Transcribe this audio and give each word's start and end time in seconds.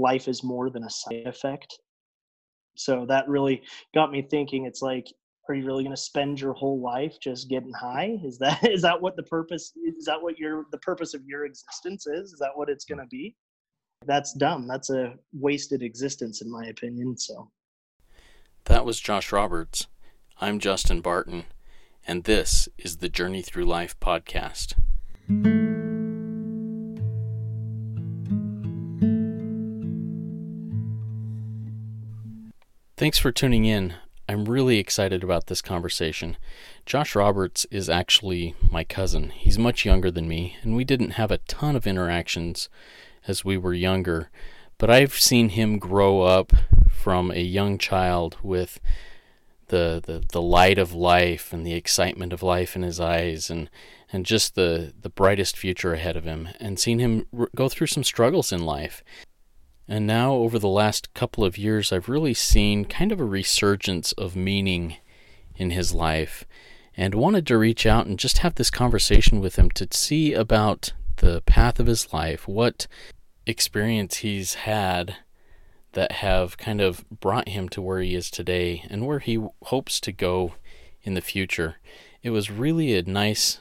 life 0.00 0.28
is 0.28 0.42
more 0.42 0.70
than 0.70 0.84
a 0.84 0.90
side 0.90 1.26
effect. 1.26 1.78
So 2.76 3.04
that 3.06 3.28
really 3.28 3.62
got 3.94 4.10
me 4.10 4.22
thinking. 4.22 4.64
It's 4.64 4.82
like, 4.82 5.06
are 5.48 5.54
you 5.54 5.66
really 5.66 5.82
going 5.82 5.94
to 5.94 6.00
spend 6.00 6.40
your 6.40 6.52
whole 6.52 6.80
life 6.80 7.18
just 7.20 7.48
getting 7.48 7.72
high? 7.72 8.18
Is 8.24 8.38
that 8.38 8.64
is 8.68 8.82
that 8.82 9.00
what 9.00 9.16
the 9.16 9.22
purpose 9.24 9.72
is? 9.84 10.04
That 10.04 10.22
what 10.22 10.38
your 10.38 10.66
the 10.70 10.78
purpose 10.78 11.14
of 11.14 11.24
your 11.26 11.44
existence 11.44 12.06
is? 12.06 12.32
Is 12.32 12.38
that 12.38 12.52
what 12.54 12.68
it's 12.68 12.84
going 12.84 13.00
to 13.00 13.06
be? 13.06 13.36
That's 14.06 14.32
dumb. 14.32 14.66
That's 14.66 14.90
a 14.90 15.14
wasted 15.32 15.82
existence, 15.82 16.40
in 16.40 16.50
my 16.50 16.66
opinion. 16.66 17.18
So. 17.18 17.50
That 18.64 18.84
was 18.84 19.00
Josh 19.00 19.32
Roberts. 19.32 19.88
I'm 20.40 20.58
Justin 20.58 21.00
Barton, 21.00 21.44
and 22.06 22.24
this 22.24 22.68
is 22.78 22.98
the 22.98 23.08
Journey 23.10 23.42
Through 23.42 23.66
Life 23.66 23.98
podcast. 24.00 24.74
Thanks 33.00 33.16
for 33.16 33.32
tuning 33.32 33.64
in. 33.64 33.94
I'm 34.28 34.44
really 34.44 34.76
excited 34.76 35.24
about 35.24 35.46
this 35.46 35.62
conversation. 35.62 36.36
Josh 36.84 37.14
Roberts 37.14 37.64
is 37.70 37.88
actually 37.88 38.54
my 38.70 38.84
cousin. 38.84 39.30
He's 39.30 39.58
much 39.58 39.86
younger 39.86 40.10
than 40.10 40.28
me, 40.28 40.58
and 40.60 40.76
we 40.76 40.84
didn't 40.84 41.12
have 41.12 41.30
a 41.30 41.38
ton 41.38 41.76
of 41.76 41.86
interactions 41.86 42.68
as 43.26 43.42
we 43.42 43.56
were 43.56 43.72
younger, 43.72 44.28
but 44.76 44.90
I've 44.90 45.14
seen 45.14 45.48
him 45.48 45.78
grow 45.78 46.20
up 46.20 46.52
from 46.90 47.30
a 47.30 47.40
young 47.40 47.78
child 47.78 48.36
with 48.42 48.78
the, 49.68 50.02
the, 50.04 50.22
the 50.32 50.42
light 50.42 50.76
of 50.76 50.92
life 50.92 51.54
and 51.54 51.66
the 51.66 51.72
excitement 51.72 52.34
of 52.34 52.42
life 52.42 52.76
in 52.76 52.82
his 52.82 53.00
eyes 53.00 53.48
and, 53.48 53.70
and 54.12 54.26
just 54.26 54.56
the, 54.56 54.92
the 55.00 55.08
brightest 55.08 55.56
future 55.56 55.94
ahead 55.94 56.18
of 56.18 56.24
him, 56.24 56.50
and 56.60 56.78
seen 56.78 56.98
him 56.98 57.24
go 57.56 57.70
through 57.70 57.86
some 57.86 58.04
struggles 58.04 58.52
in 58.52 58.60
life. 58.66 59.02
And 59.90 60.06
now, 60.06 60.34
over 60.34 60.60
the 60.60 60.68
last 60.68 61.12
couple 61.14 61.44
of 61.44 61.58
years, 61.58 61.92
I've 61.92 62.08
really 62.08 62.32
seen 62.32 62.84
kind 62.84 63.10
of 63.10 63.18
a 63.18 63.24
resurgence 63.24 64.12
of 64.12 64.36
meaning 64.36 64.98
in 65.56 65.70
his 65.70 65.92
life 65.92 66.44
and 66.96 67.12
wanted 67.12 67.44
to 67.48 67.58
reach 67.58 67.86
out 67.86 68.06
and 68.06 68.16
just 68.16 68.38
have 68.38 68.54
this 68.54 68.70
conversation 68.70 69.40
with 69.40 69.56
him 69.56 69.68
to 69.72 69.88
see 69.90 70.32
about 70.32 70.92
the 71.16 71.40
path 71.40 71.80
of 71.80 71.88
his 71.88 72.12
life, 72.12 72.46
what 72.46 72.86
experience 73.46 74.18
he's 74.18 74.54
had 74.54 75.16
that 75.94 76.12
have 76.12 76.56
kind 76.56 76.80
of 76.80 77.04
brought 77.10 77.48
him 77.48 77.68
to 77.70 77.82
where 77.82 78.00
he 78.00 78.14
is 78.14 78.30
today 78.30 78.84
and 78.88 79.08
where 79.08 79.18
he 79.18 79.44
hopes 79.64 79.98
to 80.02 80.12
go 80.12 80.54
in 81.02 81.14
the 81.14 81.20
future. 81.20 81.78
It 82.22 82.30
was 82.30 82.48
really 82.48 82.96
a 82.96 83.02
nice 83.02 83.58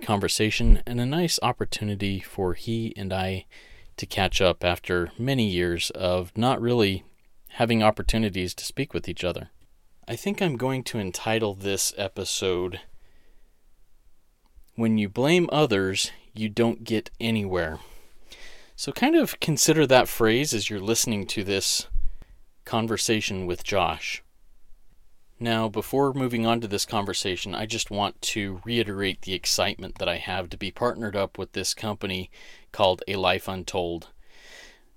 conversation 0.00 0.82
and 0.86 1.02
a 1.02 1.04
nice 1.04 1.38
opportunity 1.42 2.18
for 2.18 2.54
he 2.54 2.94
and 2.96 3.12
I 3.12 3.44
to 4.00 4.06
catch 4.06 4.40
up 4.40 4.64
after 4.64 5.12
many 5.18 5.46
years 5.46 5.90
of 5.90 6.36
not 6.36 6.60
really 6.60 7.04
having 7.50 7.82
opportunities 7.82 8.54
to 8.54 8.64
speak 8.64 8.94
with 8.94 9.08
each 9.08 9.22
other. 9.22 9.50
I 10.08 10.16
think 10.16 10.40
I'm 10.40 10.56
going 10.56 10.82
to 10.84 10.98
entitle 10.98 11.54
this 11.54 11.92
episode 11.98 12.80
When 14.74 14.96
You 14.96 15.10
Blame 15.10 15.50
Others, 15.52 16.12
You 16.34 16.48
Don't 16.48 16.82
Get 16.82 17.10
Anywhere. 17.20 17.78
So, 18.74 18.90
kind 18.90 19.14
of 19.14 19.38
consider 19.38 19.86
that 19.86 20.08
phrase 20.08 20.54
as 20.54 20.70
you're 20.70 20.80
listening 20.80 21.26
to 21.28 21.44
this 21.44 21.86
conversation 22.64 23.44
with 23.44 23.62
Josh. 23.62 24.22
Now, 25.42 25.70
before 25.70 26.12
moving 26.12 26.44
on 26.44 26.60
to 26.60 26.68
this 26.68 26.84
conversation, 26.84 27.54
I 27.54 27.64
just 27.64 27.90
want 27.90 28.20
to 28.20 28.60
reiterate 28.62 29.22
the 29.22 29.32
excitement 29.32 29.96
that 29.96 30.08
I 30.08 30.18
have 30.18 30.50
to 30.50 30.58
be 30.58 30.70
partnered 30.70 31.16
up 31.16 31.38
with 31.38 31.52
this 31.52 31.72
company 31.72 32.30
called 32.72 33.02
A 33.08 33.16
Life 33.16 33.48
Untold. 33.48 34.08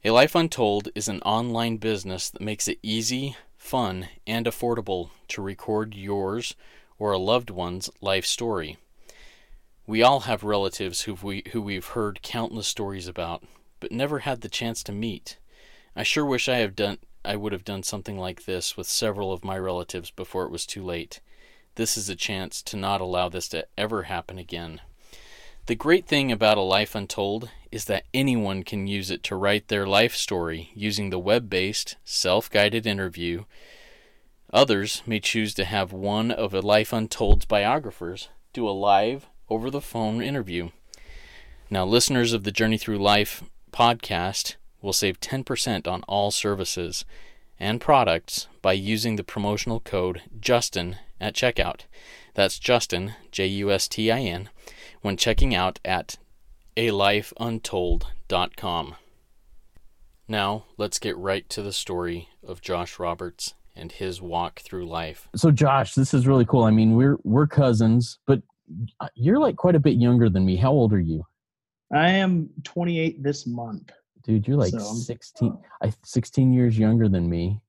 A 0.04 0.12
Life 0.12 0.36
Untold 0.36 0.90
is 0.96 1.08
an 1.08 1.22
online 1.22 1.78
business 1.78 2.30
that 2.30 2.42
makes 2.42 2.68
it 2.68 2.80
easy, 2.84 3.38
fun, 3.56 4.10
and 4.28 4.46
affordable 4.46 5.12
to 5.30 5.42
record 5.42 5.96
yours 5.96 6.56
or 7.00 7.14
a 7.14 7.18
loved 7.18 7.50
one's 7.50 7.90
life 8.02 8.26
story. 8.26 8.76
We 9.88 10.04
all 10.04 10.22
have 10.22 10.44
relatives 10.44 11.04
who 11.04 11.14
we 11.24 11.44
who 11.54 11.62
we've 11.62 11.88
heard 11.88 12.22
countless 12.22 12.68
stories 12.68 13.08
about, 13.08 13.46
but 13.80 13.94
never 13.94 14.20
had 14.20 14.42
the 14.42 14.50
chance 14.50 14.84
to 14.84 14.92
meet. 14.92 15.38
I 15.96 16.04
sure 16.04 16.26
wish 16.26 16.50
I 16.50 16.58
have 16.58 16.76
done 16.76 16.98
I 17.26 17.36
would 17.36 17.54
have 17.54 17.64
done 17.64 17.84
something 17.84 18.18
like 18.18 18.46
this 18.46 18.76
with 18.76 18.88
several 18.88 19.32
of 19.32 19.46
my 19.46 19.58
relatives 19.58 20.12
before 20.12 20.46
it 20.46 20.52
was 20.52 20.66
too 20.66 20.84
late. 20.84 21.20
This 21.76 21.98
is 21.98 22.10
a 22.10 22.16
chance 22.16 22.62
to 22.64 22.78
not 22.78 23.02
allow 23.02 23.30
this 23.30 23.48
to 23.50 23.66
ever 23.78 24.04
happen 24.04 24.38
again. 24.38 24.82
The 25.66 25.76
great 25.76 26.06
thing 26.06 26.32
about 26.32 26.58
A 26.58 26.62
Life 26.62 26.94
Untold 26.94 27.50
is 27.72 27.86
that 27.86 28.04
anyone 28.14 28.64
can 28.64 28.86
use 28.86 29.10
it 29.10 29.24
to 29.24 29.36
write 29.36 29.70
their 29.70 29.88
life 29.88 30.14
story 30.14 30.72
using 30.76 31.10
the 31.10 31.20
web 31.20 31.50
based, 31.50 31.96
self 32.04 32.50
guided 32.50 32.86
interview. 32.86 33.46
Others 34.52 35.02
may 35.06 35.20
choose 35.20 35.54
to 35.56 35.66
have 35.66 35.94
one 35.94 36.32
of 36.32 36.54
A 36.54 36.60
Life 36.60 36.94
Untold's 36.94 37.46
biographers 37.46 38.28
do 38.52 38.68
a 38.68 38.72
live, 38.72 39.28
over 39.50 39.70
the 39.70 39.82
phone 39.82 40.22
interview. 40.22 40.70
Now, 41.70 41.86
listeners 41.86 42.34
of 42.34 42.44
the 42.44 42.52
Journey 42.52 42.78
Through 42.78 43.00
Life 43.00 43.44
podcast 43.72 44.56
will 44.84 44.94
save 44.94 45.20
10% 45.20 45.88
on 45.88 46.04
all 46.04 46.30
services 46.30 47.06
and 47.60 47.82
products 47.82 48.48
by 48.62 48.74
using 48.74 49.16
the 49.16 49.24
promotional 49.24 49.80
code 49.80 50.22
JUSTIN 50.40 50.98
at 51.20 51.34
checkout. 51.34 51.86
That's 52.36 52.60
Justin, 52.60 53.16
J 53.32 53.48
U 53.48 53.72
S 53.72 53.88
T 53.88 54.12
I 54.12 54.20
N, 54.20 54.52
when 55.02 55.18
checking 55.18 55.56
out 55.56 55.80
at 55.86 56.18
alifeuntold.com. 56.76 58.96
Now, 60.28 60.66
let's 60.78 61.00
get 61.00 61.18
right 61.18 61.48
to 61.50 61.62
the 61.62 61.74
story 61.74 62.30
of 62.46 62.62
Josh 62.62 63.00
Roberts 63.00 63.54
and 63.76 63.92
his 63.92 64.22
walk 64.22 64.62
through 64.62 64.88
life. 64.88 65.28
So 65.36 65.52
Josh, 65.52 65.96
this 65.96 66.14
is 66.14 66.28
really 66.28 66.46
cool. 66.46 66.64
I 66.64 66.72
mean, 66.72 66.96
we're 66.96 67.18
we're 67.24 67.48
cousins, 67.48 68.20
but 68.26 68.42
you're 69.16 69.40
like 69.40 69.56
quite 69.56 69.76
a 69.76 69.80
bit 69.80 69.96
younger 69.96 70.30
than 70.30 70.46
me. 70.46 70.58
How 70.58 70.72
old 70.72 70.94
are 70.94 71.00
you? 71.00 71.24
I 71.94 72.10
am 72.10 72.50
28 72.64 73.22
this 73.22 73.46
month 73.46 73.92
dude 74.24 74.48
you're 74.48 74.58
like 74.58 74.72
so, 74.72 74.80
16 74.80 75.50
uh 75.50 75.56
I, 75.88 75.94
16 76.04 76.52
years 76.54 76.78
younger 76.78 77.10
than 77.10 77.30
me. 77.30 77.62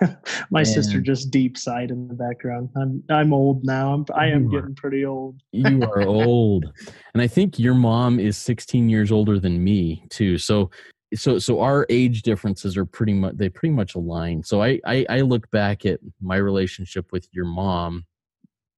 My 0.50 0.60
and 0.60 0.68
sister 0.68 1.00
just 1.00 1.30
deep 1.30 1.56
sighed 1.56 1.90
in 1.90 2.08
the 2.08 2.14
background. 2.14 2.70
I'm 2.76 3.02
i'm 3.10 3.32
old 3.32 3.64
now. 3.64 3.94
I'm 3.94 4.04
i 4.14 4.26
am 4.26 4.50
getting 4.50 4.74
pretty 4.74 5.04
old. 5.04 5.40
you 5.52 5.82
are 5.82 6.02
old. 6.02 6.66
And 7.14 7.22
i 7.22 7.26
think 7.26 7.58
your 7.58 7.74
mom 7.74 8.20
is 8.20 8.36
16 8.36 8.88
years 8.88 9.12
older 9.12 9.38
than 9.38 9.62
me 9.62 10.04
too. 10.10 10.38
So 10.38 10.70
so 11.14 11.38
so 11.38 11.60
our 11.60 11.86
age 11.88 12.22
differences 12.22 12.76
are 12.76 12.84
pretty 12.84 13.14
much 13.14 13.36
they 13.36 13.48
pretty 13.48 13.74
much 13.74 13.94
align. 13.94 14.42
So 14.42 14.62
I, 14.62 14.80
I 14.86 15.06
i 15.08 15.20
look 15.20 15.50
back 15.50 15.86
at 15.86 16.00
my 16.20 16.36
relationship 16.36 17.12
with 17.12 17.28
your 17.32 17.46
mom 17.46 18.04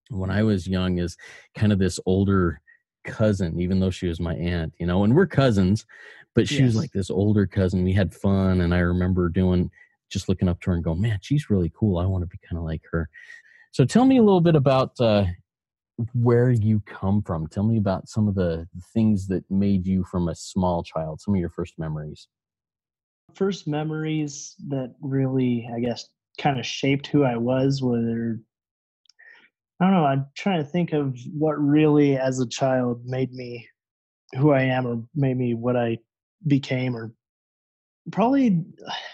when 0.09 0.29
i 0.29 0.43
was 0.43 0.67
young 0.67 0.99
as 0.99 1.15
kind 1.55 1.71
of 1.71 1.79
this 1.79 1.99
older 2.05 2.59
cousin 3.05 3.59
even 3.59 3.79
though 3.79 3.89
she 3.89 4.07
was 4.07 4.19
my 4.19 4.35
aunt 4.35 4.73
you 4.77 4.85
know? 4.85 5.03
And 5.03 5.15
we're 5.15 5.25
cousins 5.25 5.85
but 6.35 6.47
she 6.47 6.57
yes. 6.59 6.65
was 6.65 6.75
like 6.75 6.91
this 6.91 7.09
older 7.09 7.45
cousin. 7.45 7.83
We 7.83 7.93
had 7.93 8.13
fun, 8.13 8.61
and 8.61 8.73
I 8.73 8.79
remember 8.79 9.29
doing 9.29 9.69
just 10.09 10.29
looking 10.29 10.49
up 10.49 10.59
to 10.61 10.69
her 10.69 10.75
and 10.75 10.83
going, 10.83 11.01
"Man, 11.01 11.19
she's 11.21 11.49
really 11.49 11.71
cool. 11.77 11.97
I 11.97 12.05
want 12.05 12.23
to 12.23 12.27
be 12.27 12.39
kind 12.47 12.57
of 12.57 12.63
like 12.63 12.83
her." 12.91 13.09
So, 13.71 13.85
tell 13.85 14.05
me 14.05 14.17
a 14.17 14.23
little 14.23 14.41
bit 14.41 14.55
about 14.55 14.99
uh, 14.99 15.25
where 16.13 16.51
you 16.51 16.81
come 16.85 17.21
from. 17.21 17.47
Tell 17.47 17.63
me 17.63 17.77
about 17.77 18.07
some 18.07 18.27
of 18.27 18.35
the 18.35 18.67
things 18.93 19.27
that 19.27 19.43
made 19.49 19.85
you 19.85 20.03
from 20.03 20.29
a 20.29 20.35
small 20.35 20.83
child. 20.83 21.21
Some 21.21 21.33
of 21.33 21.39
your 21.39 21.49
first 21.49 21.75
memories. 21.77 22.27
First 23.33 23.67
memories 23.67 24.55
that 24.67 24.93
really, 25.01 25.69
I 25.73 25.79
guess, 25.79 26.05
kind 26.37 26.59
of 26.59 26.65
shaped 26.65 27.07
who 27.07 27.23
I 27.23 27.37
was 27.37 27.81
were 27.81 28.39
I 29.81 29.85
don't 29.85 29.93
know. 29.93 30.05
I'm 30.05 30.27
trying 30.35 30.63
to 30.63 30.69
think 30.69 30.93
of 30.93 31.17
what 31.33 31.53
really, 31.53 32.15
as 32.15 32.39
a 32.39 32.47
child, 32.47 33.01
made 33.03 33.33
me 33.33 33.67
who 34.37 34.51
I 34.51 34.61
am 34.61 34.85
or 34.85 35.03
made 35.15 35.37
me 35.37 35.55
what 35.55 35.75
I 35.75 35.97
became 36.47 36.95
or 36.95 37.13
probably 38.11 38.63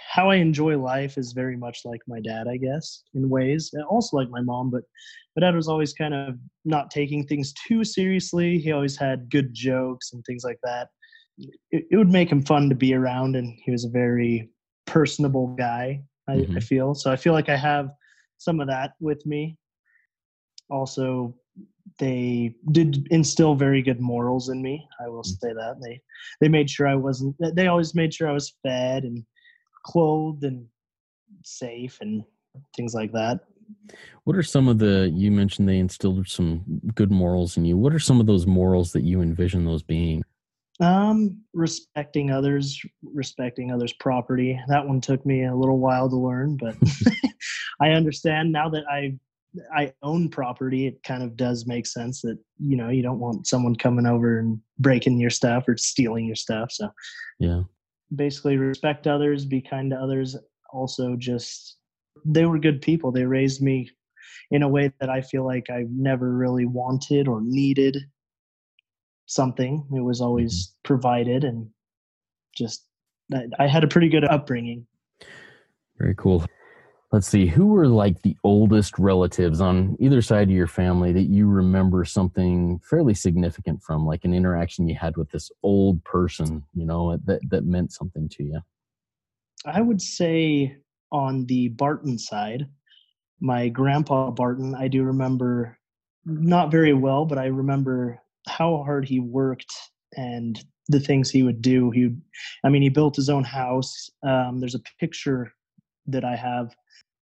how 0.09 0.29
I 0.29 0.35
enjoy 0.35 0.77
life 0.77 1.17
is 1.17 1.33
very 1.33 1.57
much 1.57 1.81
like 1.83 2.01
my 2.07 2.19
dad, 2.21 2.47
I 2.47 2.57
guess, 2.57 3.03
in 3.13 3.29
ways. 3.29 3.71
And 3.73 3.83
also 3.83 4.17
like 4.17 4.29
my 4.29 4.41
mom, 4.41 4.71
but 4.71 4.83
my 5.35 5.45
dad 5.45 5.55
was 5.55 5.67
always 5.67 5.93
kind 5.93 6.13
of 6.13 6.35
not 6.63 6.89
taking 6.89 7.25
things 7.25 7.53
too 7.67 7.83
seriously. 7.83 8.59
He 8.59 8.71
always 8.71 8.95
had 8.95 9.29
good 9.29 9.53
jokes 9.53 10.13
and 10.13 10.23
things 10.25 10.43
like 10.43 10.59
that. 10.63 10.87
It, 11.71 11.85
it 11.91 11.97
would 11.97 12.11
make 12.11 12.31
him 12.31 12.43
fun 12.43 12.69
to 12.69 12.75
be 12.75 12.93
around, 12.93 13.35
and 13.35 13.59
he 13.63 13.71
was 13.71 13.85
a 13.85 13.89
very 13.89 14.49
personable 14.87 15.47
guy. 15.55 16.01
I, 16.27 16.37
mm-hmm. 16.37 16.57
I 16.57 16.59
feel 16.59 16.95
so. 16.95 17.11
I 17.11 17.15
feel 17.15 17.33
like 17.33 17.49
I 17.49 17.57
have 17.57 17.89
some 18.37 18.59
of 18.59 18.67
that 18.67 18.93
with 18.99 19.23
me. 19.25 19.57
Also, 20.69 21.35
they 21.99 22.55
did 22.71 23.07
instill 23.09 23.55
very 23.55 23.81
good 23.81 23.99
morals 23.99 24.49
in 24.49 24.61
me. 24.61 24.87
I 25.03 25.07
will 25.07 25.23
mm. 25.23 25.39
say 25.39 25.53
that 25.53 25.77
they 25.81 26.01
they 26.41 26.47
made 26.47 26.69
sure 26.69 26.87
I 26.87 26.95
wasn't. 26.95 27.35
They 27.55 27.67
always 27.67 27.95
made 27.95 28.13
sure 28.13 28.29
I 28.29 28.33
was 28.33 28.53
fed 28.63 29.03
and 29.03 29.23
clothed 29.85 30.43
and 30.43 30.65
safe 31.43 31.97
and 32.01 32.23
things 32.75 32.93
like 32.93 33.11
that. 33.13 33.39
What 34.23 34.35
are 34.35 34.43
some 34.43 34.67
of 34.67 34.79
the 34.79 35.11
you 35.13 35.31
mentioned 35.31 35.67
they 35.67 35.77
instilled 35.77 36.27
some 36.27 36.63
good 36.95 37.11
morals 37.11 37.57
in 37.57 37.65
you? 37.65 37.77
What 37.77 37.93
are 37.93 37.99
some 37.99 38.19
of 38.19 38.25
those 38.25 38.45
morals 38.45 38.91
that 38.93 39.03
you 39.03 39.21
envision 39.21 39.65
those 39.65 39.83
being? 39.83 40.23
Um, 40.79 41.41
respecting 41.53 42.29
others, 42.29 42.79
respecting 43.01 43.71
others' 43.71 43.93
property. 43.93 44.59
That 44.67 44.87
one 44.87 45.01
took 45.01 45.25
me 45.25 45.45
a 45.45 45.55
little 45.55 45.79
while 45.79 46.07
to 46.09 46.15
learn, 46.15 46.57
but 46.57 46.75
I 47.81 47.91
understand 47.91 48.51
now 48.51 48.69
that 48.69 48.83
I 48.89 49.17
I 49.73 49.93
own 50.03 50.29
property. 50.29 50.87
It 50.87 51.01
kind 51.03 51.23
of 51.23 51.35
does 51.35 51.65
make 51.65 51.87
sense 51.87 52.21
that 52.21 52.37
you 52.59 52.77
know 52.77 52.89
you 52.89 53.01
don't 53.01 53.19
want 53.19 53.47
someone 53.47 53.75
coming 53.75 54.05
over 54.05 54.39
and 54.39 54.59
breaking 54.79 55.19
your 55.19 55.29
stuff 55.29 55.67
or 55.67 55.77
stealing 55.77 56.25
your 56.25 56.35
stuff. 56.35 56.71
So 56.71 56.89
yeah, 57.39 57.63
basically 58.15 58.57
respect 58.57 59.07
others, 59.07 59.45
be 59.45 59.61
kind 59.61 59.91
to 59.91 59.97
others. 59.97 60.35
Also, 60.71 61.15
just 61.15 61.77
they 62.25 62.45
were 62.45 62.59
good 62.59 62.81
people. 62.81 63.11
They 63.11 63.25
raised 63.25 63.61
me 63.61 63.89
in 64.51 64.63
a 64.63 64.69
way 64.69 64.91
that 64.99 65.09
I 65.09 65.21
feel 65.21 65.45
like 65.45 65.69
I 65.69 65.85
never 65.89 66.33
really 66.33 66.65
wanted 66.65 67.27
or 67.27 67.41
needed 67.41 67.97
something. 69.25 69.85
It 69.95 70.01
was 70.01 70.21
always 70.21 70.67
mm-hmm. 70.67 70.87
provided, 70.87 71.43
and 71.43 71.69
just 72.55 72.85
I 73.59 73.67
had 73.67 73.83
a 73.83 73.87
pretty 73.87 74.09
good 74.09 74.25
upbringing. 74.25 74.85
Very 75.97 76.15
cool. 76.15 76.45
Let's 77.11 77.27
see, 77.27 77.47
who 77.47 77.67
were 77.67 77.87
like 77.87 78.21
the 78.21 78.35
oldest 78.43 78.99
relatives 78.99 79.61
on 79.61 79.95
either 79.97 80.21
side 80.21 80.49
of 80.49 80.55
your 80.55 80.67
family 80.67 81.13
that 81.13 81.29
you 81.29 81.47
remember 81.47 82.03
something 82.03 82.81
fairly 82.83 83.13
significant 83.13 83.81
from, 83.81 84.05
like 84.05 84.25
an 84.25 84.33
interaction 84.33 84.89
you 84.89 84.95
had 84.95 85.15
with 85.15 85.31
this 85.31 85.49
old 85.63 86.03
person, 86.03 86.65
you 86.73 86.85
know, 86.85 87.17
that, 87.25 87.39
that 87.49 87.65
meant 87.65 87.93
something 87.93 88.27
to 88.29 88.43
you? 88.43 88.59
I 89.65 89.79
would 89.79 90.01
say 90.01 90.75
on 91.11 91.45
the 91.45 91.69
Barton 91.69 92.19
side, 92.19 92.67
my 93.39 93.69
grandpa 93.69 94.31
Barton, 94.31 94.75
I 94.75 94.89
do 94.89 95.03
remember 95.03 95.77
not 96.25 96.71
very 96.71 96.93
well, 96.93 97.25
but 97.25 97.37
I 97.37 97.45
remember 97.45 98.19
how 98.49 98.83
hard 98.83 99.07
he 99.07 99.21
worked 99.21 99.73
and 100.17 100.61
the 100.89 100.99
things 100.99 101.29
he 101.29 101.43
would 101.43 101.61
do. 101.61 101.89
He, 101.91 102.09
I 102.65 102.69
mean, 102.69 102.81
he 102.81 102.89
built 102.89 103.15
his 103.15 103.29
own 103.29 103.45
house. 103.45 104.09
Um, 104.23 104.59
there's 104.59 104.75
a 104.75 104.81
picture 104.99 105.53
that 106.07 106.23
I 106.23 106.35
have. 106.35 106.75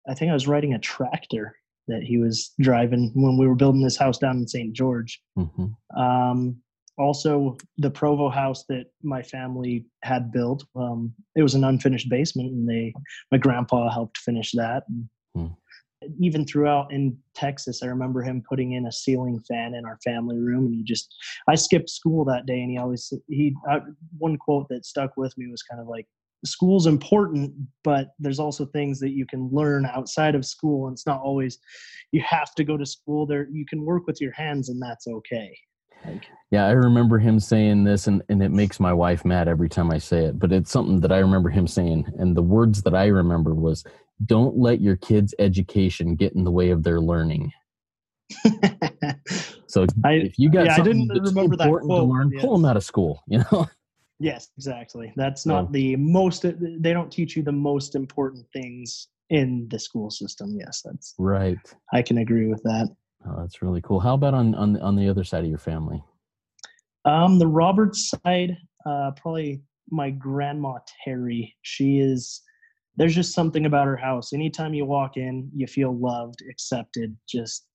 I 0.07 0.13
think 0.13 0.29
I 0.29 0.33
was 0.33 0.47
riding 0.47 0.73
a 0.73 0.79
tractor 0.79 1.55
that 1.87 2.03
he 2.03 2.17
was 2.17 2.51
driving 2.59 3.11
when 3.13 3.37
we 3.37 3.47
were 3.47 3.55
building 3.55 3.83
this 3.83 3.97
house 3.97 4.17
down 4.17 4.37
in 4.37 4.47
St. 4.47 4.73
George. 4.73 5.21
Mm-hmm. 5.37 5.99
Um, 5.99 6.57
also, 6.97 7.57
the 7.77 7.91
Provo 7.91 8.29
house 8.29 8.63
that 8.69 8.85
my 9.03 9.21
family 9.21 9.85
had 10.03 10.31
built, 10.31 10.65
um, 10.75 11.13
it 11.35 11.43
was 11.43 11.53
an 11.53 11.65
unfinished 11.65 12.09
basement, 12.09 12.51
and 12.51 12.67
they, 12.67 12.93
my 13.31 13.37
grandpa 13.37 13.91
helped 13.91 14.17
finish 14.17 14.51
that. 14.53 14.83
Mm 15.37 15.55
even 16.19 16.45
throughout 16.45 16.91
in 16.91 17.17
Texas, 17.33 17.81
I 17.83 17.87
remember 17.87 18.21
him 18.21 18.43
putting 18.47 18.73
in 18.73 18.85
a 18.85 18.91
ceiling 18.91 19.39
fan 19.47 19.73
in 19.73 19.85
our 19.85 19.97
family 20.03 20.37
room, 20.37 20.65
and 20.65 20.75
he 20.75 20.83
just 20.83 21.13
I 21.47 21.55
skipped 21.55 21.89
school 21.89 22.25
that 22.25 22.45
day, 22.45 22.59
and 22.61 22.71
he 22.71 22.77
always 22.77 23.11
he 23.27 23.55
uh, 23.69 23.79
one 24.17 24.37
quote 24.37 24.67
that 24.69 24.85
stuck 24.85 25.17
with 25.17 25.37
me 25.37 25.47
was 25.49 25.63
kind 25.63 25.81
of 25.81 25.87
like 25.87 26.07
school's 26.43 26.85
important 26.85 27.53
but 27.83 28.09
there's 28.19 28.39
also 28.39 28.65
things 28.65 28.99
that 28.99 29.11
you 29.11 29.25
can 29.25 29.49
learn 29.51 29.85
outside 29.85 30.35
of 30.35 30.45
school 30.45 30.87
and 30.87 30.93
it's 30.93 31.07
not 31.07 31.21
always 31.21 31.59
you 32.11 32.21
have 32.21 32.53
to 32.55 32.63
go 32.63 32.77
to 32.77 32.85
school 32.85 33.25
there 33.25 33.47
you 33.51 33.65
can 33.65 33.83
work 33.83 34.05
with 34.05 34.19
your 34.21 34.31
hands 34.33 34.69
and 34.69 34.81
that's 34.81 35.07
okay 35.07 35.57
like, 36.05 36.25
yeah 36.51 36.65
i 36.65 36.71
remember 36.71 37.17
him 37.17 37.39
saying 37.39 37.83
this 37.83 38.07
and, 38.07 38.21
and 38.29 38.43
it 38.43 38.51
makes 38.51 38.79
my 38.79 38.93
wife 38.93 39.25
mad 39.25 39.47
every 39.47 39.69
time 39.69 39.89
i 39.89 39.97
say 39.97 40.25
it 40.25 40.37
but 40.37 40.51
it's 40.51 40.69
something 40.69 40.99
that 40.99 41.11
i 41.11 41.17
remember 41.17 41.49
him 41.49 41.65
saying 41.65 42.05
and 42.19 42.35
the 42.35 42.43
words 42.43 42.83
that 42.83 42.93
i 42.93 43.05
remember 43.05 43.55
was 43.55 43.83
don't 44.23 44.57
let 44.57 44.81
your 44.81 44.95
kids' 44.95 45.33
education 45.39 46.15
get 46.15 46.33
in 46.33 46.43
the 46.43 46.51
way 46.51 46.69
of 46.69 46.83
their 46.83 47.01
learning. 47.01 47.51
so 49.67 49.85
I, 50.03 50.13
if 50.13 50.39
you 50.39 50.49
got 50.49 50.65
yeah, 50.65 50.75
something 50.77 51.07
that's 51.07 51.29
important 51.29 51.91
to 51.91 52.03
learn, 52.03 52.31
yes. 52.31 52.41
pull 52.41 52.53
them 52.53 52.65
out 52.65 52.77
of 52.77 52.83
school. 52.83 53.23
You 53.27 53.39
know. 53.39 53.67
Yes, 54.19 54.49
exactly. 54.57 55.11
That's 55.15 55.45
not 55.45 55.71
the 55.71 55.95
most. 55.97 56.43
They 56.43 56.93
don't 56.93 57.11
teach 57.11 57.35
you 57.35 57.43
the 57.43 57.51
most 57.51 57.95
important 57.95 58.45
things 58.53 59.09
in 59.29 59.67
the 59.69 59.79
school 59.79 60.09
system. 60.09 60.55
Yes, 60.57 60.81
that's 60.85 61.15
right. 61.17 61.57
I 61.93 62.01
can 62.01 62.19
agree 62.19 62.47
with 62.47 62.63
that. 62.63 62.87
Oh, 63.27 63.35
that's 63.39 63.61
really 63.61 63.81
cool. 63.81 63.99
How 63.99 64.13
about 64.13 64.33
on 64.33 64.55
on 64.55 64.79
on 64.79 64.95
the 64.95 65.09
other 65.09 65.23
side 65.23 65.43
of 65.43 65.49
your 65.49 65.59
family? 65.59 66.03
Um, 67.03 67.39
the 67.39 67.47
Roberts 67.47 68.09
side, 68.09 68.57
uh, 68.85 69.11
probably 69.11 69.61
my 69.89 70.11
grandma 70.11 70.77
Terry. 71.03 71.55
She 71.61 71.99
is 71.99 72.41
there's 72.97 73.15
just 73.15 73.33
something 73.33 73.65
about 73.65 73.87
her 73.87 73.97
house. 73.97 74.31
Anytime 74.31 74.73
you 74.73 74.85
walk 74.85 75.17
in, 75.17 75.49
you 75.53 75.67
feel 75.67 75.97
loved, 75.97 76.41
accepted. 76.49 77.15
Just 77.27 77.67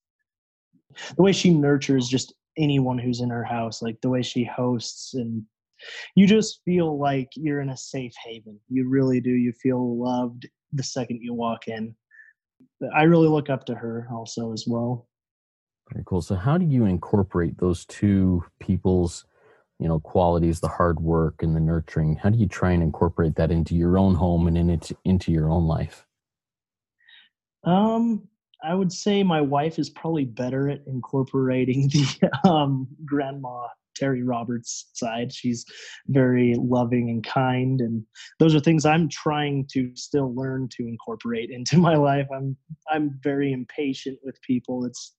the 1.15 1.21
way 1.21 1.31
she 1.31 1.53
nurtures 1.53 2.07
just 2.09 2.33
anyone 2.57 2.97
who's 2.97 3.21
in 3.21 3.29
her 3.29 3.43
house, 3.43 3.81
like 3.81 4.01
the 4.01 4.09
way 4.09 4.23
she 4.23 4.43
hosts, 4.43 5.13
and 5.13 5.43
you 6.15 6.27
just 6.27 6.61
feel 6.65 6.99
like 6.99 7.29
you're 7.35 7.61
in 7.61 7.69
a 7.69 7.77
safe 7.77 8.13
haven. 8.23 8.59
You 8.69 8.87
really 8.89 9.21
do. 9.21 9.31
You 9.31 9.53
feel 9.53 9.97
loved 9.97 10.47
the 10.73 10.83
second 10.83 11.21
you 11.21 11.33
walk 11.33 11.67
in. 11.67 11.95
I 12.95 13.03
really 13.03 13.27
look 13.27 13.49
up 13.49 13.65
to 13.65 13.75
her 13.75 14.07
also 14.11 14.53
as 14.53 14.65
well. 14.67 15.07
Very 15.91 16.03
cool. 16.05 16.21
So, 16.21 16.35
how 16.35 16.57
do 16.57 16.65
you 16.65 16.85
incorporate 16.85 17.57
those 17.57 17.85
two 17.85 18.43
people's 18.59 19.25
you 19.81 19.87
know 19.87 19.99
qualities 19.99 20.59
the 20.59 20.67
hard 20.67 20.99
work 20.99 21.41
and 21.41 21.55
the 21.55 21.59
nurturing 21.59 22.15
how 22.15 22.29
do 22.29 22.37
you 22.37 22.47
try 22.47 22.71
and 22.71 22.83
incorporate 22.83 23.35
that 23.35 23.51
into 23.51 23.75
your 23.75 23.97
own 23.97 24.13
home 24.13 24.47
and 24.47 24.55
in 24.55 24.69
it 24.69 24.91
into 25.05 25.31
your 25.31 25.49
own 25.49 25.65
life 25.65 26.05
um 27.63 28.21
i 28.63 28.75
would 28.75 28.91
say 28.91 29.23
my 29.23 29.41
wife 29.41 29.79
is 29.79 29.89
probably 29.89 30.23
better 30.23 30.69
at 30.69 30.81
incorporating 30.85 31.87
the 31.89 32.29
um 32.47 32.87
grandma 33.05 33.65
terry 33.95 34.23
roberts 34.23 34.89
side 34.93 35.31
she's 35.31 35.65
very 36.07 36.55
loving 36.57 37.09
and 37.09 37.25
kind 37.25 37.81
and 37.81 38.03
those 38.39 38.55
are 38.55 38.59
things 38.59 38.85
i'm 38.85 39.09
trying 39.09 39.65
to 39.71 39.91
still 39.95 40.33
learn 40.35 40.67
to 40.69 40.87
incorporate 40.87 41.49
into 41.51 41.77
my 41.77 41.95
life 41.95 42.27
i'm 42.35 42.55
i'm 42.89 43.19
very 43.23 43.51
impatient 43.51 44.17
with 44.23 44.41
people 44.41 44.85
it's 44.85 45.15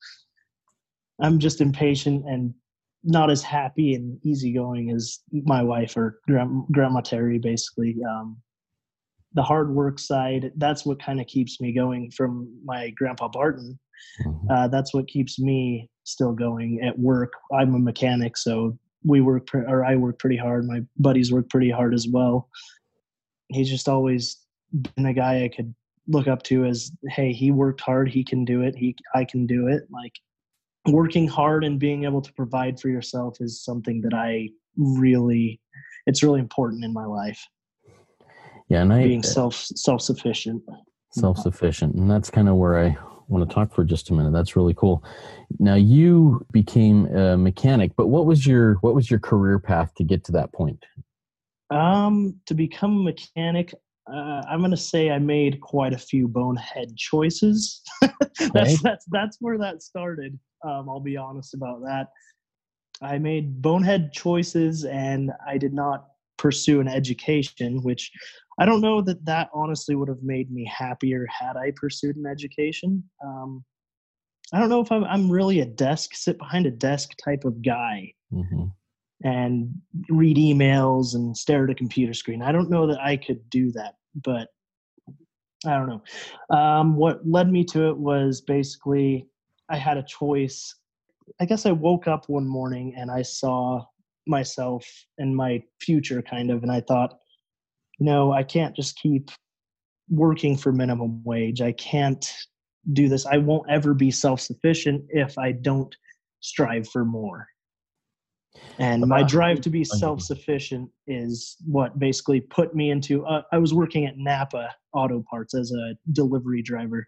i'm 1.21 1.39
just 1.39 1.61
impatient 1.61 2.25
and 2.27 2.55
not 3.05 3.31
as 3.31 3.43
happy 3.43 3.95
and 3.95 4.19
easygoing 4.25 4.91
as 4.91 5.21
my 5.33 5.63
wife 5.63 5.97
or 5.97 6.21
grandma 6.27 7.01
Terry. 7.01 7.39
Basically, 7.39 7.97
um, 8.09 8.37
the 9.35 9.43
hard 9.43 9.75
work 9.75 9.99
side 9.99 10.53
that's 10.57 10.85
what 10.85 11.03
kind 11.03 11.21
of 11.21 11.27
keeps 11.27 11.61
me 11.61 11.73
going 11.73 12.11
from 12.11 12.49
my 12.65 12.91
grandpa 12.91 13.29
Barton. 13.29 13.79
Mm-hmm. 14.25 14.51
Uh, 14.51 14.69
that's 14.69 14.95
what 14.95 15.09
keeps 15.09 15.39
me 15.39 15.89
still 16.05 16.33
going 16.33 16.81
at 16.83 16.99
work. 16.99 17.33
I'm 17.53 17.75
a 17.75 17.79
mechanic, 17.79 18.37
so 18.37 18.79
we 19.05 19.21
work 19.21 19.47
pre- 19.47 19.63
or 19.63 19.85
I 19.85 19.97
work 19.97 20.19
pretty 20.19 20.37
hard. 20.37 20.67
My 20.67 20.83
buddies 20.99 21.33
work 21.33 21.49
pretty 21.51 21.71
hard 21.71 21.95
as 21.95 22.09
well. 22.09 22.49
He's 23.49 23.69
just 23.69 23.89
always 23.89 24.39
been 24.73 25.07
a 25.07 25.13
guy 25.13 25.45
I 25.45 25.49
could 25.49 25.75
look 26.09 26.27
up 26.27 26.43
to 26.45 26.65
as, 26.65 26.91
hey, 27.09 27.33
he 27.33 27.51
worked 27.51 27.81
hard, 27.81 28.09
he 28.09 28.25
can 28.25 28.45
do 28.45 28.63
it. 28.63 28.75
He, 28.75 28.97
I 29.15 29.25
can 29.25 29.47
do 29.47 29.69
it. 29.69 29.83
Like 29.91 30.19
working 30.87 31.29
hard 31.29 31.65
and 31.65 31.79
being 31.79 32.05
able 32.05 32.23
to 32.23 32.33
provide 32.33 32.81
for 32.81 32.89
yourself 32.89 33.37
is 33.41 33.63
something 33.63 34.01
that 34.03 34.15
I 34.15 34.49
really 34.77 35.61
it's 36.07 36.23
really 36.23 36.41
important 36.41 36.85
in 36.85 36.93
my 36.93 37.05
life. 37.05 37.47
Yeah, 38.69 38.83
and 38.83 38.93
I 38.93 39.05
being 39.05 39.23
self 39.23 39.55
self 39.55 40.01
sufficient. 40.01 40.63
Self 41.13 41.39
sufficient. 41.39 41.95
And 41.95 42.11
that's 42.11 42.31
kind 42.31 42.49
of 42.49 42.57
where 42.57 42.79
I 42.79 42.97
want 43.33 43.49
to 43.49 43.55
talk 43.55 43.75
for 43.75 43.85
just 43.85 44.11
a 44.11 44.13
minute. 44.13 44.33
That's 44.33 44.55
really 44.57 44.75
cool. 44.75 45.03
Now 45.59 45.75
you 45.75 46.45
became 46.53 47.07
a 47.07 47.37
mechanic, 47.37 47.93
but 47.97 48.09
what 48.09 48.27
was 48.27 48.47
your 48.47 48.75
what 48.77 48.95
was 48.95 49.11
your 49.11 49.21
career 49.21 49.59
path 49.59 49.95
to 49.97 50.05
get 50.05 50.25
to 50.25 50.33
that 50.33 50.53
point? 50.53 50.85
Um, 51.71 52.37
to 52.47 52.55
become 52.55 52.99
a 52.99 53.03
mechanic, 53.03 53.75
uh, 54.13 54.43
I'm 54.49 54.59
going 54.59 54.73
to 54.73 54.77
say 54.77 55.11
I 55.11 55.19
made 55.19 55.61
quite 55.61 55.95
a 55.95 55.99
few 55.99 56.29
bonehead 56.29 56.97
choices. 56.97 57.83
that's 58.53 58.81
that's 58.83 59.07
that's 59.11 59.39
where 59.41 59.59
that 59.59 59.83
started. 59.83 60.39
Um, 60.65 60.89
I'll 60.89 61.01
be 61.01 61.17
honest 61.17 61.55
about 61.55 61.81
that. 61.83 62.09
I 63.01 63.19
made 63.19 63.61
bonehead 63.61 64.13
choices 64.13 64.85
and 64.85 65.33
I 65.47 65.59
did 65.59 65.73
not 65.73 66.07
pursue 66.37 66.81
an 66.81 66.89
education, 66.89 67.83
which 67.83 68.11
I 68.59 68.67
don't 68.67 68.81
know 68.81 69.01
that 69.03 69.25
that 69.25 69.51
honestly 69.55 69.95
would 69.95 70.09
have 70.09 70.23
made 70.23 70.51
me 70.51 70.65
happier 70.65 71.27
had 71.27 71.57
I 71.57 71.73
pursued 71.75 72.17
an 72.17 72.27
education. 72.27 73.03
Um, 73.25 73.65
I 74.53 74.59
don't 74.59 74.69
know 74.69 74.81
if 74.81 74.93
I'm, 74.93 75.05
I'm, 75.05 75.31
really 75.31 75.61
a 75.61 75.65
desk, 75.65 76.15
sit 76.15 76.37
behind 76.37 76.67
a 76.67 76.71
desk 76.71 77.13
type 77.25 77.45
of 77.45 77.63
guy 77.63 78.13
mm-hmm. 78.33 78.65
and 79.25 79.71
read 80.11 80.37
emails 80.37 81.15
and 81.15 81.35
stare 81.35 81.65
at 81.65 81.71
a 81.71 81.75
computer 81.75 82.13
screen. 82.13 82.43
I 82.43 82.53
don't 82.53 82.69
know 82.69 82.87
that 82.87 83.01
I 83.01 83.17
could 83.17 83.49
do 83.49 83.73
that, 83.73 83.95
but 84.15 84.49
I 85.65 85.71
don't 85.71 85.89
know. 85.89 86.57
Um, 86.57 86.97
what 86.97 87.27
led 87.27 87.51
me 87.51 87.65
to 87.67 87.89
it 87.89 87.97
was 87.97 88.43
basically 88.43 89.27
I 89.71 89.77
had 89.77 89.97
a 89.97 90.03
choice. 90.03 90.75
I 91.41 91.47
guess 91.47 91.65
I 91.65 91.73
woke 91.73 92.07
up 92.09 92.29
one 92.29 92.47
morning 92.47 92.95
and 92.97 93.11
I 93.11 93.23
saw 93.23 93.85
myself 94.27 94.87
and 95.19 95.35
my 95.35 95.63
future 95.81 96.21
kind 96.21 96.51
of, 96.51 96.63
and 96.63 96.71
I 96.71 96.81
thought, 96.81 97.19
no, 98.01 98.33
I 98.33 98.43
can't 98.43 98.75
just 98.75 98.97
keep 98.97 99.31
working 100.09 100.57
for 100.57 100.73
minimum 100.73 101.23
wage. 101.25 101.61
I 101.61 101.73
can't 101.73 102.31
do 102.93 103.09
this. 103.09 103.27
I 103.27 103.39
won't 103.39 103.71
ever 103.71 103.95
be 103.95 104.11
self 104.11 104.41
sufficient 104.41 105.05
if 105.11 105.39
I 105.39 105.53
don't 105.53 105.95
strive 106.41 106.89
for 106.89 107.05
more. 107.05 107.47
And 108.79 109.07
my 109.07 109.23
drive 109.23 109.61
to 109.63 109.71
be 109.71 109.85
self 109.85 110.21
sufficient 110.21 110.91
is 111.07 111.57
what 111.65 111.99
basically 111.99 112.41
put 112.41 112.75
me 112.75 112.91
into. 112.91 113.25
Uh, 113.25 113.43
I 113.53 113.59
was 113.59 113.73
working 113.73 114.07
at 114.07 114.19
Napa 114.19 114.75
Auto 114.93 115.25
Parts 115.31 115.55
as 115.55 115.73
a 115.73 115.95
delivery 116.13 116.63
driver. 116.63 117.07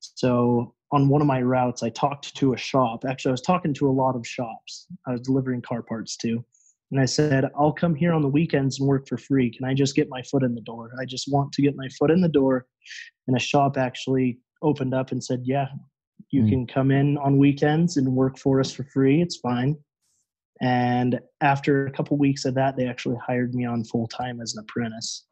So 0.00 0.74
on 0.90 1.08
one 1.08 1.20
of 1.20 1.26
my 1.26 1.42
routes, 1.42 1.82
I 1.82 1.90
talked 1.90 2.34
to 2.36 2.54
a 2.54 2.56
shop. 2.56 3.04
Actually, 3.06 3.30
I 3.30 3.32
was 3.32 3.42
talking 3.42 3.74
to 3.74 3.88
a 3.88 3.92
lot 3.92 4.16
of 4.16 4.26
shops. 4.26 4.86
I 5.06 5.12
was 5.12 5.20
delivering 5.20 5.62
car 5.62 5.82
parts 5.82 6.16
to. 6.18 6.44
And 6.92 7.00
I 7.00 7.06
said, 7.06 7.50
I'll 7.58 7.72
come 7.72 7.94
here 7.94 8.12
on 8.12 8.20
the 8.20 8.28
weekends 8.28 8.78
and 8.78 8.86
work 8.86 9.08
for 9.08 9.16
free. 9.16 9.50
Can 9.50 9.64
I 9.64 9.72
just 9.72 9.96
get 9.96 10.10
my 10.10 10.22
foot 10.22 10.42
in 10.42 10.54
the 10.54 10.60
door? 10.60 10.92
I 11.00 11.06
just 11.06 11.26
want 11.26 11.50
to 11.52 11.62
get 11.62 11.74
my 11.74 11.88
foot 11.98 12.10
in 12.10 12.20
the 12.20 12.28
door. 12.28 12.66
And 13.26 13.34
a 13.34 13.40
shop 13.40 13.78
actually 13.78 14.38
opened 14.60 14.92
up 14.92 15.10
and 15.10 15.24
said, 15.24 15.40
Yeah, 15.44 15.68
you 16.30 16.42
mm. 16.42 16.50
can 16.50 16.66
come 16.66 16.90
in 16.90 17.16
on 17.16 17.38
weekends 17.38 17.96
and 17.96 18.14
work 18.14 18.38
for 18.38 18.60
us 18.60 18.70
for 18.70 18.84
free. 18.84 19.22
It's 19.22 19.36
fine. 19.36 19.78
And 20.60 21.18
after 21.40 21.86
a 21.86 21.90
couple 21.90 22.18
weeks 22.18 22.44
of 22.44 22.54
that, 22.56 22.76
they 22.76 22.86
actually 22.86 23.16
hired 23.26 23.54
me 23.54 23.64
on 23.64 23.84
full 23.84 24.06
time 24.06 24.42
as 24.42 24.54
an 24.54 24.62
apprentice. 24.62 25.24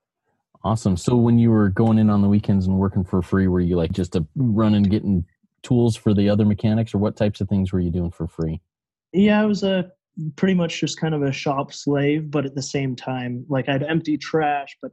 Awesome. 0.65 0.97
So 0.97 1.15
when 1.15 1.39
you 1.39 1.51
were 1.51 1.69
going 1.69 1.99
in 1.99 2.09
on 2.09 2.23
the 2.23 2.29
weekends 2.29 2.67
and 2.67 2.79
working 2.79 3.05
for 3.05 3.21
free, 3.21 3.49
were 3.49 3.61
you 3.61 3.77
like 3.77 3.93
just 3.93 4.17
a 4.17 4.27
running 4.35 4.85
getting 4.85 5.27
tools 5.63 5.95
for 5.95 6.15
the 6.15 6.31
other 6.31 6.47
mechanics, 6.47 6.95
or 6.95 6.99
what 6.99 7.17
types 7.17 7.43
of 7.43 7.51
things 7.51 7.71
were 7.71 7.81
you 7.81 7.91
doing 7.91 8.11
for 8.11 8.27
free? 8.27 8.63
Yeah, 9.13 9.43
I 9.43 9.45
was 9.45 9.63
a 9.63 9.93
pretty 10.37 10.55
much 10.55 10.81
just 10.81 11.01
kind 11.01 11.15
of 11.15 11.23
a 11.23 11.33
shop 11.33 11.73
slave, 11.73 12.31
but 12.31 12.45
at 12.45 12.55
the 12.55 12.63
same 12.63 12.97
time, 12.97 13.45
like 13.49 13.69
I'd 13.69 13.83
empty 13.83 14.17
trash, 14.17 14.77
but 14.83 14.93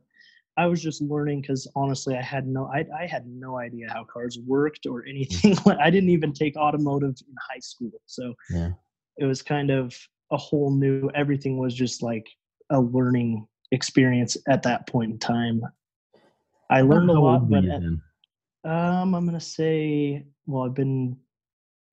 I 0.58 0.66
was 0.66 0.82
just 0.82 1.02
learning 1.02 1.42
because 1.42 1.70
honestly, 1.76 2.16
I 2.16 2.22
had 2.22 2.48
no, 2.48 2.70
I, 2.74 2.86
I 3.00 3.06
had 3.06 3.28
no 3.28 3.60
idea 3.60 3.88
how 3.94 4.04
cars 4.04 4.40
worked 4.46 4.88
or 4.88 5.06
anything. 5.06 5.56
I 5.82 5.90
didn't 5.90 6.10
even 6.10 6.34
take 6.34 6.56
automotive 6.56 7.16
in 7.28 7.36
high 7.50 7.60
school, 7.60 8.02
so 8.06 8.34
yeah. 8.50 8.72
it 9.18 9.26
was 9.26 9.42
kind 9.42 9.70
of 9.70 9.96
a 10.32 10.38
whole 10.38 10.72
new. 10.72 11.10
Everything 11.14 11.58
was 11.58 11.76
just 11.76 12.02
like 12.02 12.28
a 12.72 12.80
learning 12.80 13.48
experience 13.72 14.36
at 14.50 14.64
that 14.64 14.88
point 14.88 15.12
in 15.12 15.20
time. 15.20 15.62
I 16.72 16.82
learned 16.82 17.12
a 17.12 17.20
lot, 17.20 17.50
but 17.50 17.64
at, 17.66 17.82
um, 18.70 19.14
I'm 19.14 19.26
gonna 19.26 19.40
say, 19.40 20.26
well, 20.48 20.64
I've 20.64 20.74
been 20.74 21.18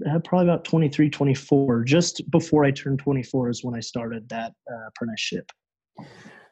uh, 0.09 0.19
probably 0.21 0.49
about 0.49 0.65
23, 0.65 1.11
24. 1.11 1.85
Just 1.85 2.29
before 2.31 2.65
I 2.65 2.71
turned 2.71 2.99
24 2.99 3.51
is 3.51 3.65
when 3.65 3.75
I 3.75 3.81
started 3.81 4.29
that 4.29 4.53
uh, 4.71 4.89
apprenticeship. 4.89 5.51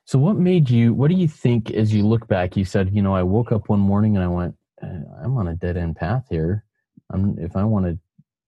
So, 0.05 0.19
what 0.19 0.37
made 0.37 0.69
you? 0.69 0.95
What 0.95 1.11
do 1.11 1.17
you 1.17 1.29
think 1.29 1.71
as 1.71 1.93
you 1.93 2.07
look 2.07 2.27
back? 2.29 2.57
You 2.57 2.65
said, 2.65 2.95
you 2.95 3.03
know, 3.03 3.15
I 3.15 3.23
woke 3.23 3.53
up 3.53 3.69
one 3.69 3.81
morning 3.81 4.17
and 4.17 4.25
I 4.25 4.29
went, 4.29 4.55
uh, 4.83 5.23
I'm 5.23 5.37
on 5.37 5.49
a 5.49 5.55
dead 5.55 5.77
end 5.77 5.97
path 5.97 6.27
here. 6.31 6.65
I'm, 7.13 7.39
if 7.39 7.57
I 7.57 7.65
want 7.65 7.87
to 7.87 7.99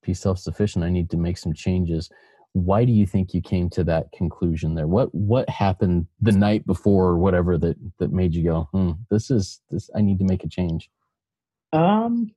be 0.03 0.15
self 0.15 0.39
sufficient, 0.39 0.85
I 0.85 0.91
need 0.91 1.11
to 1.11 1.17
make 1.17 1.39
some 1.39 1.53
changes. 1.53 2.11
Why 2.53 2.85
do 2.85 2.93
you 2.93 3.07
think 3.07 3.35
you 3.35 3.43
came 3.43 3.69
to 3.71 3.85
that 3.85 4.13
conclusion 4.13 4.75
there? 4.75 4.87
What 4.87 5.13
what 5.15 5.49
happened 5.49 6.07
the 6.21 6.33
night 6.33 6.67
before 6.67 7.07
or 7.07 7.19
whatever 7.19 7.59
that 7.59 7.77
that 7.99 8.13
made 8.13 8.35
you 8.35 8.45
go, 8.45 8.69
hmm, 8.73 8.93
this 9.11 9.31
is 9.31 9.61
this? 9.71 9.91
I 9.95 10.01
need 10.01 10.19
to 10.21 10.25
make 10.25 10.45
a 10.45 10.49
change. 10.49 10.89
Um, 11.73 12.31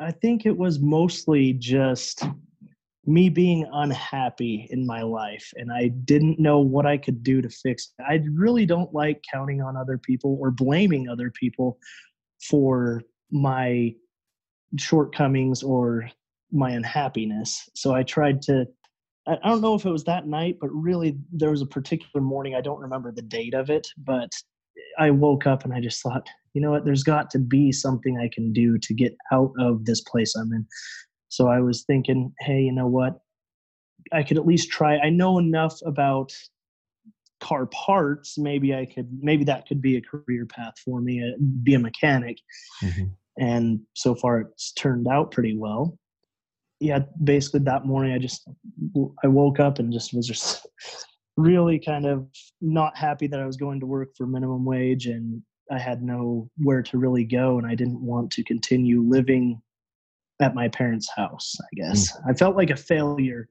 I 0.00 0.12
think 0.12 0.46
it 0.46 0.56
was 0.56 0.78
mostly 0.78 1.52
just 1.54 2.24
me 3.04 3.28
being 3.28 3.66
unhappy 3.72 4.68
in 4.70 4.86
my 4.86 5.02
life 5.02 5.50
and 5.56 5.72
I 5.72 5.88
didn't 5.88 6.38
know 6.38 6.60
what 6.60 6.86
I 6.86 6.98
could 6.98 7.22
do 7.22 7.40
to 7.40 7.48
fix 7.48 7.92
it. 7.98 8.02
I 8.02 8.22
really 8.30 8.66
don't 8.66 8.92
like 8.92 9.22
counting 9.30 9.62
on 9.62 9.76
other 9.76 9.98
people 9.98 10.36
or 10.40 10.50
blaming 10.50 11.08
other 11.08 11.30
people 11.30 11.78
for 12.40 13.02
my 13.30 13.94
shortcomings 14.76 15.62
or 15.62 16.10
my 16.52 16.70
unhappiness. 16.70 17.68
So 17.74 17.94
I 17.94 18.02
tried 18.02 18.42
to 18.42 18.66
I 19.26 19.36
don't 19.44 19.60
know 19.60 19.74
if 19.74 19.84
it 19.84 19.90
was 19.90 20.04
that 20.04 20.26
night, 20.26 20.56
but 20.58 20.70
really 20.70 21.18
there 21.30 21.50
was 21.50 21.60
a 21.60 21.66
particular 21.66 22.24
morning. 22.24 22.54
I 22.54 22.62
don't 22.62 22.80
remember 22.80 23.12
the 23.12 23.20
date 23.20 23.52
of 23.52 23.68
it, 23.68 23.86
but 23.98 24.30
I 24.98 25.10
woke 25.10 25.46
up 25.46 25.64
and 25.64 25.74
I 25.74 25.80
just 25.80 26.02
thought, 26.02 26.26
you 26.58 26.62
know 26.62 26.72
what, 26.72 26.84
there's 26.84 27.04
got 27.04 27.30
to 27.30 27.38
be 27.38 27.70
something 27.70 28.18
I 28.18 28.28
can 28.34 28.52
do 28.52 28.78
to 28.78 28.92
get 28.92 29.16
out 29.30 29.52
of 29.60 29.84
this 29.84 30.00
place 30.00 30.34
I'm 30.34 30.52
in. 30.52 30.66
So 31.28 31.46
I 31.46 31.60
was 31.60 31.84
thinking, 31.84 32.32
hey, 32.40 32.62
you 32.62 32.72
know 32.72 32.88
what? 32.88 33.20
I 34.12 34.24
could 34.24 34.38
at 34.38 34.44
least 34.44 34.68
try. 34.68 34.98
I 34.98 35.08
know 35.08 35.38
enough 35.38 35.78
about 35.86 36.32
car 37.38 37.66
parts. 37.66 38.38
Maybe 38.38 38.74
I 38.74 38.86
could, 38.86 39.08
maybe 39.20 39.44
that 39.44 39.68
could 39.68 39.80
be 39.80 39.98
a 39.98 40.00
career 40.00 40.46
path 40.46 40.74
for 40.84 41.00
me, 41.00 41.22
uh, 41.22 41.36
be 41.62 41.74
a 41.74 41.78
mechanic. 41.78 42.38
Mm-hmm. 42.82 43.04
And 43.38 43.80
so 43.94 44.16
far 44.16 44.40
it's 44.40 44.72
turned 44.72 45.06
out 45.06 45.30
pretty 45.30 45.56
well. 45.56 45.96
Yeah, 46.80 47.04
basically 47.22 47.60
that 47.60 47.86
morning 47.86 48.14
I 48.14 48.18
just, 48.18 48.48
I 49.22 49.28
woke 49.28 49.60
up 49.60 49.78
and 49.78 49.92
just 49.92 50.12
was 50.12 50.26
just 50.26 50.66
really 51.36 51.78
kind 51.78 52.04
of 52.04 52.26
not 52.60 52.96
happy 52.96 53.28
that 53.28 53.38
I 53.38 53.46
was 53.46 53.56
going 53.56 53.78
to 53.78 53.86
work 53.86 54.16
for 54.16 54.26
minimum 54.26 54.64
wage 54.64 55.06
and 55.06 55.40
I 55.70 55.78
had 55.78 56.02
nowhere 56.02 56.82
to 56.82 56.98
really 56.98 57.24
go 57.24 57.58
and 57.58 57.66
I 57.66 57.74
didn't 57.74 58.00
want 58.00 58.30
to 58.32 58.44
continue 58.44 59.02
living 59.02 59.60
at 60.40 60.54
my 60.54 60.68
parents' 60.68 61.10
house, 61.14 61.56
I 61.60 61.68
guess. 61.74 62.12
Mm. 62.12 62.30
I 62.30 62.32
felt 62.34 62.56
like 62.56 62.70
a 62.70 62.76
failure 62.76 63.48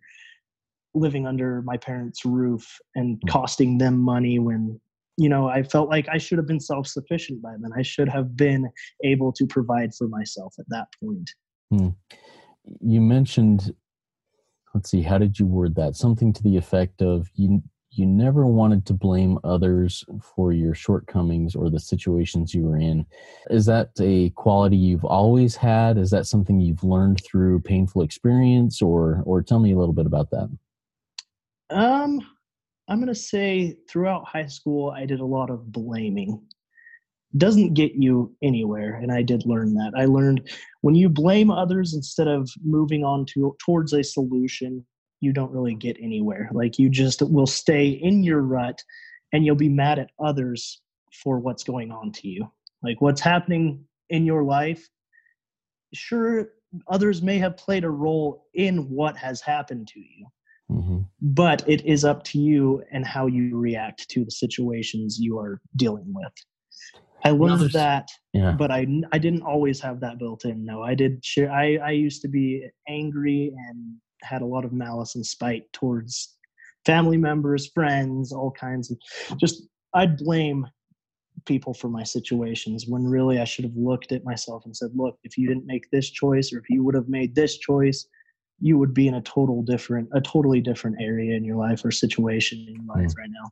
living 0.93 1.27
under 1.27 1.61
my 1.63 1.77
parents' 1.77 2.25
roof 2.25 2.79
and 2.95 3.17
mm. 3.17 3.29
costing 3.29 3.77
them 3.77 3.99
money 3.99 4.39
when 4.39 4.79
you 5.17 5.29
know 5.29 5.47
I 5.47 5.63
felt 5.63 5.89
like 5.89 6.07
I 6.09 6.17
should 6.17 6.37
have 6.37 6.47
been 6.47 6.59
self-sufficient 6.59 7.41
by 7.41 7.53
then. 7.59 7.71
I 7.75 7.81
should 7.81 8.09
have 8.09 8.35
been 8.35 8.69
able 9.03 9.31
to 9.33 9.45
provide 9.45 9.93
for 9.93 10.07
myself 10.07 10.55
at 10.59 10.65
that 10.69 10.87
point. 11.03 11.29
Mm. 11.73 11.95
You 12.81 13.01
mentioned 13.01 13.73
let's 14.73 14.91
see 14.91 15.01
how 15.01 15.17
did 15.17 15.39
you 15.39 15.45
word 15.45 15.75
that 15.75 15.95
something 15.95 16.31
to 16.33 16.43
the 16.43 16.55
effect 16.55 17.01
of 17.01 17.29
you 17.33 17.61
you 17.97 18.05
never 18.05 18.45
wanted 18.45 18.85
to 18.85 18.93
blame 18.93 19.39
others 19.43 20.03
for 20.21 20.53
your 20.53 20.73
shortcomings 20.73 21.55
or 21.55 21.69
the 21.69 21.79
situations 21.79 22.53
you 22.53 22.63
were 22.63 22.77
in. 22.77 23.05
Is 23.49 23.65
that 23.65 23.91
a 23.99 24.29
quality 24.31 24.77
you've 24.77 25.05
always 25.05 25.55
had? 25.55 25.97
Is 25.97 26.11
that 26.11 26.27
something 26.27 26.59
you've 26.59 26.83
learned 26.83 27.23
through 27.23 27.61
painful 27.61 28.01
experience 28.01 28.81
or 28.81 29.21
or 29.25 29.41
tell 29.41 29.59
me 29.59 29.73
a 29.73 29.77
little 29.77 29.93
bit 29.93 30.05
about 30.05 30.29
that? 30.31 30.49
Um 31.69 32.21
I'm 32.89 32.99
going 32.99 33.07
to 33.07 33.15
say 33.15 33.75
throughout 33.89 34.25
high 34.25 34.45
school 34.45 34.91
I 34.91 35.05
did 35.05 35.19
a 35.19 35.25
lot 35.25 35.49
of 35.49 35.71
blaming. 35.73 36.41
Doesn't 37.35 37.73
get 37.73 37.95
you 37.95 38.33
anywhere 38.41 38.95
and 38.95 39.11
I 39.11 39.21
did 39.21 39.45
learn 39.45 39.73
that. 39.73 39.91
I 39.97 40.05
learned 40.05 40.49
when 40.81 40.95
you 40.95 41.09
blame 41.09 41.51
others 41.51 41.93
instead 41.93 42.29
of 42.29 42.49
moving 42.63 43.03
on 43.03 43.25
to 43.33 43.57
towards 43.59 43.91
a 43.91 44.03
solution, 44.03 44.85
you 45.19 45.33
don't 45.33 45.51
really 45.51 45.75
get 45.75 45.97
anywhere. 46.01 46.49
Like 46.51 46.77
you 46.77 46.89
just 46.89 47.21
will 47.21 47.47
stay 47.47 47.87
in 47.87 48.23
your 48.23 48.41
rut 48.41 48.83
and 49.33 49.45
you'll 49.45 49.55
be 49.55 49.69
mad 49.69 49.99
at 49.99 50.11
others 50.23 50.81
for 51.23 51.39
what's 51.39 51.63
going 51.63 51.91
on 51.91 52.11
to 52.13 52.27
you. 52.27 52.47
Like 52.83 53.01
what's 53.01 53.21
happening 53.21 53.85
in 54.09 54.25
your 54.25 54.43
life. 54.43 54.87
Sure, 55.93 56.49
others 56.87 57.21
may 57.21 57.37
have 57.39 57.57
played 57.57 57.83
a 57.83 57.89
role 57.89 58.45
in 58.53 58.89
what 58.89 59.17
has 59.17 59.41
happened 59.41 59.87
to 59.89 59.99
you. 59.99 60.27
Mm-hmm. 60.69 60.99
But 61.21 61.67
it 61.67 61.85
is 61.85 62.03
up 62.03 62.23
to 62.25 62.39
you 62.39 62.83
and 62.91 63.05
how 63.05 63.27
you 63.27 63.57
react 63.57 64.09
to 64.09 64.25
the 64.25 64.31
situations 64.31 65.17
you 65.19 65.39
are 65.39 65.61
dealing 65.75 66.13
with. 66.13 66.33
I 67.23 67.31
learned 67.31 67.71
that, 67.71 68.09
yeah. 68.33 68.51
but 68.51 68.69
I 68.69 68.85
I 69.11 69.17
didn't 69.17 69.41
always 69.41 69.81
have 69.81 69.99
that 70.01 70.19
built 70.19 70.45
in. 70.45 70.63
No, 70.63 70.83
I 70.83 70.93
did 70.93 71.25
share. 71.25 71.51
I 71.51 71.77
I 71.77 71.91
used 71.91 72.21
to 72.21 72.27
be 72.27 72.67
angry 72.87 73.53
and 73.69 73.95
had 74.21 74.41
a 74.41 74.45
lot 74.45 74.65
of 74.65 74.73
malice 74.73 75.15
and 75.15 75.25
spite 75.25 75.71
towards 75.73 76.35
family 76.85 77.17
members, 77.17 77.67
friends, 77.67 78.31
all 78.31 78.51
kinds 78.51 78.91
of 78.91 78.97
just 79.37 79.63
I'd 79.93 80.17
blame 80.17 80.67
people 81.45 81.73
for 81.73 81.87
my 81.89 82.03
situations 82.03 82.85
when 82.87 83.05
really 83.05 83.39
I 83.39 83.43
should 83.43 83.65
have 83.65 83.75
looked 83.75 84.11
at 84.11 84.23
myself 84.23 84.65
and 84.65 84.75
said, 84.75 84.89
look, 84.95 85.17
if 85.23 85.37
you 85.37 85.47
didn't 85.47 85.65
make 85.65 85.89
this 85.91 86.09
choice 86.09 86.51
or 86.51 86.59
if 86.59 86.69
you 86.69 86.83
would 86.83 86.95
have 86.95 87.09
made 87.09 87.35
this 87.35 87.57
choice, 87.57 88.07
you 88.59 88.77
would 88.77 88.93
be 88.93 89.07
in 89.07 89.15
a 89.15 89.21
total 89.21 89.61
different 89.61 90.09
a 90.13 90.21
totally 90.21 90.61
different 90.61 90.97
area 90.99 91.35
in 91.35 91.43
your 91.43 91.57
life 91.57 91.85
or 91.85 91.91
situation 91.91 92.65
in 92.67 92.75
your 92.75 92.95
life 92.95 93.11
mm. 93.11 93.17
right 93.17 93.29
now. 93.29 93.51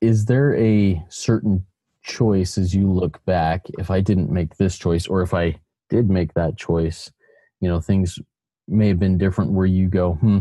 Is 0.00 0.26
there 0.26 0.54
a 0.56 1.04
certain 1.08 1.66
choice 2.02 2.56
as 2.56 2.74
you 2.74 2.90
look 2.90 3.22
back 3.24 3.66
if 3.78 3.90
I 3.90 4.00
didn't 4.00 4.30
make 4.30 4.56
this 4.56 4.78
choice 4.78 5.06
or 5.06 5.22
if 5.22 5.34
I 5.34 5.58
did 5.88 6.08
make 6.08 6.34
that 6.34 6.56
choice, 6.56 7.10
you 7.60 7.68
know, 7.68 7.80
things 7.80 8.18
may 8.70 8.88
have 8.88 8.98
been 8.98 9.18
different 9.18 9.52
where 9.52 9.66
you 9.66 9.88
go, 9.88 10.14
hmm, 10.14 10.38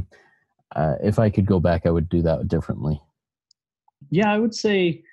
uh, 0.75 0.95
if 1.03 1.19
I 1.19 1.29
could 1.29 1.45
go 1.45 1.59
back, 1.59 1.85
I 1.85 1.91
would 1.91 2.09
do 2.09 2.21
that 2.21 2.47
differently? 2.47 3.01
Yeah, 4.09 4.31
I 4.31 4.39
would 4.39 4.55
say 4.55 5.03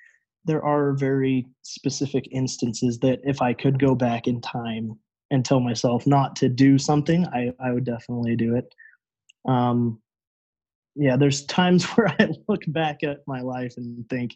there 0.45 0.63
are 0.63 0.93
very 0.93 1.45
specific 1.61 2.27
instances 2.31 2.99
that 2.99 3.19
if 3.23 3.41
I 3.41 3.53
could 3.53 3.79
go 3.79 3.95
back 3.95 4.27
in 4.27 4.39
time 4.41 4.97
and 5.29 5.43
tell 5.43 5.59
myself 5.59 6.07
not 6.07 6.35
to 6.37 6.47
do 6.49 6.77
something, 6.77 7.25
I, 7.27 7.51
I 7.59 7.71
would 7.73 7.83
definitely 7.83 8.35
do 8.35 8.55
it. 8.55 8.73
Um, 9.47 9.99
yeah, 10.95 11.17
there's 11.17 11.45
times 11.45 11.83
where 11.95 12.07
I 12.19 12.29
look 12.47 12.61
back 12.67 13.03
at 13.03 13.19
my 13.27 13.41
life 13.41 13.73
and 13.77 14.07
think, 14.09 14.35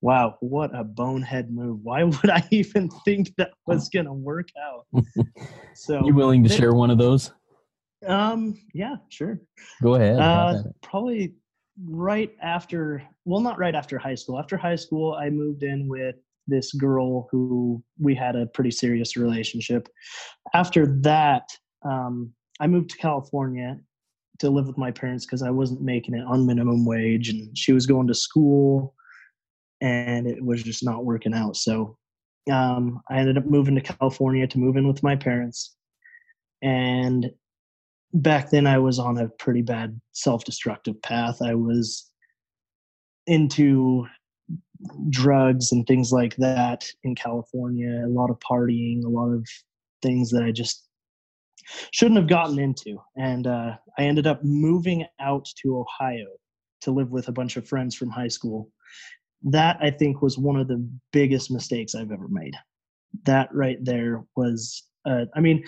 wow, 0.00 0.36
what 0.40 0.74
a 0.74 0.84
bonehead 0.84 1.50
move. 1.50 1.80
Why 1.82 2.02
would 2.04 2.30
I 2.30 2.46
even 2.50 2.90
think 3.04 3.32
that 3.38 3.52
was 3.66 3.88
going 3.88 4.06
to 4.06 4.12
work 4.12 4.48
out? 4.62 4.86
So, 5.78 6.06
you 6.06 6.14
willing 6.14 6.42
to 6.42 6.48
share 6.48 6.72
one 6.72 6.90
of 6.90 6.96
those? 6.96 7.32
Um, 8.04 8.60
yeah, 8.74 8.96
sure. 9.08 9.40
Go 9.82 9.94
ahead. 9.94 10.18
Uh, 10.18 10.62
probably 10.82 11.34
right 11.84 12.34
after, 12.42 13.02
well, 13.24 13.40
not 13.40 13.58
right 13.58 13.74
after 13.74 13.98
high 13.98 14.14
school. 14.14 14.38
After 14.38 14.56
high 14.56 14.76
school, 14.76 15.14
I 15.14 15.30
moved 15.30 15.62
in 15.62 15.88
with 15.88 16.16
this 16.46 16.72
girl 16.72 17.28
who 17.30 17.82
we 17.98 18.14
had 18.14 18.36
a 18.36 18.46
pretty 18.46 18.70
serious 18.70 19.16
relationship. 19.16 19.88
After 20.54 20.86
that, 21.02 21.48
um, 21.84 22.32
I 22.60 22.66
moved 22.66 22.90
to 22.90 22.96
California 22.98 23.78
to 24.38 24.50
live 24.50 24.66
with 24.66 24.78
my 24.78 24.90
parents 24.90 25.24
because 25.24 25.42
I 25.42 25.50
wasn't 25.50 25.80
making 25.80 26.14
it 26.14 26.24
on 26.26 26.46
minimum 26.46 26.84
wage 26.84 27.28
and 27.30 27.56
she 27.56 27.72
was 27.72 27.86
going 27.86 28.06
to 28.08 28.14
school 28.14 28.94
and 29.80 30.26
it 30.26 30.44
was 30.44 30.62
just 30.62 30.84
not 30.84 31.04
working 31.04 31.34
out. 31.34 31.56
So 31.56 31.96
um, 32.50 33.00
I 33.10 33.18
ended 33.18 33.38
up 33.38 33.46
moving 33.46 33.74
to 33.74 33.80
California 33.80 34.46
to 34.46 34.58
move 34.58 34.76
in 34.76 34.86
with 34.86 35.02
my 35.02 35.16
parents. 35.16 35.74
And 36.62 37.30
back 38.16 38.50
then 38.50 38.66
I 38.66 38.78
was 38.78 38.98
on 38.98 39.18
a 39.18 39.28
pretty 39.28 39.62
bad 39.62 40.00
self 40.12 40.44
destructive 40.44 41.00
path. 41.02 41.40
I 41.42 41.54
was 41.54 42.10
into 43.26 44.06
drugs 45.10 45.72
and 45.72 45.86
things 45.86 46.12
like 46.12 46.36
that 46.36 46.84
in 47.02 47.14
California, 47.14 48.04
a 48.04 48.08
lot 48.08 48.30
of 48.30 48.38
partying, 48.38 49.04
a 49.04 49.08
lot 49.08 49.32
of 49.32 49.46
things 50.02 50.30
that 50.30 50.42
I 50.42 50.52
just 50.52 50.86
shouldn't 51.92 52.18
have 52.18 52.28
gotten 52.28 52.58
into. 52.58 52.98
And 53.16 53.46
uh, 53.46 53.76
I 53.98 54.02
ended 54.02 54.26
up 54.26 54.44
moving 54.44 55.04
out 55.20 55.48
to 55.62 55.78
Ohio 55.78 56.26
to 56.82 56.90
live 56.90 57.10
with 57.10 57.28
a 57.28 57.32
bunch 57.32 57.56
of 57.56 57.66
friends 57.66 57.94
from 57.94 58.10
high 58.10 58.28
school. 58.28 58.70
That 59.42 59.78
I 59.80 59.90
think 59.90 60.22
was 60.22 60.38
one 60.38 60.56
of 60.56 60.68
the 60.68 60.86
biggest 61.12 61.50
mistakes 61.50 61.94
I've 61.94 62.12
ever 62.12 62.28
made. 62.28 62.54
That 63.24 63.48
right 63.52 63.82
there 63.82 64.24
was, 64.36 64.84
uh, 65.04 65.24
I 65.34 65.40
mean, 65.40 65.64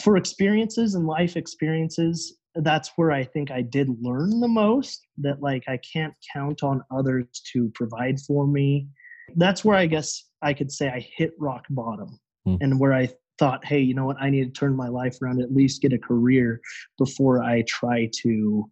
for 0.00 0.16
experiences 0.16 0.94
and 0.94 1.06
life 1.06 1.36
experiences, 1.36 2.36
that's 2.56 2.90
where 2.96 3.12
I 3.12 3.24
think 3.24 3.50
I 3.50 3.62
did 3.62 3.88
learn 4.00 4.40
the 4.40 4.48
most. 4.48 5.06
That 5.18 5.42
like 5.42 5.64
I 5.68 5.78
can't 5.78 6.14
count 6.32 6.62
on 6.62 6.82
others 6.90 7.26
to 7.52 7.70
provide 7.74 8.18
for 8.20 8.46
me. 8.46 8.88
That's 9.36 9.64
where 9.64 9.76
I 9.76 9.86
guess 9.86 10.24
I 10.42 10.54
could 10.54 10.70
say 10.70 10.88
I 10.88 11.06
hit 11.16 11.32
rock 11.38 11.64
bottom, 11.70 12.18
mm. 12.46 12.58
and 12.60 12.78
where 12.78 12.94
I 12.94 13.08
thought, 13.38 13.64
hey, 13.64 13.80
you 13.80 13.94
know 13.94 14.06
what, 14.06 14.16
I 14.20 14.30
need 14.30 14.44
to 14.44 14.58
turn 14.58 14.74
my 14.76 14.88
life 14.88 15.20
around, 15.20 15.42
at 15.42 15.52
least 15.52 15.82
get 15.82 15.92
a 15.92 15.98
career 15.98 16.60
before 16.98 17.42
I 17.42 17.64
try 17.68 18.08
to 18.22 18.64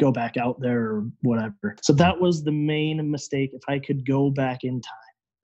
go 0.00 0.10
back 0.10 0.36
out 0.36 0.60
there 0.60 0.80
or 0.80 1.06
whatever. 1.22 1.76
So 1.82 1.92
that 1.94 2.18
was 2.18 2.42
the 2.42 2.52
main 2.52 3.10
mistake. 3.10 3.50
If 3.52 3.62
I 3.68 3.78
could 3.78 4.06
go 4.06 4.30
back 4.30 4.60
in 4.62 4.80
time, 4.80 4.92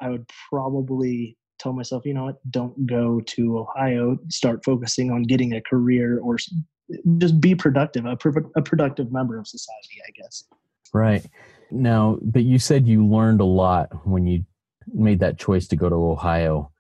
I 0.01 0.09
would 0.09 0.25
probably 0.49 1.37
tell 1.61 1.73
myself, 1.73 2.05
you 2.05 2.15
know 2.15 2.25
what, 2.25 2.51
don't 2.51 2.87
go 2.87 3.21
to 3.21 3.59
Ohio, 3.59 4.19
start 4.29 4.65
focusing 4.65 5.11
on 5.11 5.25
getting 5.25 5.55
a 5.55 5.61
career 5.61 6.19
or 6.21 6.37
just 7.19 7.41
be 7.41 7.55
productive, 7.55 8.07
a, 8.07 8.17
a 8.57 8.63
productive 8.63 9.13
member 9.13 9.39
of 9.39 9.47
society, 9.47 10.01
I 10.07 10.11
guess. 10.21 10.45
Right. 10.93 11.25
Now, 11.71 12.19
but 12.23 12.43
you 12.43 12.59
said 12.59 12.87
you 12.87 13.07
learned 13.07 13.41
a 13.41 13.45
lot 13.45 14.07
when 14.07 14.27
you 14.27 14.45
made 14.93 15.21
that 15.21 15.39
choice 15.39 15.69
to 15.69 15.77
go 15.77 15.89
to 15.89 15.95
Ohio. 15.95 16.73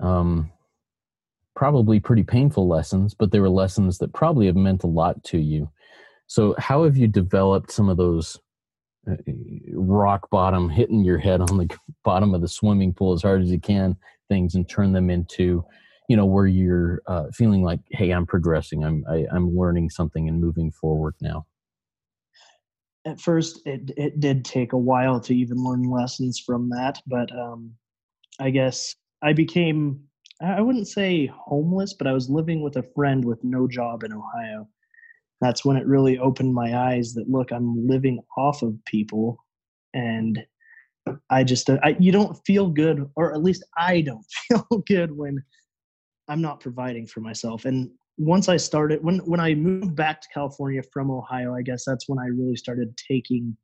Um, 0.00 0.50
probably 1.54 2.00
pretty 2.00 2.22
painful 2.22 2.68
lessons, 2.68 3.14
but 3.14 3.30
they 3.30 3.40
were 3.40 3.48
lessons 3.48 3.98
that 3.98 4.12
probably 4.12 4.46
have 4.46 4.56
meant 4.56 4.84
a 4.84 4.88
lot 4.88 5.22
to 5.24 5.38
you. 5.38 5.70
So, 6.26 6.54
how 6.58 6.84
have 6.84 6.96
you 6.96 7.06
developed 7.06 7.72
some 7.72 7.88
of 7.88 7.96
those 7.96 8.38
uh, 9.10 9.14
rock 9.72 10.28
bottom, 10.28 10.68
hitting 10.68 11.02
your 11.02 11.18
head 11.18 11.40
on 11.40 11.56
the 11.56 11.74
bottom 12.04 12.34
of 12.34 12.42
the 12.42 12.48
swimming 12.48 12.92
pool 12.92 13.14
as 13.14 13.22
hard 13.22 13.40
as 13.40 13.50
you 13.50 13.60
can 13.60 13.96
things 14.28 14.54
and 14.54 14.68
turn 14.68 14.92
them 14.92 15.10
into, 15.10 15.64
you 16.08 16.16
know, 16.16 16.26
where 16.26 16.46
you're 16.46 17.02
uh, 17.06 17.26
feeling 17.32 17.62
like, 17.62 17.80
hey, 17.90 18.10
I'm 18.10 18.26
progressing, 18.26 18.84
I'm 18.84 19.04
I, 19.08 19.16
am 19.16 19.26
i 19.32 19.36
am 19.36 19.56
learning 19.56 19.90
something 19.90 20.28
and 20.28 20.40
moving 20.40 20.70
forward 20.70 21.14
now? 21.20 21.46
At 23.04 23.20
first, 23.20 23.62
it 23.66 23.92
it 23.96 24.20
did 24.20 24.44
take 24.44 24.72
a 24.72 24.78
while 24.78 25.20
to 25.20 25.34
even 25.34 25.62
learn 25.62 25.82
lessons 25.82 26.40
from 26.44 26.68
that, 26.70 27.00
but 27.06 27.30
um, 27.36 27.72
I 28.40 28.50
guess 28.50 28.94
I 29.22 29.32
became 29.32 30.00
I 30.42 30.60
wouldn't 30.60 30.88
say 30.88 31.26
homeless, 31.26 31.94
but 31.94 32.06
I 32.06 32.12
was 32.12 32.28
living 32.28 32.62
with 32.62 32.76
a 32.76 32.82
friend 32.94 33.24
with 33.24 33.42
no 33.42 33.66
job 33.66 34.04
in 34.04 34.12
Ohio. 34.12 34.68
That's 35.40 35.64
when 35.64 35.76
it 35.76 35.86
really 35.86 36.18
opened 36.18 36.54
my 36.54 36.76
eyes 36.76 37.14
that 37.14 37.28
look, 37.28 37.52
I'm 37.52 37.86
living 37.86 38.20
off 38.36 38.62
of 38.62 38.74
people 38.86 39.38
and 39.94 40.38
I 41.30 41.44
just 41.44 41.70
uh, 41.70 41.78
I, 41.82 41.96
you 41.98 42.12
don't 42.12 42.36
feel 42.46 42.68
good 42.68 43.08
or 43.16 43.32
at 43.32 43.42
least 43.42 43.64
I 43.76 44.00
don't 44.00 44.24
feel 44.48 44.66
good 44.86 45.16
when 45.16 45.42
I'm 46.28 46.40
not 46.40 46.60
providing 46.60 47.06
for 47.06 47.20
myself. 47.20 47.64
And 47.64 47.90
once 48.18 48.48
I 48.48 48.56
started 48.56 49.02
when 49.02 49.18
when 49.18 49.40
I 49.40 49.54
moved 49.54 49.94
back 49.94 50.20
to 50.22 50.28
California 50.32 50.82
from 50.92 51.10
Ohio, 51.10 51.54
I 51.54 51.62
guess 51.62 51.84
that's 51.86 52.08
when 52.08 52.18
I 52.18 52.26
really 52.26 52.56
started 52.56 52.96
taking 52.96 53.56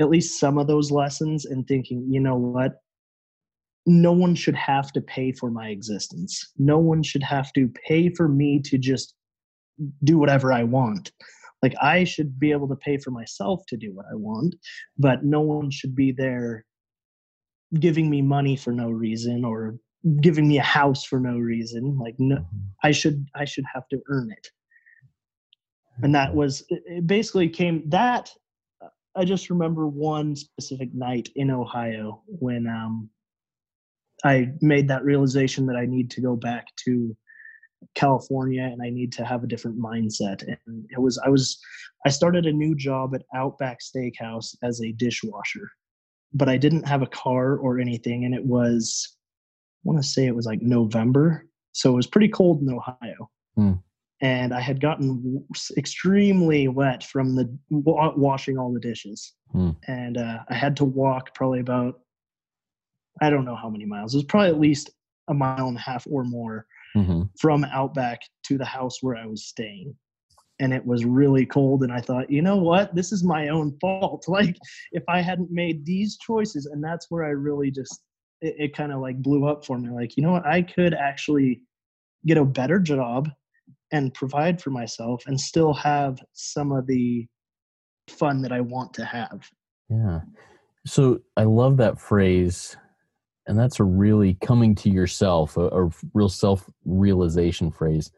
at 0.00 0.10
least 0.10 0.38
some 0.38 0.58
of 0.58 0.66
those 0.66 0.90
lessons 0.90 1.46
and 1.46 1.66
thinking, 1.66 2.06
you 2.08 2.20
know 2.20 2.36
what? 2.36 2.74
no 3.88 4.12
one 4.12 4.34
should 4.34 4.54
have 4.54 4.92
to 4.92 5.00
pay 5.00 5.32
for 5.32 5.50
my 5.50 5.68
existence. 5.68 6.52
No 6.58 6.78
one 6.78 7.02
should 7.02 7.22
have 7.22 7.52
to 7.54 7.72
pay 7.86 8.10
for 8.10 8.28
me 8.28 8.60
to 8.60 8.76
just 8.76 9.14
do 10.04 10.18
whatever 10.18 10.52
I 10.52 10.62
want. 10.62 11.10
Like 11.62 11.74
I 11.80 12.04
should 12.04 12.38
be 12.38 12.52
able 12.52 12.68
to 12.68 12.76
pay 12.76 12.98
for 12.98 13.10
myself 13.10 13.62
to 13.68 13.78
do 13.78 13.94
what 13.94 14.04
I 14.12 14.14
want, 14.14 14.54
but 14.98 15.24
no 15.24 15.40
one 15.40 15.70
should 15.70 15.96
be 15.96 16.12
there 16.12 16.66
giving 17.78 18.08
me 18.08 18.22
money 18.22 18.56
for 18.56 18.72
no 18.72 18.90
reason 18.90 19.44
or 19.44 19.78
giving 20.20 20.48
me 20.48 20.58
a 20.58 20.62
house 20.62 21.04
for 21.04 21.20
no 21.20 21.36
reason. 21.38 21.98
Like 21.98 22.14
no 22.18 22.36
mm-hmm. 22.36 22.58
I 22.82 22.92
should 22.92 23.26
I 23.34 23.44
should 23.44 23.64
have 23.72 23.88
to 23.88 24.00
earn 24.08 24.30
it. 24.30 24.48
And 26.02 26.14
that 26.14 26.34
was 26.34 26.64
it 26.68 27.06
basically 27.06 27.48
came 27.48 27.82
that 27.90 28.30
I 29.16 29.24
just 29.24 29.50
remember 29.50 29.88
one 29.88 30.36
specific 30.36 30.94
night 30.94 31.28
in 31.34 31.50
Ohio 31.50 32.22
when 32.26 32.66
um 32.66 33.10
I 34.24 34.52
made 34.60 34.88
that 34.88 35.04
realization 35.04 35.66
that 35.66 35.76
I 35.76 35.86
need 35.86 36.10
to 36.12 36.20
go 36.20 36.36
back 36.36 36.66
to 36.84 37.16
California 37.94 38.62
and 38.62 38.82
I 38.82 38.90
need 38.90 39.12
to 39.12 39.24
have 39.24 39.44
a 39.44 39.46
different 39.46 39.78
mindset. 39.80 40.42
And 40.42 40.86
it 40.90 41.00
was 41.00 41.18
I 41.24 41.28
was 41.28 41.58
I 42.06 42.10
started 42.10 42.46
a 42.46 42.52
new 42.52 42.74
job 42.74 43.14
at 43.14 43.22
Outback 43.34 43.78
Steakhouse 43.80 44.56
as 44.62 44.80
a 44.80 44.92
dishwasher, 44.92 45.70
but 46.32 46.48
I 46.48 46.56
didn't 46.56 46.86
have 46.86 47.02
a 47.02 47.06
car 47.06 47.56
or 47.56 47.78
anything, 47.78 48.24
and 48.24 48.34
it 48.34 48.44
was 48.44 49.16
I 49.84 49.88
want 49.88 50.02
to 50.02 50.08
say 50.08 50.26
it 50.26 50.34
was 50.34 50.46
like 50.46 50.62
November, 50.62 51.46
so 51.72 51.92
it 51.92 51.96
was 51.96 52.06
pretty 52.06 52.28
cold 52.28 52.60
in 52.62 52.70
Ohio. 52.70 53.30
Hmm. 53.56 53.72
And 54.20 54.52
I 54.52 54.60
had 54.60 54.80
gotten 54.80 55.44
extremely 55.76 56.66
wet 56.66 57.04
from 57.04 57.36
the 57.36 57.56
washing 57.70 58.58
all 58.58 58.72
the 58.72 58.80
dishes, 58.80 59.32
hmm. 59.52 59.70
and 59.86 60.18
uh, 60.18 60.38
I 60.48 60.54
had 60.54 60.76
to 60.78 60.84
walk 60.84 61.34
probably 61.34 61.60
about 61.60 62.00
I 63.20 63.30
don't 63.30 63.44
know 63.44 63.56
how 63.56 63.70
many 63.70 63.84
miles. 63.84 64.14
It 64.14 64.18
was 64.18 64.24
probably 64.24 64.50
at 64.50 64.60
least 64.60 64.90
a 65.28 65.34
mile 65.34 65.68
and 65.68 65.76
a 65.76 65.80
half 65.80 66.06
or 66.10 66.24
more 66.24 66.66
mm-hmm. 66.96 67.22
from 67.38 67.64
Outback 67.64 68.20
to 68.44 68.58
the 68.58 68.64
house 68.64 69.02
where 69.02 69.16
I 69.16 69.26
was 69.26 69.46
staying. 69.46 69.94
And 70.60 70.72
it 70.72 70.84
was 70.84 71.04
really 71.04 71.46
cold. 71.46 71.82
And 71.82 71.92
I 71.92 72.00
thought, 72.00 72.30
you 72.30 72.42
know 72.42 72.56
what? 72.56 72.94
This 72.94 73.12
is 73.12 73.22
my 73.22 73.48
own 73.48 73.76
fault. 73.80 74.24
Like, 74.28 74.56
if 74.92 75.04
I 75.08 75.20
hadn't 75.20 75.50
made 75.50 75.84
these 75.84 76.18
choices, 76.18 76.66
and 76.66 76.82
that's 76.82 77.06
where 77.10 77.24
I 77.24 77.30
really 77.30 77.70
just, 77.70 78.02
it, 78.40 78.54
it 78.58 78.76
kind 78.76 78.92
of 78.92 79.00
like 79.00 79.22
blew 79.22 79.46
up 79.46 79.64
for 79.64 79.78
me. 79.78 79.90
Like, 79.90 80.16
you 80.16 80.22
know 80.22 80.32
what? 80.32 80.46
I 80.46 80.62
could 80.62 80.94
actually 80.94 81.62
get 82.26 82.38
a 82.38 82.44
better 82.44 82.78
job 82.78 83.30
and 83.92 84.12
provide 84.12 84.60
for 84.60 84.70
myself 84.70 85.22
and 85.26 85.40
still 85.40 85.72
have 85.72 86.18
some 86.32 86.72
of 86.72 86.86
the 86.86 87.26
fun 88.08 88.42
that 88.42 88.52
I 88.52 88.60
want 88.60 88.92
to 88.94 89.04
have. 89.04 89.48
Yeah. 89.88 90.20
So 90.86 91.20
I 91.36 91.44
love 91.44 91.76
that 91.78 92.00
phrase 92.00 92.76
and 93.48 93.58
that's 93.58 93.80
a 93.80 93.84
really 93.84 94.34
coming 94.34 94.74
to 94.76 94.90
yourself 94.90 95.56
a, 95.56 95.68
a 95.68 95.90
real 96.14 96.28
self 96.28 96.68
realization 96.84 97.72
phrase 97.72 98.12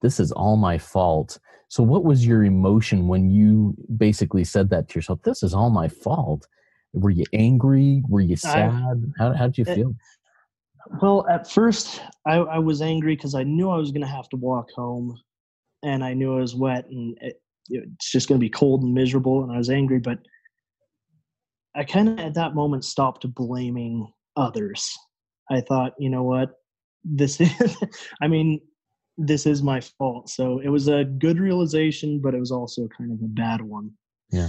this 0.00 0.18
is 0.18 0.32
all 0.32 0.56
my 0.56 0.78
fault 0.78 1.38
so 1.72 1.82
what 1.82 2.04
was 2.04 2.26
your 2.26 2.44
emotion 2.44 3.08
when 3.08 3.30
you 3.30 3.74
basically 3.96 4.44
said 4.44 4.68
that 4.70 4.88
to 4.88 4.98
yourself 4.98 5.20
this 5.22 5.42
is 5.42 5.54
all 5.54 5.70
my 5.70 5.88
fault 5.88 6.46
were 6.94 7.08
you 7.08 7.24
angry? 7.32 8.02
Were 8.06 8.20
you 8.20 8.36
sad 8.36 8.70
I, 8.70 9.22
how, 9.22 9.32
how 9.32 9.46
did 9.46 9.56
you 9.56 9.64
it, 9.66 9.74
feel? 9.74 9.94
well 11.00 11.26
at 11.30 11.50
first 11.50 12.02
i, 12.26 12.34
I 12.34 12.58
was 12.58 12.82
angry 12.82 13.14
because 13.16 13.34
i 13.34 13.44
knew 13.44 13.70
i 13.70 13.76
was 13.76 13.92
going 13.92 14.02
to 14.02 14.06
have 14.18 14.28
to 14.30 14.36
walk 14.36 14.68
home 14.72 15.18
and 15.82 16.04
i 16.04 16.12
knew 16.12 16.36
it 16.36 16.40
was 16.40 16.54
wet 16.54 16.86
and 16.90 17.16
it, 17.20 17.40
it's 17.70 18.10
just 18.10 18.28
going 18.28 18.38
to 18.38 18.44
be 18.44 18.50
cold 18.50 18.82
and 18.82 18.92
miserable 18.92 19.42
and 19.42 19.52
i 19.52 19.56
was 19.56 19.70
angry 19.70 20.00
but 20.00 20.18
i 21.74 21.84
kind 21.84 22.08
of 22.08 22.18
at 22.18 22.34
that 22.34 22.54
moment 22.54 22.84
stopped 22.84 23.24
blaming 23.34 24.12
others. 24.36 24.90
I 25.50 25.60
thought, 25.60 25.92
you 25.98 26.10
know 26.10 26.22
what, 26.22 26.50
this 27.04 27.40
is, 27.40 27.76
I 28.20 28.28
mean, 28.28 28.60
this 29.18 29.46
is 29.46 29.62
my 29.62 29.80
fault. 29.80 30.30
So 30.30 30.60
it 30.60 30.68
was 30.68 30.88
a 30.88 31.04
good 31.04 31.38
realization, 31.38 32.20
but 32.20 32.34
it 32.34 32.40
was 32.40 32.52
also 32.52 32.88
kind 32.96 33.12
of 33.12 33.18
a 33.22 33.28
bad 33.28 33.60
one. 33.60 33.90
Yeah. 34.30 34.48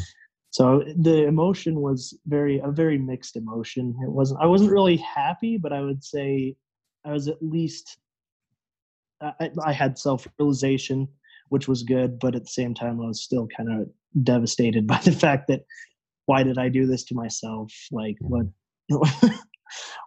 So 0.51 0.83
the 0.97 1.25
emotion 1.25 1.81
was 1.81 2.17
very 2.27 2.59
a 2.59 2.69
very 2.69 2.97
mixed 2.97 3.35
emotion. 3.35 3.95
It 4.03 4.11
wasn't 4.11 4.41
I 4.41 4.45
wasn't 4.45 4.71
really 4.71 4.97
happy, 4.97 5.57
but 5.57 5.73
I 5.73 5.81
would 5.81 6.03
say 6.03 6.55
I 7.03 7.11
was 7.11 7.27
at 7.27 7.41
least 7.41 7.97
I, 9.21 9.49
I 9.65 9.73
had 9.73 9.97
self 9.97 10.27
realization, 10.37 11.07
which 11.49 11.67
was 11.67 11.83
good, 11.83 12.19
but 12.19 12.35
at 12.35 12.43
the 12.43 12.51
same 12.51 12.73
time 12.73 13.01
I 13.01 13.07
was 13.07 13.23
still 13.23 13.47
kind 13.57 13.81
of 13.81 13.89
devastated 14.23 14.85
by 14.93 14.97
the 14.99 15.11
fact 15.11 15.47
that 15.47 15.61
why 16.25 16.43
did 16.43 16.57
I 16.57 16.69
do 16.69 16.85
this 16.85 17.03
to 17.05 17.15
myself? 17.15 17.73
Like 17.91 18.17
what 18.19 18.45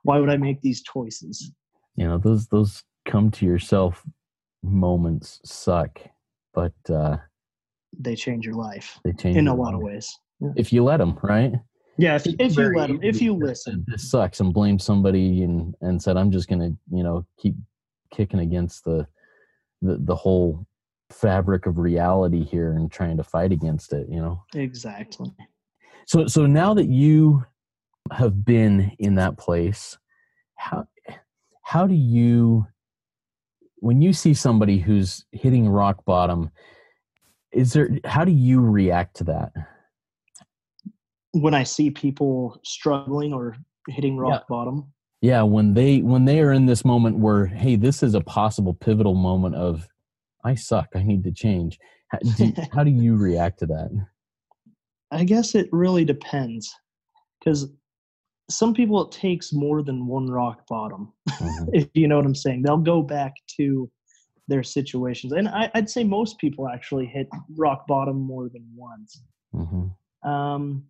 why 0.05 0.19
would 0.21 0.31
I 0.31 0.37
make 0.37 0.61
these 0.61 0.83
choices? 0.83 1.51
You 1.97 2.07
know, 2.07 2.19
those 2.19 2.47
those 2.47 2.85
come 3.05 3.31
to 3.33 3.47
yourself 3.47 4.05
moments 4.67 5.41
suck, 5.45 6.01
but 6.55 6.75
uh 6.91 7.19
they 7.99 8.15
change 8.15 8.45
your 8.45 8.55
life 8.55 9.01
they 9.05 9.13
change 9.13 9.37
in 9.37 9.49
a 9.49 9.55
lot 9.55 9.75
of 9.75 9.81
life. 9.81 9.93
ways. 9.93 10.19
If 10.55 10.73
you 10.73 10.85
let 10.85 10.99
them, 10.99 11.19
right? 11.23 11.53
Yeah, 11.99 12.17
if, 12.17 12.27
if 12.39 12.57
you 12.57 12.77
let 12.77 12.89
them, 12.89 13.01
if 13.03 13.23
you 13.23 13.35
listen. 13.35 13.85
This 13.89 14.11
sucks 14.11 14.41
and 14.41 14.53
blame 14.53 14.79
somebody 14.79 15.43
and 15.43 15.75
and 15.81 16.03
said 16.03 16.17
I'm 16.17 16.31
just 16.31 16.49
gonna 16.49 16.73
you 16.91 17.03
know 17.03 17.27
keep 17.39 17.55
kicking 18.13 18.41
against 18.41 18.85
the 18.85 19.07
the 19.83 19.97
the 19.99 20.15
whole 20.15 20.67
fabric 21.11 21.67
of 21.67 21.79
reality 21.79 22.45
here 22.45 22.73
and 22.73 22.91
trying 22.91 23.17
to 23.17 23.25
fight 23.25 23.53
against 23.53 23.93
it. 23.93 24.09
You 24.11 24.21
know. 24.21 24.45
Exactly. 24.55 25.31
So 26.07 26.27
so 26.27 26.47
now 26.47 26.75
that 26.75 26.89
you 26.89 27.45
have 28.13 28.45
been 28.45 28.93
in 28.99 29.15
that 29.15 29.39
place, 29.39 29.97
how 30.57 30.87
how 31.63 31.87
do 31.87 31.95
you 31.95 32.67
when 33.79 34.01
you 34.03 34.13
see 34.13 34.35
somebody 34.35 34.79
who's 34.79 35.25
hitting 35.33 35.69
rock 35.69 36.05
bottom, 36.05 36.51
is 37.53 37.73
there 37.73 37.91
how 38.05 38.25
do 38.25 38.33
you 38.33 38.61
react 38.61 39.17
to 39.17 39.25
that? 39.25 39.53
When 41.33 41.55
I 41.55 41.65
see 41.65 41.91
people 41.91 42.61
struggling 42.65 43.33
or 43.33 43.57
hitting 43.89 44.17
rock 44.17 44.49
bottom, 44.49 44.93
Yeah, 45.21 45.43
when 45.43 45.75
they 45.75 45.99
when 46.01 46.25
they 46.25 46.41
are 46.41 46.53
in 46.53 46.67
this 46.67 46.85
moment 46.85 47.19
where 47.19 47.47
hey, 47.47 47.77
this 47.77 48.03
is 48.03 48.15
a 48.15 48.21
possible 48.21 48.75
pivotal 48.75 49.15
moment 49.15 49.55
of 49.55 49.89
I 50.45 50.55
suck, 50.55 50.89
I 50.95 51.03
need 51.03 51.25
to 51.25 51.33
change. 51.33 51.79
How 52.09 52.19
do, 52.19 52.53
how 52.73 52.85
do 52.85 52.91
you 52.91 53.17
react 53.17 53.59
to 53.61 53.67
that? 53.67 53.91
I 55.11 55.25
guess 55.25 55.55
it 55.55 55.69
really 55.73 56.05
depends. 56.05 56.73
Because 57.39 57.69
some 58.51 58.75
people 58.75 59.05
it 59.05 59.13
takes 59.13 59.53
more 59.53 59.83
than 59.83 60.07
one 60.07 60.29
rock 60.29 60.67
bottom. 60.69 61.13
Mhm, 61.29 61.69
if 61.75 61.89
you 61.95 62.09
know 62.09 62.17
what 62.17 62.27
I'm 62.27 62.35
saying. 62.35 62.63
They'll 62.63 62.79
go 62.79 63.03
back 63.03 63.35
to 63.59 63.91
their 64.49 64.63
situations. 64.63 65.33
And 65.33 65.49
I, 65.49 65.71
I'd 65.75 65.91
say 65.91 66.05
most 66.05 66.39
people 66.39 66.69
actually 66.69 67.07
hit 67.07 67.29
rock 67.57 67.87
bottom 67.87 68.17
more 68.21 68.49
than 68.49 68.65
once. 68.77 69.23
mhm, 69.55 69.95
Um, 70.23 70.85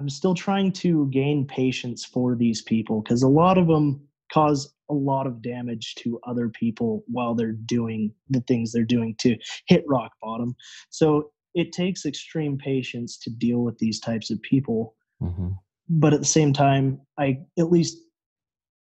I'm 0.00 0.08
still 0.10 0.34
trying 0.34 0.72
to 0.72 1.08
gain 1.10 1.46
patience 1.46 2.04
for 2.04 2.34
these 2.34 2.62
people 2.62 3.02
because 3.02 3.22
a 3.22 3.28
lot 3.28 3.58
of 3.58 3.66
them 3.66 4.06
cause 4.32 4.72
a 4.90 4.94
lot 4.94 5.26
of 5.26 5.42
damage 5.42 5.94
to 5.96 6.18
other 6.26 6.48
people 6.48 7.04
while 7.06 7.34
they're 7.34 7.52
doing 7.52 8.12
the 8.28 8.40
things 8.42 8.72
they're 8.72 8.84
doing 8.84 9.14
to 9.20 9.36
hit 9.66 9.84
rock 9.86 10.12
bottom. 10.22 10.54
So 10.90 11.30
it 11.54 11.72
takes 11.72 12.06
extreme 12.06 12.56
patience 12.58 13.18
to 13.18 13.30
deal 13.30 13.60
with 13.60 13.78
these 13.78 14.00
types 14.00 14.30
of 14.30 14.40
people 14.42 14.94
mhm. 15.20 15.58
But 15.90 16.14
at 16.14 16.20
the 16.20 16.26
same 16.26 16.52
time 16.52 17.00
i 17.18 17.36
at 17.58 17.70
least 17.70 17.98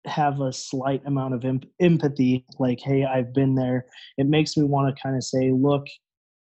have 0.05 0.39
a 0.41 0.51
slight 0.53 1.01
amount 1.05 1.33
of 1.33 1.45
emp- 1.45 1.69
empathy 1.81 2.45
like 2.59 2.79
hey 2.79 3.03
i've 3.05 3.33
been 3.33 3.55
there. 3.55 3.85
It 4.17 4.25
makes 4.27 4.55
me 4.57 4.63
want 4.63 4.95
to 4.95 5.01
kind 5.01 5.15
of 5.15 5.23
say 5.23 5.51
look 5.51 5.85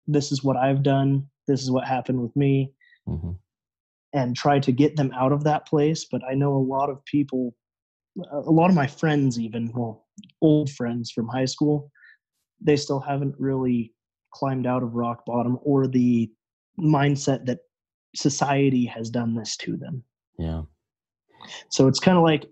this 0.07 0.31
is 0.31 0.43
what 0.43 0.57
i've 0.57 0.81
done. 0.81 1.27
This 1.47 1.62
is 1.62 1.69
what 1.69 1.85
happened 1.85 2.21
with 2.21 2.35
me. 2.35 2.73
Mhm. 3.07 3.38
and 4.13 4.35
try 4.35 4.59
to 4.59 4.71
get 4.71 4.95
them 4.95 5.12
out 5.13 5.31
of 5.31 5.43
that 5.43 5.67
place. 5.67 6.05
But 6.09 6.21
i 6.29 6.33
know 6.33 6.53
a 6.55 6.67
lot 6.75 6.89
of 6.89 7.03
people 7.05 7.53
a 8.31 8.51
lot 8.51 8.69
of 8.69 8.75
my 8.75 8.88
friends 8.88 9.39
even 9.39 9.71
well 9.73 10.07
old 10.41 10.69
friends 10.71 11.12
from 11.12 11.27
high 11.27 11.45
school 11.45 11.91
they 12.62 12.75
still 12.75 12.99
haven't 12.99 13.35
really 13.38 13.93
climbed 14.33 14.65
out 14.67 14.83
of 14.83 14.95
rock 14.95 15.25
bottom 15.25 15.57
or 15.63 15.88
the 15.88 16.29
mindset 16.79 17.45
that 17.45 17.59
society 18.15 18.85
has 18.85 19.09
done 19.09 19.35
this 19.35 19.55
to 19.57 19.77
them 19.77 20.03
Yeah. 20.39 20.62
so 21.69 21.88
it's 21.88 21.99
kind 21.99 22.17
of 22.17 22.23
like 22.23 22.49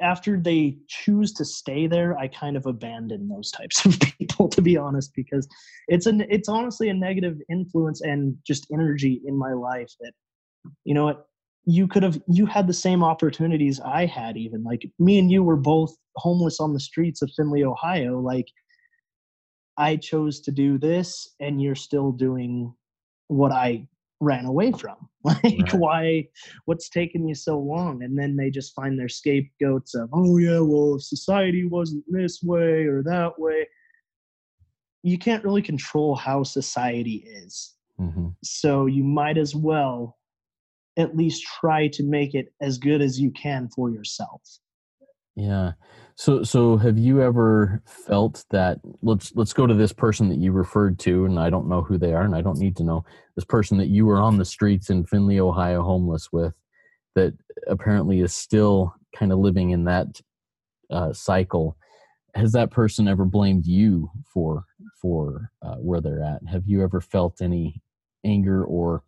after 0.00 0.38
they 0.38 0.78
choose 0.88 1.32
to 1.34 1.44
stay 1.44 1.86
there, 1.86 2.18
I 2.18 2.28
kind 2.28 2.56
of 2.56 2.66
abandon 2.66 3.28
those 3.28 3.50
types 3.50 3.84
of 3.84 3.98
people, 4.18 4.48
to 4.48 4.62
be 4.62 4.76
honest, 4.76 5.12
because 5.14 5.46
it's 5.88 6.06
an 6.06 6.26
it's 6.28 6.48
honestly 6.48 6.88
a 6.88 6.94
negative 6.94 7.36
influence 7.50 8.00
and 8.00 8.36
just 8.46 8.66
energy 8.72 9.20
in 9.24 9.38
my 9.38 9.52
life 9.52 9.92
that 10.00 10.12
you 10.84 10.94
know 10.94 11.04
what 11.04 11.26
you 11.66 11.86
could 11.86 12.02
have 12.02 12.20
you 12.26 12.46
had 12.46 12.66
the 12.66 12.72
same 12.72 13.04
opportunities 13.04 13.80
I 13.80 14.06
had 14.06 14.36
even 14.36 14.64
like 14.64 14.82
me 14.98 15.18
and 15.18 15.30
you 15.30 15.42
were 15.42 15.56
both 15.56 15.94
homeless 16.16 16.58
on 16.58 16.72
the 16.72 16.80
streets 16.80 17.22
of 17.22 17.30
Findlay, 17.36 17.64
Ohio. 17.64 18.18
Like 18.18 18.46
I 19.76 19.96
chose 19.96 20.40
to 20.42 20.50
do 20.50 20.78
this 20.78 21.34
and 21.38 21.62
you're 21.62 21.74
still 21.74 22.12
doing 22.12 22.74
what 23.28 23.52
I 23.52 23.86
ran 24.20 24.44
away 24.46 24.72
from. 24.72 24.96
Like 25.22 25.42
Right. 25.44 25.74
why 25.74 26.28
what's 26.64 26.88
taking 26.88 27.28
you 27.28 27.34
so 27.34 27.58
long? 27.58 28.02
And 28.02 28.18
then 28.18 28.36
they 28.36 28.48
just 28.50 28.74
find 28.74 28.98
their 28.98 29.08
scapegoats 29.10 29.94
of, 29.94 30.08
oh 30.14 30.38
yeah, 30.38 30.60
well 30.60 30.94
if 30.94 31.02
society 31.02 31.66
wasn't 31.66 32.04
this 32.08 32.42
way 32.42 32.84
or 32.86 33.02
that 33.02 33.38
way. 33.38 33.68
You 35.02 35.18
can't 35.18 35.44
really 35.44 35.60
control 35.62 36.14
how 36.14 36.42
society 36.42 37.24
is. 37.26 37.74
Mhm. 38.00 38.34
So 38.42 38.86
you 38.86 39.04
might 39.04 39.36
as 39.36 39.54
well 39.54 40.18
at 40.96 41.16
least 41.16 41.44
try 41.60 41.88
to 41.88 42.02
make 42.02 42.34
it 42.34 42.54
as 42.62 42.78
good 42.78 43.02
as 43.02 43.20
you 43.20 43.30
can 43.30 43.68
for 43.74 43.90
yourself. 43.90 44.42
Yeah. 45.36 45.72
So 46.20 46.42
so 46.42 46.76
have 46.76 46.98
you 46.98 47.22
ever 47.22 47.82
felt 47.86 48.44
that 48.50 48.78
let's 49.00 49.34
let's 49.36 49.54
go 49.54 49.66
to 49.66 49.72
this 49.72 49.94
person 49.94 50.28
that 50.28 50.36
you 50.36 50.52
referred 50.52 50.98
to 50.98 51.24
and 51.24 51.40
I 51.40 51.48
don't 51.48 51.66
know 51.66 51.80
who 51.80 51.96
they 51.96 52.12
are 52.12 52.24
and 52.24 52.36
I 52.36 52.42
don't 52.42 52.58
need 52.58 52.76
to 52.76 52.84
know 52.84 53.06
this 53.36 53.46
person 53.46 53.78
that 53.78 53.88
you 53.88 54.04
were 54.04 54.20
on 54.20 54.36
the 54.36 54.44
streets 54.44 54.90
in 54.90 55.06
Findlay, 55.06 55.40
Ohio 55.40 55.82
homeless 55.82 56.28
with 56.30 56.54
that 57.14 57.32
apparently 57.68 58.20
is 58.20 58.34
still 58.34 58.94
kind 59.16 59.32
of 59.32 59.38
living 59.38 59.70
in 59.70 59.84
that 59.84 60.20
uh, 60.90 61.14
cycle. 61.14 61.78
Has 62.34 62.52
that 62.52 62.70
person 62.70 63.08
ever 63.08 63.24
blamed 63.24 63.64
you 63.64 64.10
for 64.26 64.64
for 65.00 65.50
uh, 65.62 65.76
where 65.76 66.02
they're 66.02 66.22
at? 66.22 66.42
Have 66.46 66.64
you 66.66 66.82
ever 66.82 67.00
felt 67.00 67.40
any 67.40 67.80
anger 68.26 68.62
or 68.62 69.04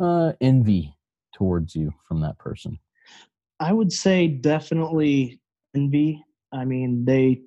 uh, 0.00 0.32
envy 0.40 0.96
towards 1.32 1.76
you 1.76 1.94
from 2.08 2.22
that 2.22 2.38
person? 2.38 2.76
I 3.60 3.72
would 3.72 3.92
say 3.92 4.26
definitely 4.26 5.38
envy. 5.72 6.25
I 6.52 6.64
mean, 6.64 7.04
they, 7.04 7.42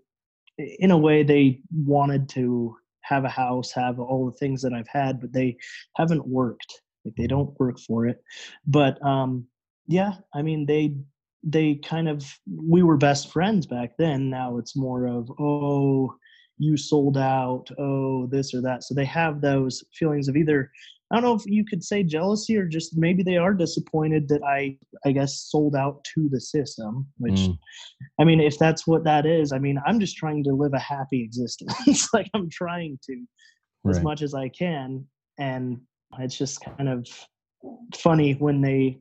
in 0.58 0.92
a 0.92 0.98
way, 0.98 1.24
they 1.24 1.62
wanted 1.74 2.30
to 2.30 2.76
have 3.02 3.26
a 3.26 3.30
house, 3.30 3.72
have 3.72 4.00
all 4.00 4.26
the 4.26 4.38
things 4.38 4.62
that 4.62 4.74
I've 4.74 4.88
had, 4.88 5.20
but 5.20 5.34
they 5.34 5.58
haven't 5.96 6.28
worked. 6.28 6.82
Like 7.06 7.16
they 7.16 7.28
don't 7.28 7.58
work 7.60 7.80
for 7.80 8.08
it. 8.08 8.22
But 8.68 9.04
um, 9.06 9.48
yeah, 9.88 10.14
I 10.34 10.42
mean, 10.42 10.66
they 10.66 10.96
they 11.44 11.76
kind 11.76 12.10
of 12.10 12.26
we 12.46 12.84
were 12.84 12.98
best 12.98 13.32
friends 13.32 13.66
back 13.66 13.92
then. 13.98 14.30
Now 14.30 14.58
it's 14.58 14.76
more 14.76 15.08
of 15.08 15.32
oh, 15.40 16.14
you 16.58 16.78
sold 16.78 17.18
out. 17.18 17.70
Oh, 17.80 18.28
this 18.28 18.54
or 18.54 18.62
that. 18.62 18.84
So 18.84 18.94
they 18.94 19.06
have 19.06 19.42
those 19.42 19.84
feelings 19.94 20.28
of 20.28 20.36
either 20.36 20.72
I 21.12 21.16
don't 21.16 21.24
know 21.24 21.34
if 21.34 21.46
you 21.46 21.66
could 21.66 21.84
say 21.84 22.04
jealousy 22.04 22.56
or 22.56 22.66
just 22.66 22.96
maybe 22.96 23.24
they 23.24 23.38
are 23.38 23.54
disappointed 23.54 24.28
that 24.28 24.44
I, 24.44 24.78
I 25.06 25.12
guess, 25.12 25.48
sold 25.50 25.76
out 25.76 26.04
to 26.16 26.30
the 26.30 26.40
system. 26.40 27.08
Which, 27.18 27.34
Mm. 27.34 27.58
I 28.20 28.24
mean, 28.26 28.40
if 28.40 28.60
that's 28.60 28.86
what 28.86 29.04
that 29.06 29.26
is, 29.26 29.52
I 29.52 29.58
mean, 29.58 29.80
I'm 29.86 30.00
just 30.00 30.18
trying 30.18 30.44
to 30.44 30.54
live 30.54 30.74
a 30.74 30.80
happy 30.80 31.24
existence. 31.24 32.10
like 32.14 32.30
I'm 32.36 32.50
trying 32.50 33.00
to, 33.06 33.26
as 33.90 34.02
much 34.02 34.22
as 34.22 34.36
I 34.36 34.50
can, 34.50 35.06
and 35.40 35.80
it's 36.20 36.38
just 36.38 36.62
kind 36.62 36.90
of 36.90 37.08
funny 37.96 38.34
when 38.34 38.62
they 38.62 39.00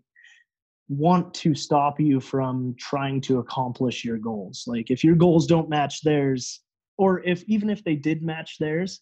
want 0.89 1.35
to 1.35 1.55
stop 1.55 2.01
you 2.01 2.21
from 2.21 2.75
trying 2.79 3.21
to 3.21 3.39
accomplish 3.39 4.05
your 4.05 4.19
goals. 4.19 4.65
Like 4.67 4.91
if 4.91 5.05
your 5.05 5.15
goals 5.15 5.47
don't 5.47 5.69
match 5.69 6.03
theirs, 6.03 6.61
or 6.97 7.23
if 7.25 7.45
even 7.45 7.69
if 7.69 7.85
they 7.85 7.97
did 7.97 8.23
match 8.23 8.57
theirs, 8.59 9.01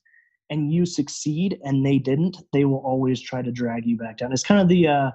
and 0.50 0.72
you 0.72 0.86
succeed 0.86 1.58
and 1.64 1.84
they 1.84 1.98
didn't, 1.98 2.38
they 2.52 2.64
will 2.64 2.82
always 2.84 3.20
try 3.20 3.42
to 3.42 3.50
drag 3.50 3.86
you 3.86 3.96
back 3.96 4.18
down. 4.18 4.32
It's 4.32 4.44
kind 4.44 4.60
of 4.60 4.68
the 4.68 4.88
uh, 4.88 5.10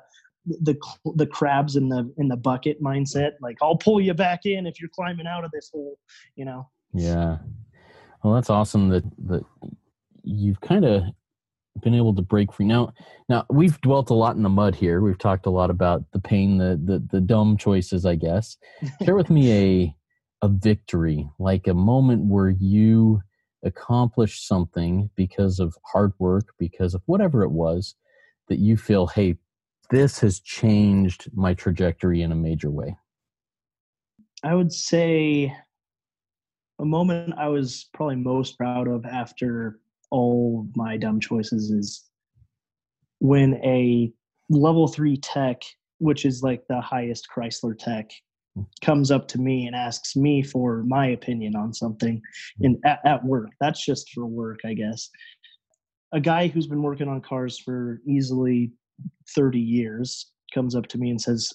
the 0.46 0.76
the 1.16 1.28
crabs 1.28 1.76
in 1.76 1.90
the 1.90 2.12
in 2.18 2.28
the 2.28 2.38
bucket 2.38 2.82
mindset. 2.82 3.34
Like 3.42 3.58
I'll 3.62 3.78
pull 3.78 4.02
you 4.02 4.14
back 4.14 4.46
in 4.46 4.66
if 4.66 4.80
you're 4.80 4.90
climbing 4.90 5.28
out 5.28 5.44
of 5.44 5.52
this 5.52 5.70
hole. 5.74 5.98
You 6.36 6.46
know. 6.46 6.70
Yeah. 6.94 7.38
Well, 8.24 8.34
that's 8.34 8.50
awesome 8.50 8.90
that 8.90 9.04
that 9.28 9.44
you've 10.24 10.62
kind 10.62 10.86
of 10.86 11.04
been 11.82 11.96
able 11.96 12.14
to 12.16 12.22
break 12.22 12.52
free. 12.52 12.66
Now, 12.66 12.94
now 13.30 13.46
we've 13.50 13.80
dwelt 13.82 14.10
a 14.10 14.14
lot 14.14 14.36
in 14.36 14.44
the 14.44 14.50
mud 14.50 14.76
here. 14.76 15.02
We've 15.02 15.18
talked 15.18 15.46
a 15.46 15.50
lot 15.52 15.70
about 15.70 16.04
the 16.12 16.20
pain, 16.20 16.58
the 16.58 16.80
the, 16.84 17.08
the 17.12 17.22
dumb 17.22 17.58
choices, 17.58 18.06
I 18.06 18.16
guess. 18.16 18.58
Share 19.04 19.16
with 19.16 19.30
me 19.30 19.52
a 19.52 19.96
a 20.44 20.50
victory, 20.50 21.30
like 21.40 21.68
a 21.68 21.74
moment 21.74 22.26
where 22.26 22.50
you 22.50 23.22
accomplished 23.64 24.48
something 24.48 25.10
because 25.16 25.60
of 25.60 25.76
hard 25.86 26.14
work, 26.20 26.54
because 26.58 26.94
of 26.94 27.02
whatever 27.06 27.44
it 27.44 27.52
was 27.52 27.96
that 28.48 28.60
you 28.60 28.78
feel, 28.78 29.08
hey, 29.08 29.38
this 29.90 30.20
has 30.20 30.40
changed 30.40 31.30
my 31.34 31.54
trajectory 31.54 32.22
in 32.22 32.32
a 32.32 32.36
major 32.36 32.72
way. 32.72 32.98
I 34.44 34.56
would 34.56 34.72
say 34.72 35.56
a 36.80 36.86
moment 36.86 37.36
I 37.38 37.48
was 37.50 37.90
probably 37.94 38.16
most 38.16 38.58
proud 38.58 38.88
of 38.88 39.06
after 39.06 39.80
all 40.10 40.68
my 40.76 40.98
dumb 40.98 41.20
choices 41.20 41.70
is 41.70 42.10
when 43.20 43.56
a 43.64 44.12
level 44.50 44.88
three 44.88 45.18
tech, 45.18 45.62
which 46.00 46.26
is 46.26 46.42
like 46.42 46.66
the 46.68 46.82
highest 46.82 47.28
Chrysler 47.34 47.78
tech, 47.78 48.10
comes 48.82 49.12
up 49.12 49.28
to 49.30 49.40
me 49.40 49.66
and 49.66 49.76
asks 49.76 50.16
me 50.16 50.44
for 50.44 50.84
my 50.84 51.08
opinion 51.08 51.56
on 51.56 51.74
something 51.74 52.22
hmm. 52.58 52.66
in 52.66 52.82
at, 52.86 53.00
at 53.06 53.24
work. 53.24 53.50
That's 53.60 53.84
just 53.84 54.12
for 54.12 54.26
work, 54.26 54.60
I 54.66 54.74
guess. 54.74 55.10
A 56.14 56.20
guy 56.20 56.48
who's 56.48 56.68
been 56.68 56.82
working 56.82 57.08
on 57.08 57.22
cars 57.22 57.58
for 57.58 58.02
easily 58.06 58.72
30 59.34 59.60
years 59.60 60.32
comes 60.54 60.76
up 60.76 60.88
to 60.88 60.98
me 60.98 61.10
and 61.10 61.22
says, 61.22 61.54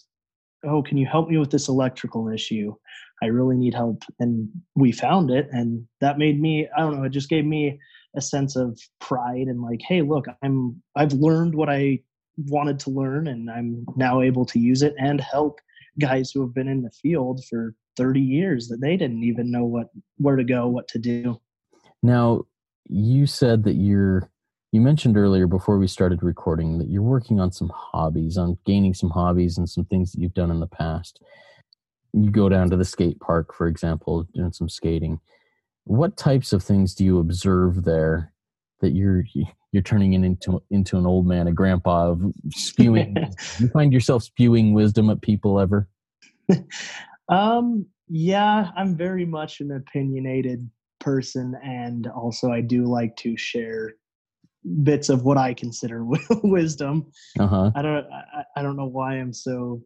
"Oh, 0.65 0.83
can 0.83 0.97
you 0.97 1.07
help 1.07 1.29
me 1.29 1.37
with 1.37 1.51
this 1.51 1.69
electrical 1.69 2.29
issue? 2.29 2.75
I 3.23 3.27
really 3.27 3.57
need 3.57 3.75
help." 3.75 4.03
And 4.19 4.49
we 4.75 4.93
found 4.93 5.31
it 5.31 5.49
and 5.53 5.87
that 6.01 6.19
made 6.19 6.41
me 6.41 6.69
I 6.77 6.81
don't 6.81 6.97
know, 6.97 7.05
it 7.05 7.11
just 7.11 7.29
gave 7.29 7.45
me 7.45 7.79
a 8.17 8.23
sense 8.23 8.57
of 8.57 8.81
pride 8.99 9.47
and 9.49 9.61
like, 9.61 9.83
"Hey, 9.87 10.01
look, 10.01 10.25
I'm 10.43 10.83
I've 10.97 11.13
learned 11.13 11.55
what 11.55 11.69
I 11.69 12.01
wanted 12.49 12.79
to 12.81 12.91
learn 12.91 13.27
and 13.29 13.51
I'm 13.51 13.85
now 13.97 14.21
able 14.23 14.45
to 14.47 14.59
use 14.59 14.83
it 14.83 14.95
and 14.99 15.21
help 15.21 15.61
guys 15.99 16.31
who 16.31 16.41
have 16.41 16.55
been 16.55 16.69
in 16.69 16.83
the 16.83 16.91
field 16.91 17.45
for 17.45 17.75
30 17.97 18.21
years 18.21 18.69
that 18.69 18.81
they 18.81 18.97
didn't 18.97 19.23
even 19.23 19.51
know 19.51 19.65
what 19.65 19.89
where 20.19 20.37
to 20.37 20.45
go, 20.45 20.69
what 20.69 20.89
to 20.89 20.99
do. 20.99 21.41
Now, 22.03 22.43
you 22.89 23.27
said 23.27 23.65
that 23.65 23.75
you're 23.75 24.31
you 24.73 24.81
mentioned 24.81 25.17
earlier 25.17 25.47
before 25.47 25.79
we 25.79 25.87
started 25.87 26.23
recording 26.23 26.79
that 26.79 26.89
you're 26.89 27.03
working 27.03 27.41
on 27.41 27.51
some 27.51 27.71
hobbies, 27.75 28.37
on 28.37 28.59
gaining 28.67 28.95
some 28.95 29.11
hobbies 29.11 29.57
and 29.57 29.69
some 29.69 29.85
things 29.87 30.13
that 30.13 30.21
you've 30.21 30.35
done 30.35 30.51
in 30.51 30.61
the 30.61 30.67
past. 30.67 31.23
You 32.13 32.31
go 32.31 32.49
down 32.49 32.71
to 32.71 32.77
the 32.77 32.85
skate 32.85 33.19
park, 33.21 33.55
for 33.55 33.69
example, 33.69 34.27
doing 34.35 34.53
some 34.53 34.69
skating. 34.69 35.21
What 35.85 36.17
types 36.17 36.53
of 36.53 36.63
things 36.63 36.95
do 36.95 37.05
you 37.05 37.19
observe 37.21 37.85
there 37.85 38.33
that 38.81 38.93
you're 38.93 39.25
you're 39.77 39.83
turning 39.83 40.15
into 40.15 40.63
into 40.71 40.97
an 40.97 41.05
old 41.05 41.27
man, 41.27 41.47
a 41.47 41.53
grandpa 41.53 42.13
of 42.13 42.23
spewing? 42.49 43.15
you 43.59 43.69
find 43.69 43.93
yourself 43.93 44.23
spewing 44.23 44.73
wisdom 44.73 45.11
at 45.11 45.21
people 45.21 45.61
ever? 45.61 45.87
um, 47.29 47.85
yeah, 48.09 48.71
I'm 48.75 48.97
very 48.97 49.27
much 49.27 49.61
an 49.61 49.73
opinionated 49.73 50.71
person, 50.99 51.55
and 51.63 52.07
also 52.07 52.51
I 52.51 52.63
do 52.63 52.87
like 52.87 53.17
to 53.17 53.37
share 53.37 53.97
bits 54.83 55.11
of 55.11 55.25
what 55.25 55.37
I 55.37 55.53
consider 55.53 56.07
wisdom. 56.43 57.13
Uh-huh. 57.39 57.71
I 57.75 57.83
don't 57.83 58.07
I, 58.11 58.45
I 58.57 58.63
don't 58.63 58.77
know 58.77 58.87
why 58.87 59.17
I'm 59.17 59.35
so 59.35 59.83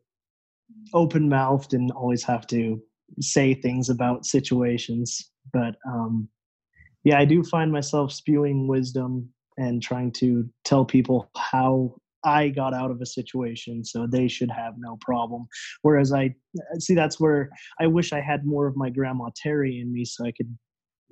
open 0.95 1.29
mouthed 1.29 1.75
and 1.75 1.91
always 1.91 2.23
have 2.23 2.47
to 2.47 2.81
say 3.19 3.55
things 3.55 3.91
about 3.91 4.25
situations, 4.25 5.33
but 5.53 5.75
um, 5.85 6.29
yeah, 7.03 7.19
I 7.19 7.25
do 7.25 7.43
find 7.43 7.73
myself 7.73 8.13
spewing 8.13 8.69
wisdom 8.69 9.31
and 9.61 9.83
trying 9.83 10.11
to 10.11 10.49
tell 10.65 10.85
people 10.85 11.31
how 11.37 11.95
I 12.25 12.49
got 12.49 12.75
out 12.75 12.91
of 12.91 13.01
a 13.01 13.07
situation 13.07 13.85
so 13.85 14.07
they 14.07 14.27
should 14.27 14.51
have 14.51 14.75
no 14.79 14.99
problem. 15.01 15.47
Whereas 15.83 16.13
I 16.13 16.35
see 16.79 16.95
that's 16.95 17.21
where 17.21 17.51
I 17.81 17.87
wish 17.87 18.13
I 18.13 18.21
had 18.21 18.45
more 18.45 18.67
of 18.67 18.77
my 18.77 18.91
grandma 18.91 19.29
Terry 19.37 19.81
in 19.81 19.93
me 19.93 20.05
so 20.05 20.25
I 20.25 20.33
could 20.33 20.57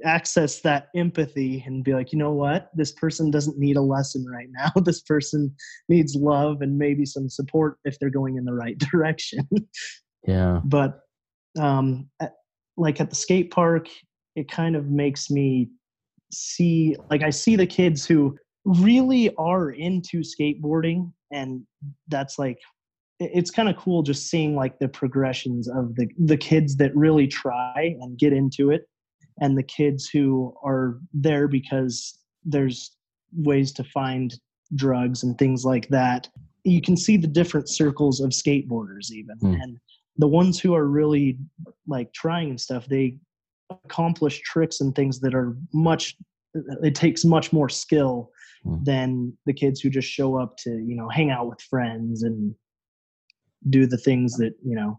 access 0.04 0.60
that 0.60 0.88
empathy 0.94 1.62
and 1.66 1.82
be 1.82 1.92
like, 1.92 2.12
you 2.12 2.18
know 2.18 2.32
what? 2.32 2.70
This 2.74 2.92
person 2.92 3.30
doesn't 3.30 3.58
need 3.58 3.76
a 3.76 3.82
lesson 3.82 4.24
right 4.24 4.48
now. 4.50 4.70
This 4.82 5.02
person 5.02 5.54
needs 5.88 6.14
love 6.14 6.62
and 6.62 6.78
maybe 6.78 7.04
some 7.04 7.28
support 7.28 7.78
if 7.84 7.98
they're 7.98 8.10
going 8.10 8.36
in 8.36 8.44
the 8.44 8.54
right 8.54 8.78
direction. 8.92 9.46
yeah. 10.26 10.60
But 10.64 11.00
um 11.58 12.08
at, 12.20 12.34
like 12.76 13.00
at 13.00 13.10
the 13.10 13.16
skate 13.16 13.50
park, 13.50 13.88
it 14.36 14.50
kind 14.50 14.76
of 14.76 14.86
makes 14.86 15.30
me 15.30 15.70
see 16.30 16.96
like 17.10 17.22
I 17.22 17.30
see 17.30 17.56
the 17.56 17.66
kids 17.66 18.06
who 18.06 18.36
really 18.64 19.34
are 19.36 19.70
into 19.70 20.20
skateboarding 20.20 21.12
and 21.32 21.62
that's 22.08 22.38
like 22.38 22.58
it's 23.20 23.50
kind 23.50 23.68
of 23.68 23.76
cool 23.76 24.02
just 24.02 24.28
seeing 24.28 24.54
like 24.54 24.78
the 24.78 24.88
progressions 24.88 25.68
of 25.68 25.94
the 25.96 26.08
the 26.18 26.36
kids 26.36 26.76
that 26.76 26.94
really 26.94 27.26
try 27.26 27.96
and 28.00 28.18
get 28.18 28.32
into 28.32 28.70
it 28.70 28.82
and 29.40 29.56
the 29.56 29.62
kids 29.62 30.08
who 30.08 30.54
are 30.62 30.98
there 31.12 31.48
because 31.48 32.18
there's 32.44 32.96
ways 33.32 33.72
to 33.72 33.84
find 33.84 34.38
drugs 34.74 35.22
and 35.22 35.38
things 35.38 35.64
like 35.64 35.88
that 35.88 36.28
you 36.64 36.80
can 36.80 36.96
see 36.96 37.16
the 37.16 37.26
different 37.26 37.68
circles 37.68 38.20
of 38.20 38.30
skateboarders 38.30 39.10
even 39.10 39.36
mm. 39.42 39.62
and 39.62 39.78
the 40.18 40.28
ones 40.28 40.60
who 40.60 40.74
are 40.74 40.86
really 40.86 41.38
like 41.86 42.12
trying 42.12 42.50
and 42.50 42.60
stuff 42.60 42.86
they 42.86 43.16
accomplish 43.70 44.40
tricks 44.42 44.80
and 44.80 44.94
things 44.94 45.20
that 45.20 45.34
are 45.34 45.56
much 45.72 46.16
it 46.82 46.94
takes 46.94 47.24
much 47.24 47.52
more 47.52 47.68
skill 47.68 48.30
mm. 48.64 48.82
than 48.84 49.36
the 49.46 49.52
kids 49.52 49.80
who 49.80 49.90
just 49.90 50.08
show 50.08 50.36
up 50.38 50.56
to 50.56 50.70
you 50.70 50.96
know 50.96 51.08
hang 51.08 51.30
out 51.30 51.48
with 51.48 51.60
friends 51.60 52.22
and 52.22 52.54
do 53.68 53.86
the 53.86 53.98
things 53.98 54.36
that 54.36 54.54
you 54.64 54.74
know 54.74 54.98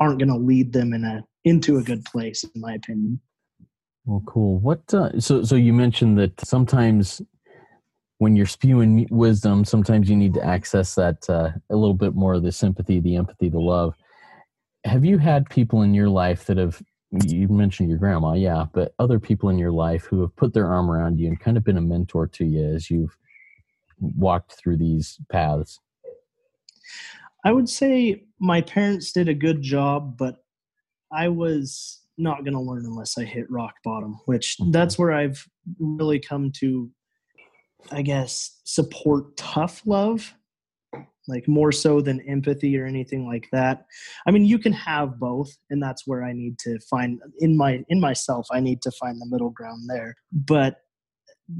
aren't 0.00 0.18
going 0.18 0.28
to 0.28 0.36
lead 0.36 0.72
them 0.72 0.92
in 0.92 1.04
a 1.04 1.24
into 1.44 1.78
a 1.78 1.82
good 1.82 2.04
place 2.04 2.44
in 2.44 2.60
my 2.60 2.74
opinion. 2.74 3.20
Well 4.04 4.22
cool. 4.26 4.58
What 4.58 4.82
uh, 4.94 5.20
so 5.20 5.42
so 5.42 5.54
you 5.54 5.72
mentioned 5.72 6.18
that 6.18 6.40
sometimes 6.40 7.20
when 8.18 8.34
you're 8.34 8.46
spewing 8.46 9.06
wisdom 9.10 9.64
sometimes 9.64 10.10
you 10.10 10.16
need 10.16 10.34
to 10.34 10.44
access 10.44 10.94
that 10.96 11.28
uh, 11.28 11.50
a 11.70 11.76
little 11.76 11.94
bit 11.94 12.14
more 12.14 12.34
of 12.34 12.42
the 12.42 12.52
sympathy 12.52 13.00
the 13.00 13.16
empathy 13.16 13.48
the 13.48 13.60
love. 13.60 13.94
Have 14.84 15.04
you 15.04 15.18
had 15.18 15.50
people 15.50 15.82
in 15.82 15.92
your 15.92 16.08
life 16.08 16.46
that 16.46 16.56
have 16.56 16.80
you 17.10 17.48
mentioned 17.48 17.88
your 17.88 17.98
grandma, 17.98 18.34
yeah, 18.34 18.66
but 18.72 18.94
other 18.98 19.18
people 19.18 19.48
in 19.48 19.58
your 19.58 19.72
life 19.72 20.04
who 20.04 20.20
have 20.20 20.34
put 20.36 20.52
their 20.52 20.66
arm 20.66 20.90
around 20.90 21.18
you 21.18 21.28
and 21.28 21.40
kind 21.40 21.56
of 21.56 21.64
been 21.64 21.78
a 21.78 21.82
mentor 21.82 22.26
to 22.26 22.44
you 22.44 22.64
as 22.74 22.90
you've 22.90 23.16
walked 24.00 24.52
through 24.52 24.76
these 24.76 25.18
paths? 25.30 25.80
I 27.44 27.52
would 27.52 27.68
say 27.68 28.24
my 28.38 28.60
parents 28.60 29.12
did 29.12 29.28
a 29.28 29.34
good 29.34 29.62
job, 29.62 30.16
but 30.18 30.36
I 31.12 31.28
was 31.28 32.02
not 32.18 32.44
going 32.44 32.54
to 32.54 32.60
learn 32.60 32.84
unless 32.84 33.16
I 33.16 33.24
hit 33.24 33.50
rock 33.50 33.76
bottom, 33.84 34.20
which 34.26 34.56
mm-hmm. 34.60 34.72
that's 34.72 34.98
where 34.98 35.12
I've 35.12 35.46
really 35.78 36.18
come 36.18 36.50
to, 36.56 36.90
I 37.90 38.02
guess, 38.02 38.60
support 38.64 39.36
tough 39.36 39.82
love 39.86 40.34
like 41.28 41.46
more 41.46 41.70
so 41.70 42.00
than 42.00 42.20
empathy 42.22 42.78
or 42.78 42.86
anything 42.86 43.26
like 43.26 43.48
that. 43.52 43.86
I 44.26 44.30
mean 44.30 44.44
you 44.44 44.58
can 44.58 44.72
have 44.72 45.18
both 45.18 45.50
and 45.70 45.82
that's 45.82 46.06
where 46.06 46.24
i 46.24 46.32
need 46.32 46.58
to 46.60 46.78
find 46.90 47.20
in 47.38 47.56
my 47.56 47.84
in 47.88 48.00
myself 48.00 48.46
i 48.50 48.60
need 48.60 48.82
to 48.82 48.90
find 48.92 49.20
the 49.20 49.28
middle 49.30 49.50
ground 49.50 49.82
there. 49.88 50.16
But 50.32 50.78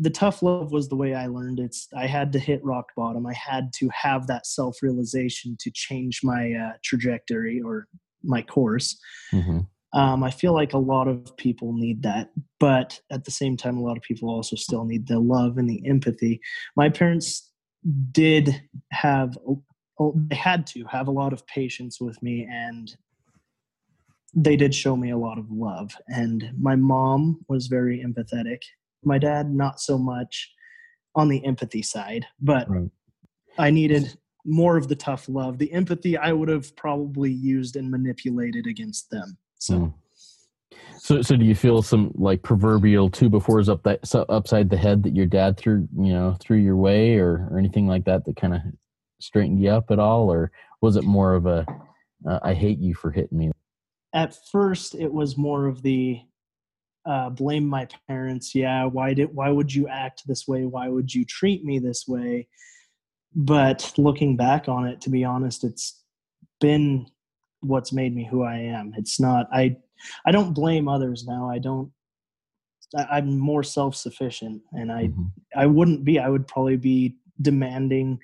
the 0.01 0.11
tough 0.11 0.43
love 0.43 0.73
was 0.73 0.89
the 0.89 0.97
way 0.97 1.15
i 1.15 1.27
learned. 1.27 1.61
It's 1.61 1.89
i 1.97 2.07
had 2.07 2.33
to 2.33 2.39
hit 2.39 2.65
rock 2.65 2.87
bottom. 2.97 3.27
I 3.27 3.35
had 3.35 3.73
to 3.75 3.89
have 3.93 4.27
that 4.27 4.47
self 4.47 4.79
realization 4.83 5.57
to 5.61 5.71
change 5.73 6.21
my 6.25 6.53
uh, 6.53 6.73
trajectory 6.83 7.61
or 7.65 7.87
my 8.23 8.43
course. 8.43 8.99
Mm-hmm. 9.33 9.61
um, 9.99 10.23
i 10.25 10.31
feel 10.31 10.53
like 10.55 10.73
a 10.73 10.79
lot 10.79 11.07
of 11.07 11.37
people 11.37 11.73
need 11.73 12.03
that 12.03 12.31
but 12.61 13.01
at 13.11 13.25
the 13.25 13.31
same 13.31 13.57
time 13.57 13.77
a 13.77 13.83
lot 13.83 13.97
of 13.97 14.03
people 14.03 14.29
also 14.29 14.57
still 14.57 14.85
need 14.85 15.07
the 15.07 15.19
love 15.19 15.59
and 15.59 15.69
the 15.69 15.83
empathy. 15.87 16.41
My 16.77 16.89
parents 16.89 17.48
did 18.11 18.63
have 18.91 19.39
they 20.15 20.37
had 20.37 20.67
to 20.67 20.85
have 20.85 21.09
a 21.09 21.13
lot 21.13 21.33
of 21.33 21.47
patience 21.47 22.01
with 22.01 22.23
me 22.23 22.47
and 22.51 22.97
they 24.35 24.57
did 24.57 24.75
show 24.75 24.97
me 24.97 25.11
a 25.11 25.17
lot 25.17 25.39
of 25.39 25.51
love 25.51 25.97
and 26.09 26.51
my 26.61 26.77
mom 26.77 27.41
was 27.49 27.67
very 27.67 28.05
empathetic 28.05 28.59
my 29.05 29.19
dad 29.19 29.51
not 29.51 29.81
so 29.81 29.99
much 29.99 30.53
on 31.15 31.29
the 31.29 31.45
empathy 31.45 31.83
side 31.83 32.27
but 32.41 32.69
right. 32.71 32.91
i 33.59 33.71
needed 33.71 34.17
more 34.45 34.77
of 34.77 34.89
the 34.89 34.97
tough 34.97 35.29
love 35.29 35.59
the 35.59 35.73
empathy 35.73 36.17
i 36.17 36.33
would 36.33 36.49
have 36.49 36.75
probably 36.77 37.33
used 37.33 37.75
and 37.77 37.91
manipulated 37.91 38.67
against 38.67 39.11
them 39.11 39.37
so 39.59 39.75
mm. 39.75 39.95
So, 40.99 41.23
so 41.23 41.37
do 41.37 41.45
you 41.45 41.55
feel 41.55 41.83
some 41.83 42.13
like 42.15 42.43
proverbial 42.43 43.11
two 43.11 43.29
by 43.29 43.39
fours 43.39 43.69
up 43.69 43.83
that 43.85 44.07
so 44.07 44.25
upside 44.29 44.71
the 44.71 44.77
head 44.77 45.03
that 45.05 45.15
your 45.15 45.27
dad 45.27 45.57
threw, 45.57 45.89
you 45.97 46.13
know, 46.13 46.37
threw 46.41 46.57
your 46.57 46.77
way, 46.77 47.17
or 47.17 47.49
or 47.51 47.59
anything 47.59 47.87
like 47.87 48.05
that 48.05 48.25
that 48.25 48.37
kind 48.37 48.55
of 48.55 48.61
straightened 49.21 49.61
you 49.61 49.71
up 49.71 49.91
at 49.91 49.99
all, 49.99 50.31
or 50.31 50.51
was 50.81 50.97
it 50.97 51.05
more 51.05 51.35
of 51.35 51.47
a 51.47 51.67
uh, 52.29 52.39
I 52.43 52.55
hate 52.55 52.79
you 52.79 52.95
for 52.95 53.11
hitting 53.11 53.39
me? 53.39 53.51
At 54.13 54.35
first, 54.51 54.95
it 54.95 55.13
was 55.13 55.37
more 55.37 55.67
of 55.67 55.83
the 55.83 56.21
uh, 57.07 57.31
blame 57.31 57.67
my 57.67 57.89
parents. 58.09 58.55
Yeah, 58.55 58.85
why 58.85 59.15
did 59.15 59.35
why 59.35 59.51
would 59.51 59.75
you 59.75 59.89
act 59.89 60.23
this 60.27 60.47
way? 60.47 60.65
Why 60.65 60.89
would 60.89 61.15
you 61.15 61.25
treat 61.25 61.65
me 61.65 61.79
this 61.79 62.07
way? 62.07 62.49
But 63.35 63.93
looking 63.97 64.37
back 64.37 64.69
on 64.69 64.87
it, 64.87 65.01
to 65.03 65.11
be 65.11 65.25
honest, 65.25 65.65
it's 65.65 66.03
been 66.61 67.07
what's 67.61 67.93
made 67.93 68.15
me 68.15 68.27
who 68.27 68.43
I 68.43 68.57
am. 68.57 68.93
It's 68.97 69.21
not 69.21 69.49
I 69.53 69.77
I 70.27 70.33
don't 70.33 70.55
blame 70.55 70.89
others 70.89 71.25
now. 71.27 71.49
I 71.49 71.59
don't. 71.59 71.91
I, 72.97 73.19
am 73.19 73.39
more 73.39 73.63
self-sufficient, 73.63 74.63
and 74.73 74.91
I 74.91 75.09
mm-hmm. 75.09 75.25
I 75.57 75.67
wouldn't 75.67 76.05
be. 76.05 76.19
I 76.19 76.29
would 76.29 76.47
probably 76.47 76.77
be 76.77 77.17
demanding 77.41 78.19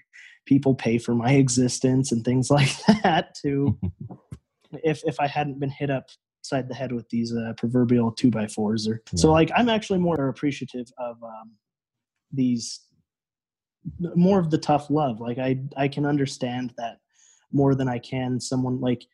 people 0.46 0.74
pay 0.74 0.98
for 0.98 1.14
my 1.14 1.32
existence 1.44 2.12
and 2.12 2.24
things 2.24 2.50
like 2.50 2.70
that 3.02 3.34
too. 3.34 3.78
if 4.84 5.02
if 5.04 5.20
I 5.20 5.26
hadn't 5.26 5.60
been 5.60 5.70
hit 5.70 5.90
up 5.90 6.06
side 6.42 6.68
the 6.68 6.74
head 6.74 6.92
with 6.92 7.08
these 7.08 7.34
uh, 7.34 7.54
proverbial 7.56 8.12
two 8.12 8.30
by 8.30 8.46
fours, 8.46 8.88
or 8.88 9.02
yeah. 9.12 9.20
so 9.20 9.32
like 9.32 9.50
I'm 9.54 9.68
actually 9.68 9.98
more 9.98 10.28
appreciative 10.28 10.87
of 10.98 11.22
um, 11.22 11.52
these 12.32 12.80
more 14.14 14.38
of 14.38 14.50
the 14.50 14.58
tough 14.58 14.90
love. 14.90 15.20
Like 15.20 15.38
I 15.38 15.60
I 15.76 15.88
can 15.88 16.06
understand 16.06 16.72
that 16.78 16.98
more 17.52 17.74
than 17.74 17.88
I 17.88 17.98
can 17.98 18.40
someone 18.40 18.80
like 18.80 19.06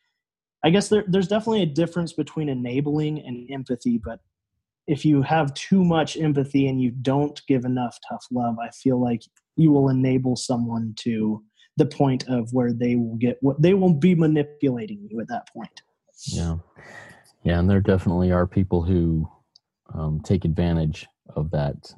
I 0.63 0.69
guess 0.69 0.89
there, 0.89 1.03
there's 1.07 1.27
definitely 1.27 1.63
a 1.63 1.67
difference 1.67 2.13
between 2.13 2.49
enabling 2.49 3.25
and 3.25 3.49
empathy, 3.51 3.97
but 3.97 4.19
if 4.87 5.05
you 5.05 5.21
have 5.21 5.53
too 5.53 5.83
much 5.83 6.17
empathy 6.17 6.67
and 6.67 6.81
you 6.81 6.91
don't 6.91 7.39
give 7.47 7.65
enough 7.65 7.97
tough 8.09 8.25
love, 8.31 8.57
I 8.59 8.69
feel 8.69 9.01
like 9.01 9.21
you 9.55 9.71
will 9.71 9.89
enable 9.89 10.35
someone 10.35 10.93
to 10.97 11.43
the 11.77 11.85
point 11.85 12.27
of 12.27 12.51
where 12.51 12.73
they 12.73 12.95
will 12.95 13.15
get 13.15 13.37
what 13.41 13.61
they 13.61 13.73
will 13.73 13.93
be 13.93 14.13
manipulating 14.15 15.07
you 15.09 15.19
at 15.21 15.27
that 15.29 15.47
point. 15.53 15.81
Yeah. 16.27 16.57
Yeah. 17.43 17.59
And 17.59 17.69
there 17.69 17.79
definitely 17.79 18.31
are 18.31 18.45
people 18.45 18.83
who 18.83 19.29
um, 19.93 20.21
take 20.23 20.45
advantage 20.45 21.07
of 21.35 21.51
that, 21.51 21.93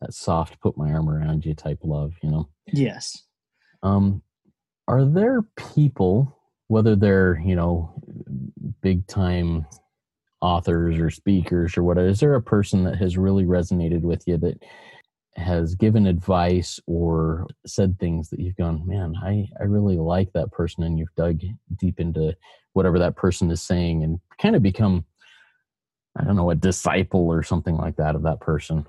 that 0.00 0.12
soft, 0.12 0.60
put 0.60 0.76
my 0.76 0.92
arm 0.92 1.08
around 1.08 1.44
you 1.44 1.54
type 1.54 1.78
love, 1.82 2.12
you 2.22 2.30
know? 2.30 2.48
Yes. 2.66 3.22
Um, 3.82 4.22
are 4.88 5.04
there 5.04 5.42
people, 5.74 6.38
whether 6.68 6.96
they're, 6.96 7.40
you 7.44 7.56
know, 7.56 7.92
big 8.82 9.06
time 9.06 9.66
authors 10.40 10.98
or 10.98 11.10
speakers 11.10 11.76
or 11.76 11.82
whatever, 11.82 12.08
is 12.08 12.20
there 12.20 12.34
a 12.34 12.42
person 12.42 12.84
that 12.84 12.96
has 12.96 13.16
really 13.16 13.44
resonated 13.44 14.02
with 14.02 14.22
you 14.26 14.36
that 14.38 14.62
has 15.36 15.74
given 15.74 16.06
advice 16.06 16.80
or 16.86 17.46
said 17.66 17.98
things 17.98 18.30
that 18.30 18.40
you've 18.40 18.56
gone, 18.56 18.86
man, 18.86 19.14
I, 19.22 19.48
I 19.60 19.64
really 19.64 19.96
like 19.98 20.32
that 20.32 20.50
person, 20.50 20.82
and 20.82 20.98
you've 20.98 21.14
dug 21.16 21.40
deep 21.76 22.00
into 22.00 22.34
whatever 22.72 22.98
that 22.98 23.16
person 23.16 23.50
is 23.50 23.62
saying 23.62 24.02
and 24.02 24.18
kind 24.40 24.56
of 24.56 24.62
become, 24.62 25.04
I 26.18 26.24
don't 26.24 26.36
know, 26.36 26.50
a 26.50 26.54
disciple 26.54 27.28
or 27.28 27.42
something 27.42 27.76
like 27.76 27.96
that 27.96 28.14
of 28.14 28.22
that 28.22 28.40
person? 28.40 28.86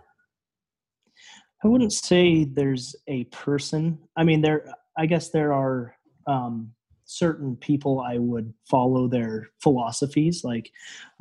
I 1.63 1.67
wouldn't 1.67 1.93
say 1.93 2.45
there's 2.45 2.95
a 3.07 3.25
person. 3.25 3.97
I 4.15 4.23
mean, 4.23 4.41
there, 4.41 4.65
I 4.97 5.05
guess 5.05 5.29
there 5.29 5.53
are 5.53 5.95
um, 6.27 6.71
certain 7.07 7.55
people 7.55 8.01
I 8.01 8.19
would 8.19 8.53
follow 8.69 9.07
their 9.07 9.49
philosophies. 9.61 10.43
Like 10.43 10.69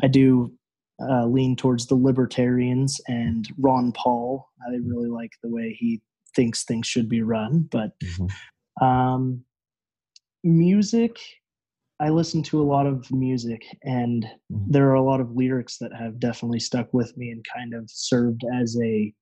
I 0.03 0.09
do 0.09 0.53
uh, 1.01 1.27
lean 1.27 1.57
towards 1.57 1.87
the 1.87 1.94
libertarians 1.94 3.01
and 3.07 3.49
Ron 3.59 3.92
Paul. 3.92 4.49
I 4.68 4.77
really 4.85 5.09
like 5.09 5.33
the 5.42 5.49
way 5.49 5.77
he 5.79 6.03
thinks 6.35 6.64
things 6.64 6.87
should 6.87 7.09
be 7.09 7.22
run. 7.22 7.68
But 7.70 7.99
mm-hmm. 8.01 8.85
um, 8.85 9.42
music, 10.44 11.18
I 12.01 12.11
listen 12.11 12.42
to 12.44 12.61
a 12.61 12.64
lot 12.64 12.87
of 12.87 13.11
music, 13.11 13.64
and 13.83 14.25
mm-hmm. 14.25 14.70
there 14.70 14.90
are 14.90 14.94
a 14.94 15.03
lot 15.03 15.20
of 15.20 15.35
lyrics 15.35 15.79
that 15.79 15.94
have 15.94 16.18
definitely 16.18 16.61
stuck 16.61 16.92
with 16.92 17.16
me 17.16 17.31
and 17.31 17.44
kind 17.55 17.75
of 17.75 17.88
served 17.88 18.42
as 18.55 18.77
a 18.83 19.12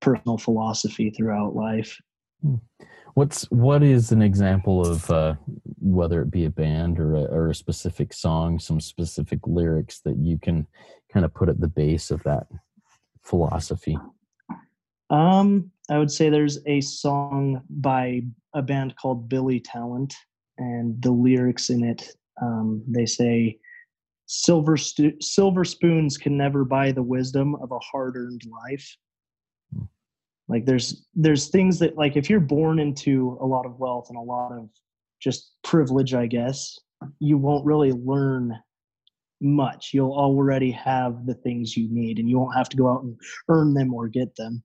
personal 0.00 0.38
philosophy 0.38 1.10
throughout 1.10 1.54
life. 1.54 1.96
What's 3.14 3.44
what 3.50 3.82
is 3.82 4.12
an 4.12 4.22
example 4.22 4.86
of 4.86 5.10
uh, 5.10 5.34
whether 5.78 6.22
it 6.22 6.30
be 6.30 6.44
a 6.44 6.50
band 6.50 6.98
or 7.00 7.14
a, 7.14 7.22
or 7.24 7.50
a 7.50 7.54
specific 7.54 8.12
song, 8.12 8.58
some 8.58 8.80
specific 8.80 9.40
lyrics 9.46 10.00
that 10.00 10.16
you 10.16 10.38
can 10.38 10.66
kind 11.12 11.24
of 11.24 11.34
put 11.34 11.48
at 11.48 11.60
the 11.60 11.68
base 11.68 12.10
of 12.10 12.22
that 12.22 12.46
philosophy? 13.22 13.98
Um, 15.10 15.72
I 15.90 15.98
would 15.98 16.10
say 16.10 16.30
there's 16.30 16.58
a 16.66 16.80
song 16.80 17.62
by 17.68 18.22
a 18.54 18.62
band 18.62 18.94
called 18.96 19.28
Billy 19.28 19.58
Talent, 19.58 20.14
and 20.58 21.00
the 21.02 21.10
lyrics 21.10 21.68
in 21.70 21.82
it 21.82 22.10
um, 22.40 22.82
they 22.86 23.06
say, 23.06 23.58
"Silver 24.26 24.76
stu- 24.76 25.20
silver 25.20 25.64
spoons 25.64 26.16
can 26.16 26.36
never 26.36 26.64
buy 26.64 26.92
the 26.92 27.02
wisdom 27.02 27.56
of 27.56 27.72
a 27.72 27.78
hard-earned 27.80 28.42
life." 28.70 28.96
Like 30.50 30.66
there's 30.66 31.06
there's 31.14 31.48
things 31.48 31.78
that 31.78 31.96
like 31.96 32.16
if 32.16 32.28
you're 32.28 32.40
born 32.40 32.78
into 32.78 33.38
a 33.40 33.46
lot 33.46 33.64
of 33.64 33.78
wealth 33.78 34.06
and 34.10 34.18
a 34.18 34.20
lot 34.20 34.52
of 34.52 34.68
just 35.20 35.54
privilege 35.62 36.12
i 36.12 36.26
guess 36.26 36.78
you 37.18 37.38
won't 37.38 37.64
really 37.64 37.92
learn 37.92 38.54
much. 39.40 39.90
You'll 39.92 40.12
already 40.12 40.70
have 40.72 41.26
the 41.26 41.34
things 41.34 41.76
you 41.76 41.88
need 41.90 42.18
and 42.18 42.28
you 42.28 42.38
won't 42.38 42.56
have 42.56 42.68
to 42.70 42.76
go 42.76 42.88
out 42.88 43.02
and 43.02 43.16
earn 43.48 43.74
them 43.74 43.94
or 43.94 44.08
get 44.08 44.34
them. 44.36 44.62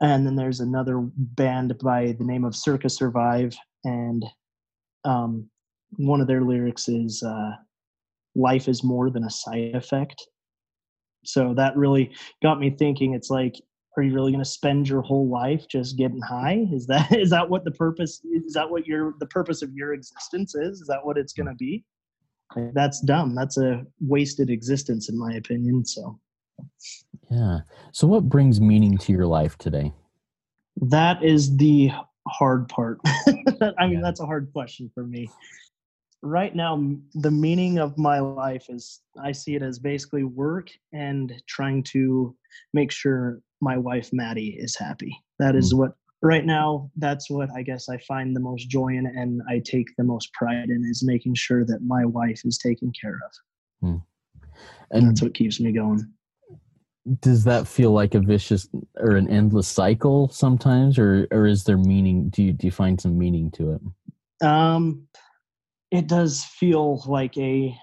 And 0.00 0.26
then 0.26 0.36
there's 0.36 0.60
another 0.60 1.00
band 1.16 1.76
by 1.82 2.14
the 2.18 2.24
name 2.24 2.44
of 2.44 2.56
circa 2.56 2.88
survive 2.88 3.54
and 3.84 4.24
um, 5.04 5.48
one 5.96 6.20
of 6.20 6.26
their 6.26 6.42
lyrics 6.42 6.88
is 6.88 7.22
uh, 7.22 7.52
life 8.34 8.68
is 8.68 8.84
more 8.84 9.10
than 9.10 9.24
a 9.24 9.30
side 9.30 9.74
effect. 9.74 10.26
So 11.24 11.52
that 11.54 11.76
really 11.76 12.14
got 12.42 12.60
me 12.60 12.70
thinking. 12.70 13.14
It's 13.14 13.30
like 13.30 13.54
are 13.96 14.02
you 14.02 14.14
really 14.14 14.30
going 14.30 14.44
to 14.44 14.48
spend 14.48 14.88
your 14.88 15.02
whole 15.02 15.28
life 15.28 15.66
just 15.68 15.96
getting 15.96 16.20
high? 16.20 16.66
Is 16.72 16.86
that 16.86 17.12
is 17.16 17.30
that 17.30 17.48
what 17.48 17.64
the 17.64 17.72
purpose 17.72 18.22
is 18.24 18.54
that 18.54 18.70
what 18.70 18.86
your 18.86 19.14
the 19.18 19.26
purpose 19.26 19.62
of 19.62 19.72
your 19.74 19.94
existence 19.94 20.54
is? 20.54 20.80
Is 20.80 20.86
that 20.88 21.04
what 21.04 21.18
it's 21.18 21.32
going 21.32 21.48
to 21.48 21.54
be 21.54 21.84
that's 22.74 23.00
dumb. 23.00 23.34
That's 23.34 23.58
a 23.58 23.84
wasted 24.00 24.50
existence 24.50 25.08
in 25.08 25.18
my 25.18 25.34
opinion 25.34 25.84
so. 25.84 26.18
Yeah. 27.30 27.60
So 27.92 28.06
what 28.06 28.28
brings 28.28 28.60
meaning 28.60 28.98
to 28.98 29.12
your 29.12 29.26
life 29.26 29.56
today? 29.56 29.92
That 30.76 31.22
is 31.22 31.56
the 31.56 31.90
hard 32.28 32.68
part. 32.68 32.98
I 33.06 33.86
mean 33.86 33.94
yeah. 33.94 34.00
that's 34.02 34.20
a 34.20 34.26
hard 34.26 34.50
question 34.52 34.90
for 34.94 35.04
me. 35.04 35.30
Right 36.22 36.54
now 36.54 36.82
the 37.14 37.30
meaning 37.30 37.78
of 37.78 37.96
my 37.96 38.18
life 38.18 38.66
is 38.68 39.00
i 39.22 39.32
see 39.32 39.54
it 39.54 39.62
as 39.62 39.78
basically 39.78 40.24
work 40.24 40.70
and 40.92 41.42
trying 41.46 41.82
to 41.82 42.36
make 42.74 42.92
sure 42.92 43.40
my 43.60 43.76
wife 43.76 44.10
Maddie 44.12 44.56
is 44.58 44.76
happy. 44.76 45.16
That 45.38 45.54
is 45.54 45.72
mm. 45.72 45.78
what 45.78 45.92
right 46.22 46.44
now 46.44 46.90
that's 46.96 47.30
what 47.30 47.48
I 47.56 47.62
guess 47.62 47.88
I 47.88 47.98
find 47.98 48.34
the 48.34 48.40
most 48.40 48.68
joy 48.68 48.88
in 48.88 49.06
and 49.06 49.40
I 49.48 49.60
take 49.64 49.88
the 49.96 50.04
most 50.04 50.32
pride 50.34 50.68
in 50.68 50.84
is 50.88 51.02
making 51.04 51.34
sure 51.34 51.64
that 51.64 51.80
my 51.82 52.04
wife 52.04 52.42
is 52.44 52.58
taken 52.58 52.92
care 53.00 53.18
of. 53.24 53.88
Mm. 53.88 54.02
And 54.90 55.08
that's 55.08 55.22
what 55.22 55.34
keeps 55.34 55.60
me 55.60 55.72
going. 55.72 56.06
Does 57.20 57.44
that 57.44 57.66
feel 57.66 57.92
like 57.92 58.14
a 58.14 58.20
vicious 58.20 58.68
or 58.98 59.12
an 59.12 59.28
endless 59.28 59.66
cycle 59.66 60.28
sometimes 60.28 60.98
or 60.98 61.26
or 61.30 61.46
is 61.46 61.64
there 61.64 61.78
meaning 61.78 62.28
do 62.28 62.42
you 62.42 62.52
do 62.52 62.66
you 62.66 62.72
find 62.72 63.00
some 63.00 63.18
meaning 63.18 63.50
to 63.52 63.72
it? 63.72 64.46
Um 64.46 65.06
it 65.90 66.06
does 66.06 66.44
feel 66.44 67.02
like 67.06 67.36
a, 67.36 67.76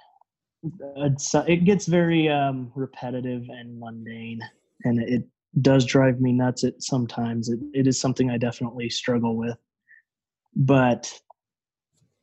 a 0.96 1.12
it 1.48 1.66
gets 1.66 1.88
very 1.88 2.30
um 2.30 2.72
repetitive 2.76 3.44
and 3.50 3.80
mundane 3.80 4.40
and 4.84 5.02
it 5.02 5.24
does 5.62 5.86
drive 5.86 6.20
me 6.20 6.32
nuts 6.34 6.64
at 6.64 6.82
sometimes. 6.82 7.50
It, 7.50 7.60
it 7.74 7.88
is 7.88 8.00
something 8.00 8.30
I 8.30 8.38
definitely 8.38 8.90
struggle 8.90 9.36
with. 9.36 9.58
But 10.56 11.12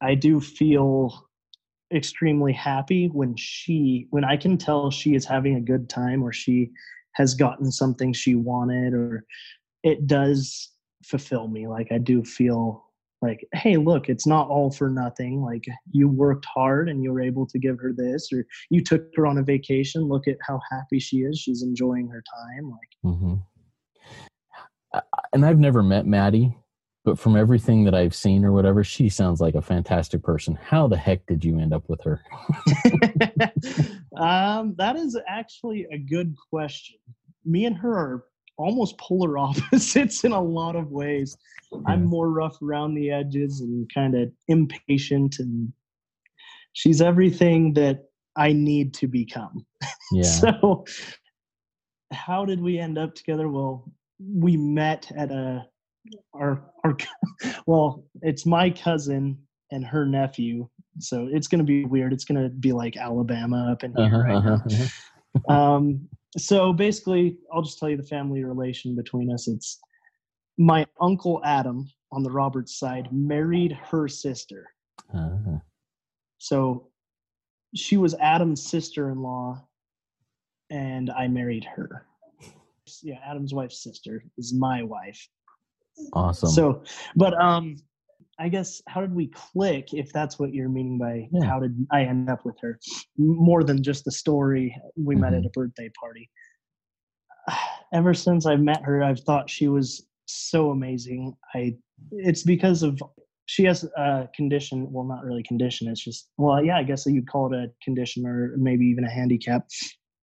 I 0.01 0.15
do 0.15 0.41
feel 0.41 1.29
extremely 1.93 2.53
happy 2.53 3.07
when 3.07 3.37
she 3.37 4.07
when 4.11 4.25
I 4.25 4.37
can 4.37 4.59
tell 4.59 4.91
she 4.91 5.15
is 5.15 5.25
having 5.25 5.57
a 5.57 5.61
good 5.61 5.89
time 5.89 6.23
or 6.23 6.33
she 6.33 6.71
has 7.13 7.35
gotten 7.35 7.71
something 7.71 8.13
she 8.13 8.35
wanted 8.35 8.93
or 8.95 9.25
it 9.83 10.07
does 10.07 10.71
fulfill 11.05 11.49
me. 11.49 11.69
Like 11.69 11.93
I 11.93 11.99
do 11.99 12.25
feel 12.25 12.84
like 13.27 13.47
hey 13.53 13.77
look 13.77 14.09
it's 14.09 14.27
not 14.27 14.49
all 14.49 14.71
for 14.71 14.91
nothing. 14.91 15.43
Like 15.43 15.65
you 15.91 16.09
worked 16.09 16.47
hard 16.47 16.89
and 16.89 17.03
you 17.03 17.13
were 17.13 17.23
able 17.23 17.47
to 17.47 17.59
give 17.59 17.79
her 17.81 17.93
this 17.97 18.29
or 18.33 18.47
you 18.71 18.83
took 18.83 19.07
her 19.17 19.27
on 19.27 19.39
a 19.39 19.43
vacation. 19.43 20.03
Look 20.03 20.29
at 20.29 20.37
how 20.47 20.61
happy 20.71 20.99
she 20.99 21.19
is. 21.19 21.39
She's 21.39 21.63
enjoying 21.63 22.09
her 22.09 22.23
time. 22.23 22.71
Like 22.71 23.15
mm-hmm. 23.15 25.01
and 25.33 25.45
i've 25.45 25.59
never 25.59 25.83
met 25.83 26.07
maddie 26.07 26.57
but 27.05 27.19
from 27.19 27.37
everything 27.37 27.85
that 27.85 27.95
i've 27.95 28.15
seen 28.15 28.45
or 28.45 28.53
whatever 28.53 28.85
she 28.85 29.09
sounds 29.09 29.41
like 29.41 29.55
a 29.55 29.63
fantastic 29.63 30.23
person. 30.23 30.55
How 30.55 30.89
the 30.89 30.97
heck 30.97 31.27
did 31.27 31.45
you 31.45 31.59
end 31.59 31.73
up 31.75 31.89
with 31.89 32.03
her? 32.05 32.23
Um, 34.17 34.75
that 34.79 34.97
is 34.97 35.19
actually 35.29 35.87
a 35.93 35.99
good 35.99 36.35
question. 36.51 36.97
Me 37.45 37.65
and 37.67 37.77
her 37.77 37.93
are 37.93 38.25
almost 38.57 38.99
polar 38.99 39.39
opposites 39.39 40.25
in 40.25 40.33
a 40.33 40.41
lot 40.41 40.77
of 40.77 40.91
ways. 40.91 41.37
I'm 41.87 42.05
more 42.05 42.31
rough 42.31 42.61
around 42.63 42.95
the 42.95 43.11
edges 43.11 43.61
and 43.61 43.91
kind 43.93 44.15
of 44.15 44.31
impatient, 44.49 45.37
and 45.39 45.73
she's 46.73 47.01
everything 47.01 47.75
that 47.75 48.05
I 48.37 48.53
need 48.53 48.95
to 48.95 49.07
become. 49.07 49.67
Yeah. 50.13 50.23
so, 50.23 50.85
how 52.13 52.45
did 52.45 52.61
we 52.61 52.79
end 52.79 52.99
up 52.99 53.15
together? 53.15 53.49
Well, 53.49 53.91
we 54.19 54.57
met 54.57 55.11
at 55.17 55.31
a 55.31 55.67
our 56.35 56.63
our 56.85 56.97
well, 57.67 58.05
it's 58.23 58.47
my 58.47 58.71
cousin 58.71 59.39
and 59.71 59.85
her 59.85 60.07
nephew. 60.07 60.69
So 61.01 61.29
it's 61.31 61.49
gonna 61.49 61.65
be 61.65 61.85
weird. 61.85 62.13
It's 62.13 62.25
gonna 62.25 62.49
be 62.49 62.73
like 62.73 62.97
Alabama 62.97 63.73
up 63.73 63.83
in 63.83 63.95
here 63.97 64.05
uh-huh, 64.07 64.19
right 64.19 64.37
uh-huh, 64.37 64.59
now. 64.69 64.85
Uh-huh. 65.49 65.53
um, 65.77 66.09
so 66.37 66.73
basically, 66.73 67.39
I'll 67.53 67.63
just 67.63 67.79
tell 67.79 67.89
you 67.89 67.97
the 67.97 68.03
family 68.03 68.45
relation 68.45 68.95
between 68.95 69.33
us. 69.33 69.49
It's 69.49 69.81
my 70.59 70.87
uncle 71.01 71.41
Adam 71.45 71.89
on 72.13 72.23
the 72.23 72.31
Roberts 72.31 72.79
side 72.79 73.09
married 73.13 73.73
her 73.73 74.09
sister. 74.09 74.67
Uh-huh. 75.13 75.59
So 76.39 76.89
she 77.75 77.97
was 77.97 78.15
Adam's 78.15 78.65
sister 78.65 79.11
in 79.11 79.21
law, 79.21 79.67
and 80.71 81.11
I 81.11 81.27
married 81.29 81.65
her. 81.65 82.07
Yeah, 83.03 83.19
Adam's 83.27 83.53
wife's 83.55 83.83
sister 83.83 84.25
is 84.39 84.53
my 84.55 84.83
wife. 84.83 85.27
Awesome. 86.13 86.51
So, 86.51 86.83
but 87.17 87.35
um, 87.41 87.77
I 88.39 88.49
guess 88.49 88.83
how 88.89 89.01
did 89.01 89.15
we 89.15 89.29
click? 89.29 89.95
If 89.95 90.13
that's 90.13 90.39
what 90.39 90.53
you're 90.53 90.69
meaning 90.69 90.99
by 90.99 91.29
Yeah. 91.33 91.45
how 91.47 91.61
did 91.61 91.75
I 91.91 92.03
end 92.03 92.29
up 92.29 92.45
with 92.45 92.57
her? 92.61 92.79
More 93.17 93.65
than 93.65 93.83
just 93.83 94.05
the 94.05 94.11
story. 94.13 94.77
We 94.97 95.15
met 95.17 95.35
at 95.35 95.43
Mhm. 95.43 95.47
a 95.47 95.51
birthday 95.51 95.91
party. 95.99 96.31
Ever 97.93 98.13
since 98.15 98.45
I 98.47 98.57
met 98.57 98.83
her, 98.83 99.03
I've 99.03 99.21
thought 99.21 99.49
she 99.49 99.69
was 99.69 100.07
so 100.27 100.71
amazing. 100.71 101.35
I. 101.55 101.77
It's 102.13 102.43
because 102.43 102.83
of 102.83 103.01
she 103.47 103.65
has 103.65 103.85
a 103.97 104.29
condition. 104.35 104.91
Well, 104.93 105.05
not 105.05 105.25
really 105.25 105.43
condition. 105.43 105.89
It's 105.89 106.03
just 106.03 106.31
well, 106.39 106.65
yeah. 106.65 106.77
I 106.79 106.83
guess 106.83 107.07
you'd 107.07 107.29
call 107.29 107.53
it 107.53 107.57
a 107.57 107.71
condition 107.83 108.27
or 108.27 108.55
maybe 108.57 108.85
even 108.87 109.05
a 109.05 109.11
handicap. 109.11 109.67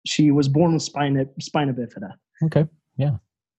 She 0.07 0.30
was 0.30 0.49
born 0.49 0.72
with 0.74 0.82
spina 0.82 1.26
spina 1.40 1.72
bifida 1.74 2.12
okay. 2.44 2.66
Yeah. 2.96 3.16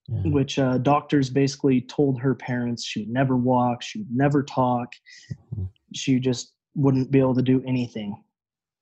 Yeah. 0.08 0.32
which 0.32 0.58
uh, 0.58 0.80
doctors 0.80 1.30
basically 1.30 1.82
told 1.82 2.20
her 2.20 2.34
parents 2.34 2.84
she 2.84 3.02
would 3.02 3.10
never 3.10 3.38
walk, 3.38 3.84
she 3.84 4.00
would 4.00 4.12
never 4.12 4.42
talk, 4.42 4.94
Mhm. 5.56 5.70
she 5.94 6.20
just 6.20 6.54
wouldn't 6.74 7.12
be 7.12 7.20
able 7.20 7.36
to 7.36 7.44
do 7.44 7.62
anything. 7.68 8.16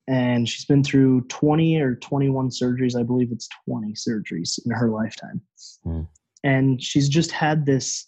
And 0.08 0.48
she's 0.48 0.64
been 0.64 0.86
through 0.86 1.22
20 1.28 1.82
or 1.82 1.96
21 1.96 2.48
surgeries. 2.50 2.98
I 2.98 3.04
believe 3.04 3.34
it's 3.34 3.50
20 3.66 3.92
surgeries 3.94 4.58
in 4.66 4.72
her 4.72 4.90
lifetime. 4.90 5.42
Hmm. 5.84 6.02
And 6.44 6.82
she's 6.82 7.10
just 7.10 7.32
had 7.32 7.66
this 7.66 8.08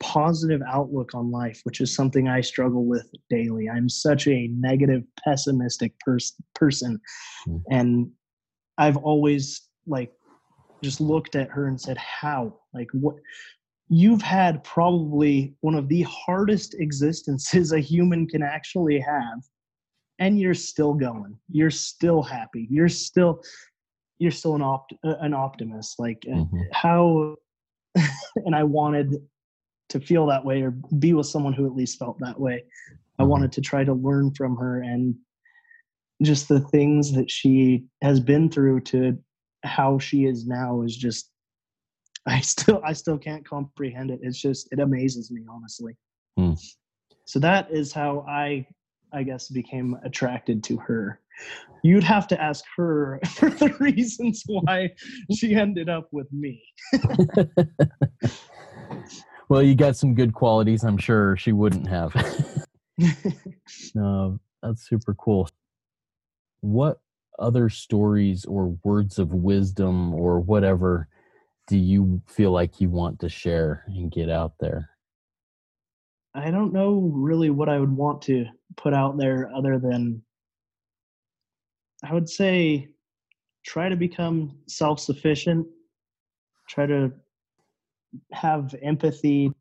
positive 0.00 0.60
outlook 0.68 1.14
on 1.14 1.30
life, 1.30 1.60
which 1.64 1.80
is 1.80 1.94
something 1.94 2.28
I 2.28 2.40
struggle 2.40 2.84
with 2.84 3.08
daily. 3.30 3.68
I'm 3.68 3.88
such 3.88 4.26
a 4.26 4.48
negative, 4.48 5.02
pessimistic 5.24 5.92
pers- 6.00 6.34
person. 6.54 7.00
Hmm. 7.44 7.56
And 7.70 8.10
I've 8.76 8.96
always 8.98 9.68
like 9.86 10.12
just 10.82 11.00
looked 11.00 11.36
at 11.36 11.48
her 11.50 11.68
and 11.68 11.80
said, 11.80 11.96
How? 11.96 12.58
Like, 12.74 12.88
what? 12.92 13.16
You've 13.88 14.22
had 14.22 14.64
probably 14.64 15.54
one 15.60 15.74
of 15.74 15.88
the 15.88 16.02
hardest 16.02 16.74
existences 16.78 17.72
a 17.72 17.80
human 17.80 18.26
can 18.26 18.42
actually 18.42 18.98
have, 18.98 19.40
and 20.18 20.38
you're 20.40 20.54
still 20.54 20.94
going. 20.94 21.38
You're 21.50 21.70
still 21.70 22.22
happy. 22.22 22.66
You're 22.70 22.88
still, 22.88 23.40
you're 24.18 24.30
still 24.32 24.54
an 24.56 24.62
opt 24.62 24.92
an 25.04 25.34
optimist. 25.34 25.98
Like, 25.98 26.20
Mhm. 26.28 26.48
how? 26.72 27.36
and 28.44 28.54
I 28.54 28.62
wanted 28.64 29.16
to 29.90 30.00
feel 30.00 30.26
that 30.26 30.44
way 30.44 30.62
or 30.62 30.70
be 30.70 31.14
with 31.14 31.26
someone 31.26 31.52
who 31.52 31.66
at 31.66 31.74
least 31.74 31.98
felt 31.98 32.18
that 32.20 32.38
way. 32.38 32.64
I 33.18 33.24
Mhm. 33.24 33.28
wanted 33.28 33.52
to 33.52 33.60
try 33.60 33.84
to 33.84 33.94
learn 33.94 34.32
from 34.34 34.56
her 34.56 34.80
and 34.82 35.14
just 36.22 36.48
the 36.48 36.60
things 36.60 37.12
that 37.12 37.30
she 37.30 37.84
has 38.02 38.20
been 38.20 38.48
through 38.50 38.80
to 38.80 39.18
how 39.64 39.98
she 39.98 40.24
is 40.24 40.46
now 40.46 40.82
is 40.82 40.96
just 40.96 41.30
I 42.26 42.40
still 42.40 42.80
I 42.84 42.94
still 42.94 43.18
can't 43.18 43.44
comprehend 43.46 44.10
it. 44.10 44.20
It's 44.22 44.40
just 44.40 44.68
it 44.72 44.80
amazes 44.80 45.30
me 45.30 45.42
honestly. 45.48 45.96
Hmm. 46.38 46.54
So 47.26 47.38
that 47.40 47.70
is 47.70 47.92
how 47.92 48.24
I 48.28 48.66
I 49.14 49.22
guess 49.22 49.48
became 49.48 49.96
attracted 50.04 50.64
to 50.64 50.76
her. 50.78 51.20
You'd 51.82 52.04
have 52.04 52.26
to 52.28 52.40
ask 52.40 52.64
her 52.76 53.20
for 53.34 53.50
the 53.50 53.74
reasons 53.80 54.42
why 54.46 54.90
she 55.32 55.54
ended 55.54 55.88
up 55.88 56.08
with 56.12 56.32
me. 56.32 56.62
well, 59.48 59.62
you 59.62 59.74
got 59.74 59.96
some 59.96 60.14
good 60.14 60.34
qualities. 60.34 60.84
I'm 60.84 60.98
sure 60.98 61.36
she 61.36 61.52
wouldn't 61.52 61.88
have. 61.88 62.14
no, 63.94 64.38
that's 64.62 64.88
super 64.88 65.14
cool. 65.14 65.48
What 66.60 67.00
other 67.38 67.68
stories 67.68 68.44
or 68.44 68.76
words 68.84 69.18
of 69.18 69.34
wisdom 69.34 70.14
or 70.14 70.40
whatever 70.40 71.08
do 71.66 71.76
you 71.76 72.20
feel 72.26 72.50
like 72.50 72.80
you 72.80 72.90
want 72.90 73.20
to 73.20 73.28
share 73.28 73.84
and 73.86 74.10
get 74.10 74.28
out 74.28 74.54
there? 74.60 74.90
I 76.34 76.50
don't 76.50 76.72
know 76.72 77.10
really 77.12 77.50
what 77.50 77.68
I 77.68 77.78
would 77.78 77.92
want 77.92 78.22
to 78.22 78.46
put 78.76 78.92
out 78.92 79.16
there 79.16 79.50
other 79.54 79.78
than 79.78 80.22
I 82.04 82.12
would 82.12 82.28
say 82.28 82.88
try 83.64 83.88
to 83.88 83.96
become 83.96 84.58
self 84.66 84.98
sufficient, 85.00 85.66
try 86.68 86.86
to 86.86 87.12
have 88.32 88.74
empathy, 88.82 89.52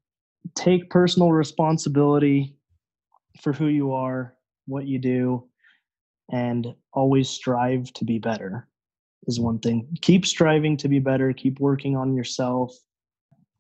take 0.56 0.90
personal 0.90 1.32
responsibility 1.32 2.58
for 3.42 3.54
who 3.54 3.68
you 3.68 3.94
are, 3.94 4.36
what 4.66 4.88
you 4.88 5.00
do, 5.00 5.48
and 6.32 6.74
always 6.92 7.30
strive 7.30 7.92
to 7.94 8.06
be 8.06 8.20
better 8.20 8.68
is 9.28 9.40
one 9.40 9.60
thing. 9.60 9.88
Keep 10.02 10.26
striving 10.26 10.76
to 10.78 10.88
be 10.88 11.00
better, 11.00 11.34
keep 11.34 11.60
working 11.60 11.96
on 11.96 12.14
yourself, 12.14 12.76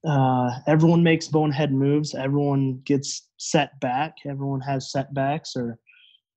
uh, 0.05 0.59
everyone 0.67 1.03
makes 1.03 1.27
bonehead 1.27 1.71
moves. 1.71 2.13
Everyone 2.13 2.81
gets 2.83 3.29
set 3.37 3.79
back. 3.79 4.15
Everyone 4.25 4.61
has 4.61 4.91
setbacks, 4.91 5.55
or 5.55 5.79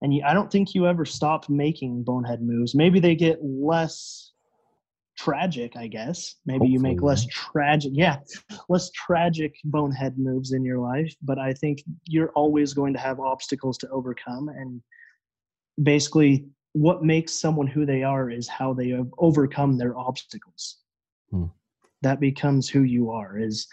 and 0.03 0.15
you, 0.15 0.23
I 0.25 0.35
don't 0.35 0.51
think 0.51 0.75
you 0.75 0.87
ever 0.87 1.05
stop 1.05 1.49
making 1.49 2.05
bonehead 2.05 2.43
moves. 2.43 2.75
Maybe 2.75 3.01
they 3.01 3.15
get 3.15 3.39
less 3.43 4.33
tragic. 5.19 5.77
I 5.77 5.89
guess 5.89 6.37
maybe 6.45 6.69
you 6.69 6.79
make 6.79 7.03
less 7.03 7.27
tragic. 7.27 7.93
Yeah, 7.95 8.19
less 8.69 8.91
tragic 8.91 9.55
bonehead 9.65 10.19
moves 10.19 10.53
in 10.53 10.65
your 10.65 10.79
life. 10.79 11.15
But 11.23 11.39
I 11.39 11.53
think 11.53 11.83
you're 12.07 12.31
always 12.31 12.73
going 12.73 12.93
to 12.93 13.01
have 13.01 13.19
obstacles 13.19 13.79
to 13.79 13.89
overcome, 13.91 14.49
and 14.49 14.81
basically, 15.83 16.47
what 16.73 17.03
makes 17.03 17.33
someone 17.33 17.67
who 17.67 17.85
they 17.85 18.05
are 18.05 18.31
is 18.31 18.47
how 18.47 18.75
they 18.75 18.91
have 18.91 19.09
overcome 19.19 19.77
their 19.77 19.97
obstacles 19.97 20.79
that 22.07 22.21
becomes 22.21 22.69
who 22.69 22.83
you 22.83 23.11
are 23.11 23.37
is 23.37 23.67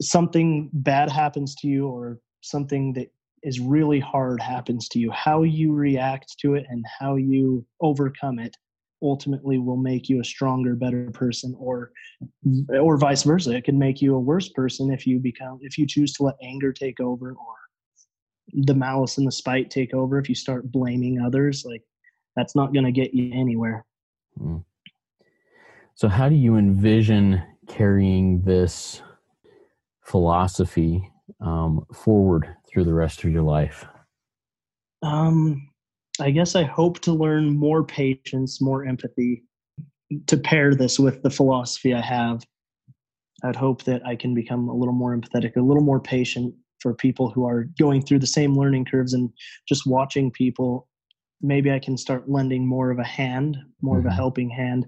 something 0.00 0.70
bad 0.72 1.10
happens 1.10 1.56
to 1.56 1.66
you 1.66 1.88
or 1.88 2.20
something 2.42 2.92
that 2.92 3.08
is 3.42 3.58
really 3.58 3.98
hard 3.98 4.40
happens 4.40 4.88
to 4.90 5.00
you. 5.00 5.10
How 5.10 5.42
you 5.42 5.72
react 5.72 6.38
to 6.38 6.54
it 6.54 6.64
and 6.68 6.84
how 7.00 7.16
you 7.16 7.66
overcome 7.80 8.38
it 8.38 8.56
ultimately 9.02 9.58
will 9.58 9.76
make 9.76 10.08
you 10.08 10.20
a 10.20 10.24
stronger 10.24 10.76
better 10.76 11.10
person 11.10 11.56
or 11.58 11.90
or 12.70 12.96
vice 12.96 13.24
versa. 13.24 13.50
It 13.50 13.64
can 13.64 13.78
make 13.78 14.00
you 14.00 14.14
a 14.14 14.20
worse 14.20 14.48
person 14.50 14.92
if 14.92 15.04
you 15.06 15.18
become 15.18 15.58
if 15.60 15.76
you 15.76 15.86
choose 15.86 16.12
to 16.14 16.22
let 16.22 16.36
anger 16.40 16.72
take 16.72 17.00
over 17.00 17.32
or 17.32 17.54
the 18.52 18.74
malice 18.74 19.18
and 19.18 19.26
the 19.26 19.32
spite 19.32 19.70
take 19.70 19.92
over 19.92 20.18
if 20.20 20.28
you 20.28 20.36
start 20.36 20.70
blaming 20.70 21.20
others 21.20 21.64
like 21.64 21.82
that's 22.36 22.54
not 22.54 22.72
going 22.72 22.84
to 22.84 22.92
get 22.92 23.12
you 23.12 23.32
anywhere. 23.32 23.84
Mm. 24.40 24.64
So, 25.96 26.08
how 26.08 26.28
do 26.28 26.34
you 26.34 26.56
envision 26.56 27.42
carrying 27.68 28.42
this 28.42 29.00
philosophy 30.02 31.10
um, 31.40 31.86
forward 31.94 32.56
through 32.68 32.84
the 32.84 32.94
rest 32.94 33.22
of 33.24 33.30
your 33.30 33.42
life? 33.42 33.86
Um, 35.02 35.70
I 36.20 36.30
guess 36.30 36.56
I 36.56 36.64
hope 36.64 37.00
to 37.00 37.12
learn 37.12 37.56
more 37.56 37.84
patience, 37.84 38.60
more 38.60 38.84
empathy 38.84 39.44
to 40.26 40.36
pair 40.36 40.74
this 40.74 40.98
with 40.98 41.22
the 41.22 41.30
philosophy 41.30 41.94
I 41.94 42.00
have. 42.00 42.44
I'd 43.44 43.56
hope 43.56 43.84
that 43.84 44.04
I 44.06 44.16
can 44.16 44.34
become 44.34 44.68
a 44.68 44.74
little 44.74 44.94
more 44.94 45.16
empathetic, 45.16 45.56
a 45.56 45.60
little 45.60 45.82
more 45.82 46.00
patient 46.00 46.54
for 46.80 46.94
people 46.94 47.30
who 47.30 47.46
are 47.46 47.64
going 47.78 48.02
through 48.02 48.20
the 48.20 48.26
same 48.26 48.54
learning 48.56 48.86
curves 48.86 49.12
and 49.12 49.30
just 49.68 49.86
watching 49.86 50.30
people. 50.30 50.88
Maybe 51.40 51.70
I 51.70 51.78
can 51.78 51.96
start 51.96 52.28
lending 52.30 52.66
more 52.66 52.90
of 52.90 52.98
a 52.98 53.04
hand, 53.04 53.56
more 53.82 53.98
of 53.98 54.06
a 54.06 54.10
Mhm. 54.10 54.16
helping 54.16 54.50
hand. 54.50 54.86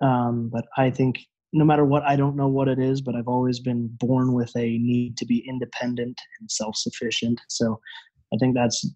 Um, 0.00 0.48
but 0.52 0.66
I 0.76 0.90
think 0.90 1.18
no 1.52 1.64
matter 1.64 1.84
what, 1.84 2.02
I 2.04 2.16
don't 2.16 2.36
know 2.36 2.48
what 2.48 2.68
it 2.68 2.78
is, 2.78 3.00
but 3.00 3.14
I've 3.14 3.28
always 3.28 3.58
been 3.58 3.88
born 3.98 4.32
with 4.32 4.52
a 4.56 4.78
need 4.78 5.16
to 5.18 5.26
be 5.26 5.44
independent 5.48 6.18
and 6.40 6.50
self 6.50 6.76
sufficient. 6.76 7.40
So 7.48 7.80
I 8.32 8.36
think 8.38 8.54
that's 8.54 8.86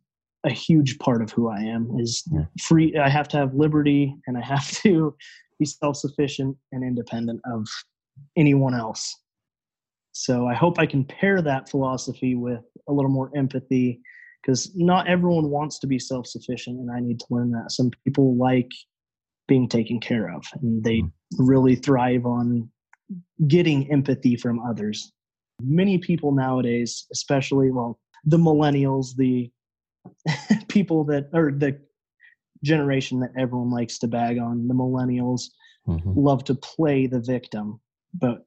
a 0.44 0.50
huge 0.50 0.98
part 0.98 1.22
of 1.22 1.30
who 1.30 1.48
I 1.48 1.60
am 1.60 1.90
is 1.98 2.22
free. 2.60 2.96
I 2.96 3.08
have 3.08 3.28
to 3.28 3.36
have 3.36 3.54
liberty 3.54 4.14
and 4.26 4.36
I 4.36 4.42
have 4.42 4.70
to 4.82 5.14
be 5.58 5.66
self 5.66 5.96
sufficient 5.96 6.56
and 6.72 6.84
independent 6.84 7.40
of 7.50 7.66
anyone 8.36 8.74
else. 8.74 9.14
So 10.12 10.46
I 10.46 10.54
hope 10.54 10.78
I 10.78 10.86
can 10.86 11.04
pair 11.04 11.42
that 11.42 11.68
philosophy 11.68 12.36
with 12.36 12.62
a 12.88 12.92
little 12.92 13.10
more 13.10 13.32
empathy 13.36 14.00
because 14.40 14.70
not 14.76 15.08
everyone 15.08 15.50
wants 15.50 15.78
to 15.80 15.86
be 15.86 15.98
self 15.98 16.26
sufficient, 16.26 16.78
and 16.78 16.90
I 16.90 17.00
need 17.00 17.18
to 17.20 17.26
learn 17.30 17.50
that. 17.52 17.72
Some 17.72 17.90
people 18.04 18.36
like 18.36 18.70
being 19.46 19.68
taken 19.68 20.00
care 20.00 20.32
of, 20.34 20.44
and 20.62 20.82
they 20.82 21.00
Mm. 21.00 21.12
really 21.38 21.76
thrive 21.76 22.26
on 22.26 22.70
getting 23.46 23.90
empathy 23.90 24.36
from 24.36 24.58
others. 24.60 25.12
Many 25.62 25.98
people 25.98 26.32
nowadays, 26.32 27.06
especially, 27.12 27.70
well, 27.70 27.98
the 28.24 28.38
millennials, 28.38 29.14
the 29.16 29.50
people 30.68 31.04
that, 31.04 31.28
or 31.32 31.52
the 31.52 31.78
generation 32.62 33.20
that 33.20 33.32
everyone 33.36 33.70
likes 33.70 33.98
to 33.98 34.08
bag 34.08 34.38
on, 34.38 34.68
the 34.68 34.74
millennials, 34.74 35.50
Mhm. 35.86 36.14
love 36.16 36.44
to 36.44 36.54
play 36.54 37.06
the 37.06 37.20
victim. 37.20 37.80
But 38.14 38.46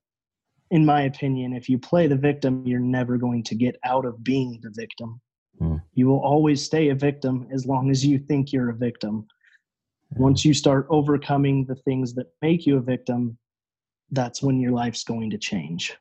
in 0.71 0.85
my 0.85 1.03
opinion, 1.03 1.53
if 1.53 1.69
you 1.69 1.77
play 1.77 2.07
the 2.07 2.17
victim, 2.17 2.65
you're 2.65 2.79
never 2.79 3.17
going 3.17 3.43
to 3.43 3.55
get 3.55 3.75
out 3.83 4.05
of 4.05 4.23
being 4.23 4.59
the 4.61 4.71
victim. 4.71 5.21
Hmm. 5.59 5.77
You 5.93 6.07
will 6.07 6.19
always 6.19 6.61
stay 6.63 6.89
a 6.89 6.95
victim 6.95 7.47
as 7.51 7.65
long 7.65 7.89
as 7.89 8.05
you 8.05 8.19
think 8.19 8.51
you're 8.51 8.69
a 8.69 8.75
victim. 8.75 9.27
Once 10.15 10.45
you 10.45 10.53
start 10.53 10.87
overcoming 10.89 11.65
the 11.65 11.75
things 11.75 12.13
that 12.13 12.27
make 12.41 12.65
you 12.65 12.77
a 12.77 12.81
victim, 12.81 13.37
that's 14.11 14.41
when 14.41 14.59
your 14.59 14.71
life's 14.71 15.03
going 15.03 15.29
to 15.29 15.37
change. 15.37 15.95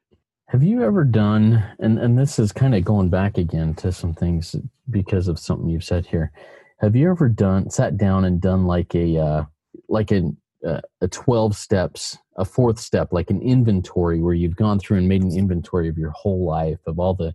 Have 0.49 0.63
you 0.63 0.85
ever 0.85 1.05
done, 1.05 1.65
and, 1.81 1.99
and 1.99 2.17
this 2.17 2.39
is 2.39 2.53
kind 2.53 2.75
of 2.75 2.85
going 2.85 3.09
back 3.09 3.37
again 3.37 3.75
to 3.75 3.91
some 3.91 4.15
things 4.15 4.55
because 4.91 5.27
of 5.27 5.39
something 5.39 5.69
you've 5.69 5.85
said 5.85 6.07
here. 6.07 6.31
Have 6.79 6.95
you 6.95 7.11
ever 7.11 7.29
done, 7.29 7.69
sat 7.71 7.97
down 7.97 8.25
and 8.25 8.41
done 8.41 8.65
like 8.65 8.95
a, 8.95 9.19
uh, 9.19 9.45
like 9.89 10.13
a, 10.13 10.31
uh, 10.65 10.81
a 11.01 11.09
12 11.09 11.57
steps, 11.57 12.17
a 12.37 12.45
fourth 12.45 12.79
step, 12.79 13.13
like 13.13 13.31
an 13.31 13.43
inventory 13.43 14.21
where 14.21 14.35
you've 14.35 14.57
gone 14.57 14.79
through 14.79 14.99
and 14.99 15.09
made 15.09 15.23
an 15.23 15.37
inventory 15.37 15.89
of 15.89 15.99
your 15.99 16.11
whole 16.11 16.47
life, 16.47 16.79
of 16.87 17.01
all 17.01 17.15
the, 17.15 17.35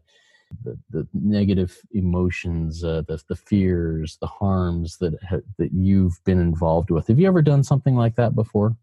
the, 0.64 0.78
the 0.90 1.08
negative 1.14 1.78
emotions, 1.92 2.84
uh, 2.84 3.04
the, 3.08 3.22
the 3.28 3.36
fears, 3.36 4.18
the 4.22 4.28
harms 4.28 4.98
that, 4.98 5.14
ha- 5.28 5.38
that 5.58 5.72
you've 5.74 6.24
been 6.24 6.40
involved 6.40 6.92
with. 6.92 7.08
Have 7.08 7.20
you 7.20 7.28
ever 7.28 7.42
done 7.42 7.64
something 7.64 7.96
like 7.96 8.16
that 8.16 8.36
before? 8.36 8.76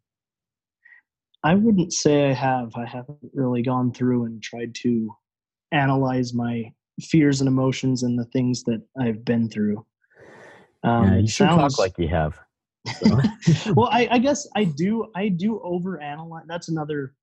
I 1.45 1.55
wouldn't 1.55 1.93
say 1.93 2.29
I 2.29 2.33
have. 2.33 2.75
I 2.75 2.85
haven't 2.85 3.19
really 3.33 3.63
gone 3.63 3.93
through 3.93 4.25
and 4.25 4.43
tried 4.43 4.75
to 4.77 5.11
analyze 5.73 6.35
my 6.35 6.73
fears 7.01 7.41
and 7.41 7.49
emotions 7.49 8.03
and 8.03 8.19
the 8.19 8.25
things 8.27 8.65
that 8.65 8.83
I've 9.01 9.25
been 9.25 9.49
through. 9.49 9.85
Um, 10.83 11.05
yeah, 11.05 11.19
you 11.19 11.29
sounds, 11.29 11.77
talk 11.77 11.79
like 11.79 11.99
you 11.99 12.09
have. 12.09 12.39
So. 12.97 13.21
well, 13.75 13.89
I, 13.93 14.09
I, 14.11 14.19
guess 14.19 14.47
I 14.57 14.65
do. 14.65 15.07
I 15.15 15.29
do 15.29 15.61
overanalyze. 15.65 16.47
That's 16.47 16.69
another. 16.69 17.15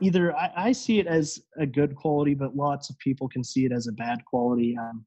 Either 0.00 0.36
I, 0.36 0.50
I, 0.56 0.72
see 0.72 0.98
it 0.98 1.06
as 1.06 1.40
a 1.58 1.66
good 1.66 1.96
quality, 1.96 2.34
but 2.34 2.54
lots 2.54 2.90
of 2.90 2.98
people 2.98 3.28
can 3.28 3.42
see 3.42 3.64
it 3.64 3.72
as 3.72 3.86
a 3.86 3.92
bad 3.92 4.24
quality. 4.24 4.76
Um, 4.78 5.06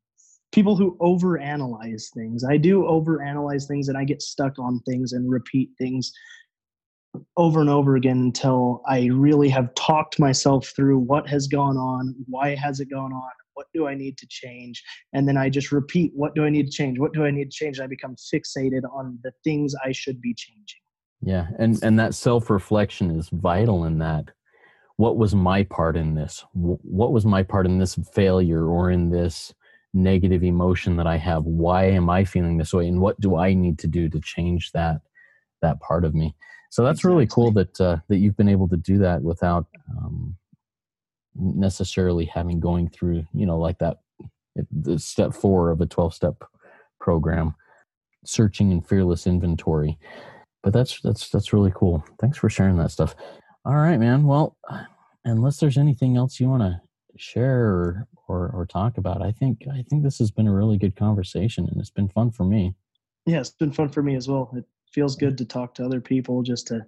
people 0.52 0.76
who 0.76 0.98
overanalyze 1.00 2.12
things. 2.14 2.44
I 2.44 2.58
do 2.58 2.82
overanalyze 2.82 3.68
things, 3.68 3.90
and 3.90 3.98
I 3.98 4.04
get 4.04 4.22
stuck 4.22 4.58
on 4.58 4.80
things 4.82 5.14
and 5.14 5.30
repeat 5.30 5.70
things 5.78 6.12
over 7.38 7.62
and 7.62 7.70
over 7.70 7.96
again 7.96 8.20
until 8.20 8.82
I 8.88 9.08
really 9.08 9.50
have 9.50 9.74
talked 9.76 10.20
myself 10.20 10.68
through 10.76 11.00
what 11.00 11.28
has 11.28 11.48
gone 11.48 11.78
on, 11.78 12.16
why 12.28 12.56
has 12.56 12.80
it 12.80 12.90
gone 12.90 13.14
on, 13.14 13.32
what 13.54 13.68
do 13.74 13.88
I 13.88 13.96
need 13.96 14.18
to 14.20 14.28
change, 14.30 14.84
and 15.14 15.28
then 15.28 15.38
I 15.38 15.50
just 15.50 15.72
repeat 15.72 16.12
what 16.16 16.36
do 16.36 16.46
I 16.46 16.50
need 16.50 16.68
to 16.68 16.72
change, 16.72 17.00
what 17.00 17.14
do 17.14 17.26
I 17.26 17.32
need 17.32 17.52
to 17.52 17.58
change, 17.58 17.78
and 17.78 17.84
I 17.84 17.88
become 17.88 18.16
fixated 18.16 18.82
on 18.94 19.20
the 19.24 19.32
things 19.44 19.74
I 19.84 19.92
should 19.92 20.22
be 20.22 20.34
changing. 20.34 20.82
Yeah, 21.22 21.48
and 21.58 21.78
and 21.84 22.00
that 22.00 22.16
self 22.16 22.50
reflection 22.50 23.12
is 23.12 23.30
vital 23.30 23.84
in 23.84 24.00
that. 24.00 24.32
What 25.00 25.16
was 25.16 25.34
my 25.34 25.64
part 25.64 25.96
in 25.96 26.16
this? 26.16 26.44
What 26.52 27.14
was 27.14 27.26
my 27.26 27.42
part 27.42 27.66
in 27.66 27.80
this 27.80 27.96
failure 28.12 28.66
or 28.66 28.92
in 28.92 29.12
this 29.12 29.54
negative 29.94 30.44
emotion 30.44 30.98
that 30.98 31.08
I 31.08 31.16
have? 31.16 31.46
Why 31.46 31.86
am 31.86 32.10
I 32.10 32.26
feeling 32.26 32.58
this 32.58 32.74
way, 32.74 32.86
and 32.86 33.00
what 33.00 33.18
do 33.22 33.38
I 33.38 33.54
need 33.54 33.80
to 33.80 33.88
do 33.88 34.10
to 34.10 34.20
change 34.20 34.74
that 34.74 35.00
that 35.62 35.80
part 35.80 36.04
of 36.04 36.14
me? 36.14 36.36
So 36.70 36.84
that's 36.84 37.00
exactly. 37.00 37.14
really 37.14 37.28
cool 37.28 37.52
that 37.52 37.80
uh, 37.80 37.98
that 38.10 38.18
you've 38.18 38.36
been 38.36 38.50
able 38.50 38.68
to 38.68 38.76
do 38.76 38.98
that 38.98 39.22
without 39.22 39.68
um, 39.90 40.36
necessarily 41.34 42.26
having 42.26 42.60
going 42.60 42.90
through, 42.90 43.24
you 43.34 43.46
know, 43.46 43.58
like 43.58 43.80
that 43.80 44.00
the 44.70 45.00
step 45.00 45.34
four 45.34 45.72
of 45.72 45.80
a 45.80 45.86
twelve 45.86 46.14
step 46.14 46.44
program, 47.00 47.56
searching 48.26 48.74
and 48.74 48.86
fearless 48.86 49.26
inventory. 49.26 49.98
But 50.62 50.74
that's 50.74 51.00
that's 51.00 51.30
that's 51.30 51.54
really 51.54 51.72
cool. 51.74 52.04
Thanks 52.20 52.38
for 52.38 52.50
sharing 52.50 52.76
that 52.80 52.92
stuff. 52.92 53.16
All 53.66 53.76
right, 53.76 53.98
man. 53.98 54.24
Well, 54.24 54.58
unless 55.26 55.58
there's 55.58 55.78
anything 55.78 56.18
else 56.18 56.40
you 56.40 56.50
want 56.50 56.64
to 56.64 56.82
share 57.18 57.66
or, 57.66 58.08
or 58.28 58.50
or 58.54 58.66
talk 58.66 58.98
about, 58.98 59.22
I 59.22 59.32
think 59.32 59.64
I 59.72 59.84
think 59.90 60.04
this 60.04 60.20
has 60.20 60.32
been 60.32 60.48
a 60.48 60.54
really 60.54 60.78
good 60.78 60.96
conversation 60.96 61.68
and 61.70 61.80
it's 61.80 61.90
been 61.90 62.10
fun 62.10 62.32
for 62.32 62.44
me. 62.44 62.76
Yeah, 63.26 63.40
it's 63.40 63.50
been 63.50 63.72
fun 63.72 63.90
for 63.90 64.02
me 64.02 64.16
as 64.16 64.28
well. 64.28 64.50
It 64.56 64.66
feels 64.92 65.16
good 65.16 65.38
to 65.38 65.46
talk 65.46 65.74
to 65.76 65.86
other 65.86 66.02
people 66.02 66.42
just 66.42 66.68
to 66.68 66.86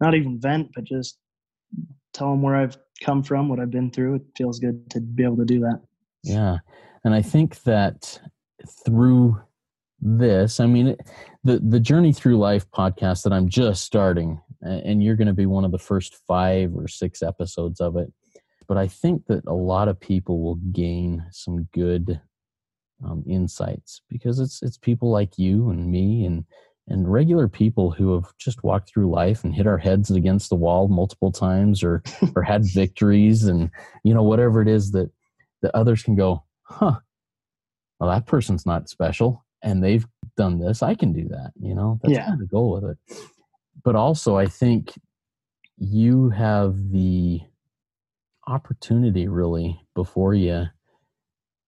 not 0.00 0.14
even 0.14 0.40
vent 0.40 0.70
but 0.74 0.84
just 0.84 1.18
tell 2.12 2.30
them 2.30 2.42
where 2.42 2.56
i've 2.56 2.76
come 3.02 3.22
from 3.22 3.48
what 3.48 3.60
i've 3.60 3.70
been 3.70 3.90
through 3.90 4.14
it 4.14 4.22
feels 4.36 4.58
good 4.58 4.88
to 4.90 5.00
be 5.00 5.22
able 5.22 5.36
to 5.36 5.44
do 5.44 5.60
that 5.60 5.80
yeah 6.22 6.58
and 7.04 7.14
i 7.14 7.22
think 7.22 7.62
that 7.62 8.20
through 8.84 9.40
this 10.00 10.60
i 10.60 10.66
mean 10.66 10.96
the 11.48 11.58
the 11.60 11.80
journey 11.80 12.12
through 12.12 12.36
life 12.36 12.70
podcast 12.70 13.22
that 13.22 13.32
i'm 13.32 13.48
just 13.48 13.82
starting 13.82 14.38
and 14.60 15.02
you're 15.02 15.16
going 15.16 15.28
to 15.28 15.32
be 15.32 15.46
one 15.46 15.64
of 15.64 15.72
the 15.72 15.78
first 15.78 16.16
five 16.26 16.74
or 16.74 16.86
six 16.86 17.22
episodes 17.22 17.80
of 17.80 17.96
it 17.96 18.12
but 18.66 18.76
i 18.76 18.86
think 18.86 19.24
that 19.26 19.42
a 19.46 19.54
lot 19.54 19.88
of 19.88 19.98
people 19.98 20.42
will 20.42 20.56
gain 20.72 21.24
some 21.30 21.62
good 21.72 22.20
um, 23.02 23.24
insights 23.26 24.02
because 24.10 24.40
it's 24.40 24.62
it's 24.62 24.76
people 24.76 25.10
like 25.10 25.38
you 25.38 25.70
and 25.70 25.90
me 25.90 26.26
and 26.26 26.44
and 26.88 27.10
regular 27.10 27.48
people 27.48 27.90
who 27.90 28.14
have 28.14 28.26
just 28.36 28.62
walked 28.62 28.90
through 28.90 29.10
life 29.10 29.42
and 29.42 29.54
hit 29.54 29.66
our 29.66 29.78
heads 29.78 30.10
against 30.10 30.50
the 30.50 30.56
wall 30.56 30.88
multiple 30.88 31.32
times 31.32 31.82
or 31.82 32.02
or 32.36 32.42
had 32.42 32.62
victories 32.62 33.44
and 33.44 33.70
you 34.04 34.12
know 34.12 34.22
whatever 34.22 34.60
it 34.60 34.68
is 34.68 34.90
that 34.90 35.10
that 35.62 35.74
others 35.74 36.02
can 36.02 36.14
go 36.14 36.44
huh 36.64 36.98
well 37.98 38.10
that 38.10 38.26
person's 38.26 38.66
not 38.66 38.90
special 38.90 39.46
and 39.62 39.82
they've 39.82 40.06
done 40.36 40.58
this 40.58 40.82
i 40.82 40.94
can 40.94 41.12
do 41.12 41.28
that 41.28 41.52
you 41.60 41.74
know 41.74 41.98
that's 42.02 42.14
yeah. 42.14 42.26
kind 42.26 42.34
of 42.34 42.40
the 42.40 42.46
goal 42.46 42.72
with 42.72 42.84
it 42.84 42.98
but 43.84 43.96
also 43.96 44.36
i 44.36 44.46
think 44.46 44.92
you 45.78 46.28
have 46.30 46.90
the 46.90 47.40
opportunity 48.46 49.28
really 49.28 49.80
before 49.94 50.34
you 50.34 50.66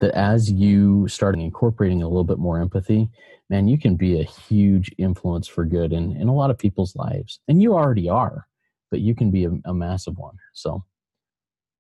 that 0.01 0.13
as 0.13 0.51
you 0.51 1.07
start 1.09 1.39
incorporating 1.39 2.03
a 2.03 2.09
little 2.09 2.25
bit 2.25 2.39
more 2.39 2.59
empathy, 2.59 3.09
man, 3.49 3.69
you 3.69 3.79
can 3.79 3.97
be 3.97 4.19
a 4.19 4.25
huge 4.25 4.91
influence 4.99 5.47
for 5.47 5.65
good 5.65 5.93
in, 5.93 6.17
in 6.17 6.29
a 6.29 6.35
lot 6.35 6.51
of 6.51 6.59
people's 6.59 6.97
lives. 6.97 7.41
And 7.49 7.63
you 7.63 7.75
already 7.75 8.09
are, 8.09 8.47
but 8.91 9.01
you 9.01 9.15
can 9.15 9.31
be 9.31 9.45
a, 9.45 9.51
a 9.67 9.75
massive 9.75 10.17
one. 10.17 10.37
So 10.55 10.83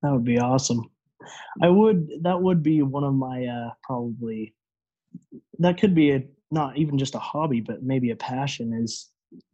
that 0.02 0.12
would 0.12 0.24
be 0.24 0.38
awesome. 0.38 0.90
I 1.62 1.68
would, 1.68 2.08
that 2.22 2.40
would 2.40 2.62
be 2.62 2.82
one 2.82 3.04
of 3.04 3.14
my, 3.14 3.46
uh, 3.46 3.70
probably, 3.82 4.54
that 5.58 5.78
could 5.78 5.94
be 5.94 6.12
a, 6.12 6.22
not 6.50 6.76
even 6.76 6.98
just 6.98 7.14
a 7.14 7.18
hobby, 7.18 7.60
but 7.60 7.82
maybe 7.82 8.10
a 8.10 8.16
passion 8.16 8.72
is 8.72 9.10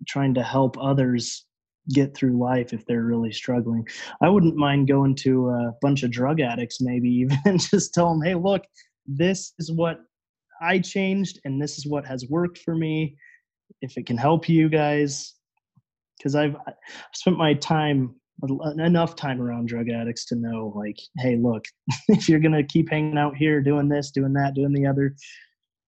trying 0.07 0.35
to 0.35 0.43
help 0.43 0.77
others 0.81 1.45
get 1.93 2.17
through 2.17 2.39
life 2.39 2.73
if 2.73 2.85
they're 2.87 3.03
really 3.03 3.33
struggling. 3.33 3.87
I 4.21 4.29
wouldn't 4.29 4.57
mind 4.57 4.89
going 4.89 5.15
to 5.17 5.51
a 5.51 5.73
bunch 5.83 6.03
of 6.03 6.11
drug 6.11 6.41
addicts, 6.41 6.81
maybe 6.81 7.09
even 7.47 7.59
just 7.59 7.95
tell 7.95 8.11
them, 8.11 8.23
hey, 8.23 8.35
look, 8.35 8.65
this 9.07 9.53
is 9.59 9.71
what 9.73 10.01
I 10.61 10.79
changed 10.79 11.41
and 11.45 11.61
this 11.61 11.79
is 11.79 11.87
what 11.87 12.07
has 12.07 12.27
worked 12.29 12.59
for 12.59 12.75
me. 12.75 13.17
If 13.83 13.97
it 13.97 14.07
can 14.07 14.17
help 14.17 14.49
you 14.49 14.69
guys, 14.69 15.35
because 16.17 16.35
I've, 16.35 16.57
I've 16.67 16.75
spent 17.13 17.37
my 17.37 17.55
time 17.55 18.15
enough 18.79 19.17
time 19.17 19.41
around 19.41 19.67
drug 19.67 19.89
addicts 19.89 20.27
to 20.27 20.35
know 20.35 20.73
like 20.77 20.99
hey 21.19 21.37
look 21.37 21.65
if 22.09 22.29
you're 22.29 22.41
gonna 22.41 22.63
keep 22.63 22.91
hanging 22.91 23.17
out 23.17 23.35
here 23.35 23.63
doing 23.63 23.89
this 23.89 24.11
doing 24.11 24.33
that 24.33 24.55
doing 24.55 24.73
the 24.73 24.87
other 24.87 25.15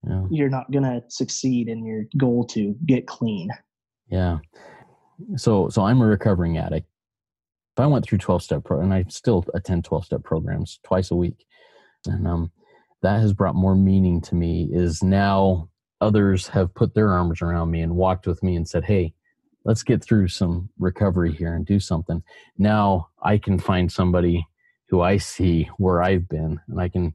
yeah. 0.08 0.24
you're 0.30 0.48
not 0.48 0.70
gonna 0.70 1.02
succeed 1.08 1.68
in 1.68 1.84
your 1.84 2.04
goal 2.16 2.44
to 2.44 2.74
get 2.86 3.06
clean 3.06 3.50
yeah 4.10 4.38
so 5.36 5.68
so 5.68 5.82
I'm 5.82 6.00
a 6.00 6.06
recovering 6.06 6.58
addict. 6.58 6.86
If 7.76 7.82
I 7.82 7.86
went 7.86 8.04
through 8.04 8.18
12 8.18 8.42
step 8.42 8.64
pro 8.64 8.80
and 8.80 8.92
I 8.92 9.04
still 9.08 9.44
attend 9.54 9.84
12 9.84 10.06
step 10.06 10.24
programs 10.24 10.80
twice 10.84 11.10
a 11.10 11.16
week. 11.16 11.46
And 12.06 12.26
um 12.26 12.52
that 13.02 13.20
has 13.20 13.32
brought 13.32 13.54
more 13.54 13.76
meaning 13.76 14.20
to 14.22 14.34
me 14.34 14.68
is 14.72 15.02
now 15.02 15.68
others 16.00 16.48
have 16.48 16.74
put 16.74 16.94
their 16.94 17.10
arms 17.10 17.42
around 17.42 17.70
me 17.70 17.82
and 17.82 17.94
walked 17.94 18.26
with 18.26 18.42
me 18.42 18.56
and 18.56 18.68
said, 18.68 18.84
Hey, 18.84 19.14
let's 19.68 19.82
get 19.82 20.02
through 20.02 20.26
some 20.28 20.68
recovery 20.78 21.32
here 21.32 21.54
and 21.54 21.66
do 21.66 21.78
something. 21.78 22.22
Now 22.56 23.08
I 23.22 23.38
can 23.38 23.58
find 23.58 23.90
somebody 23.92 24.46
who 24.88 25.02
I 25.02 25.18
see 25.18 25.68
where 25.76 26.02
I've 26.02 26.28
been 26.28 26.58
and 26.68 26.80
I 26.80 26.88
can 26.88 27.12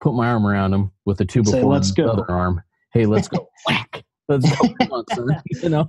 put 0.00 0.14
my 0.14 0.28
arm 0.28 0.46
around 0.46 0.70
them 0.70 0.90
with 1.04 1.20
a 1.20 1.24
two 1.24 1.42
before 1.42 1.72
let's 1.72 1.90
go. 1.92 2.06
other 2.06 2.30
arm. 2.30 2.62
Hey, 2.92 3.06
let's 3.06 3.28
go. 3.28 3.48
Whack. 3.68 4.04
Let's 4.28 4.50
go. 4.50 4.68
On. 4.90 5.04
You 5.62 5.68
know? 5.68 5.88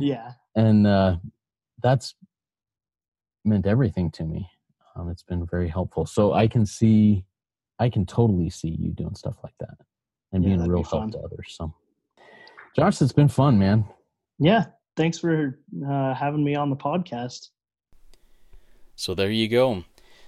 Yeah 0.00 0.32
and 0.58 0.86
uh, 0.86 1.16
that's 1.82 2.14
meant 3.44 3.66
everything 3.66 4.10
to 4.10 4.24
me. 4.24 4.50
Um, 4.96 5.08
it's 5.08 5.22
been 5.22 5.46
very 5.46 5.68
helpful. 5.68 6.04
So 6.04 6.32
I 6.32 6.48
can 6.48 6.66
see, 6.66 7.24
I 7.78 7.88
can 7.88 8.04
totally 8.04 8.50
see 8.50 8.76
you 8.78 8.90
doing 8.90 9.14
stuff 9.14 9.36
like 9.44 9.54
that 9.60 9.76
and 10.32 10.42
yeah, 10.42 10.50
being 10.50 10.60
a 10.62 10.68
real 10.68 10.82
be 10.82 10.88
help 10.90 11.12
to 11.12 11.18
others. 11.18 11.54
So, 11.56 11.72
Josh, 12.76 13.00
it's 13.00 13.12
been 13.12 13.28
fun, 13.28 13.56
man. 13.58 13.84
Yeah, 14.40 14.66
thanks 14.98 15.18
for 15.18 15.58
uh, 15.88 16.12
having 16.12 16.44
me 16.44 16.54
on 16.54 16.68
the 16.68 16.76
podcast. 16.76 17.48
So 18.96 19.14
there 19.14 19.30
you 19.30 19.48
go. 19.48 19.84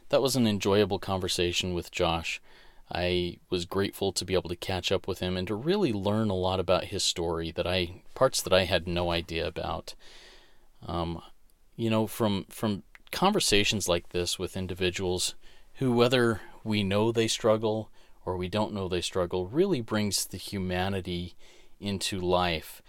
That 0.08 0.22
was 0.22 0.36
an 0.36 0.46
enjoyable 0.46 0.98
conversation 0.98 1.74
with 1.74 1.90
Josh. 1.90 2.40
I 2.90 3.38
was 3.50 3.66
grateful 3.66 4.12
to 4.12 4.24
be 4.24 4.34
able 4.34 4.48
to 4.48 4.56
catch 4.56 4.90
up 4.90 5.06
with 5.06 5.18
him 5.18 5.36
and 5.36 5.46
to 5.48 5.54
really 5.54 5.92
learn 5.92 6.30
a 6.30 6.34
lot 6.34 6.58
about 6.58 6.84
his 6.84 7.04
story 7.04 7.50
that 7.52 7.66
I 7.66 8.02
parts 8.14 8.40
that 8.42 8.52
I 8.52 8.64
had 8.64 8.88
no 8.88 9.10
idea 9.10 9.46
about. 9.46 9.94
Um, 10.86 11.20
you 11.76 11.90
know, 11.90 12.06
from 12.06 12.46
from 12.48 12.82
conversations 13.12 13.88
like 13.88 14.10
this 14.10 14.38
with 14.38 14.56
individuals 14.56 15.34
who, 15.74 15.92
whether 15.92 16.40
we 16.64 16.82
know 16.82 17.12
they 17.12 17.28
struggle 17.28 17.90
or 18.24 18.36
we 18.36 18.48
don't 18.48 18.74
know 18.74 18.88
they 18.88 19.00
struggle, 19.00 19.48
really 19.48 19.80
brings 19.80 20.26
the 20.26 20.36
humanity 20.36 21.34
into 21.80 22.20
life. 22.20 22.82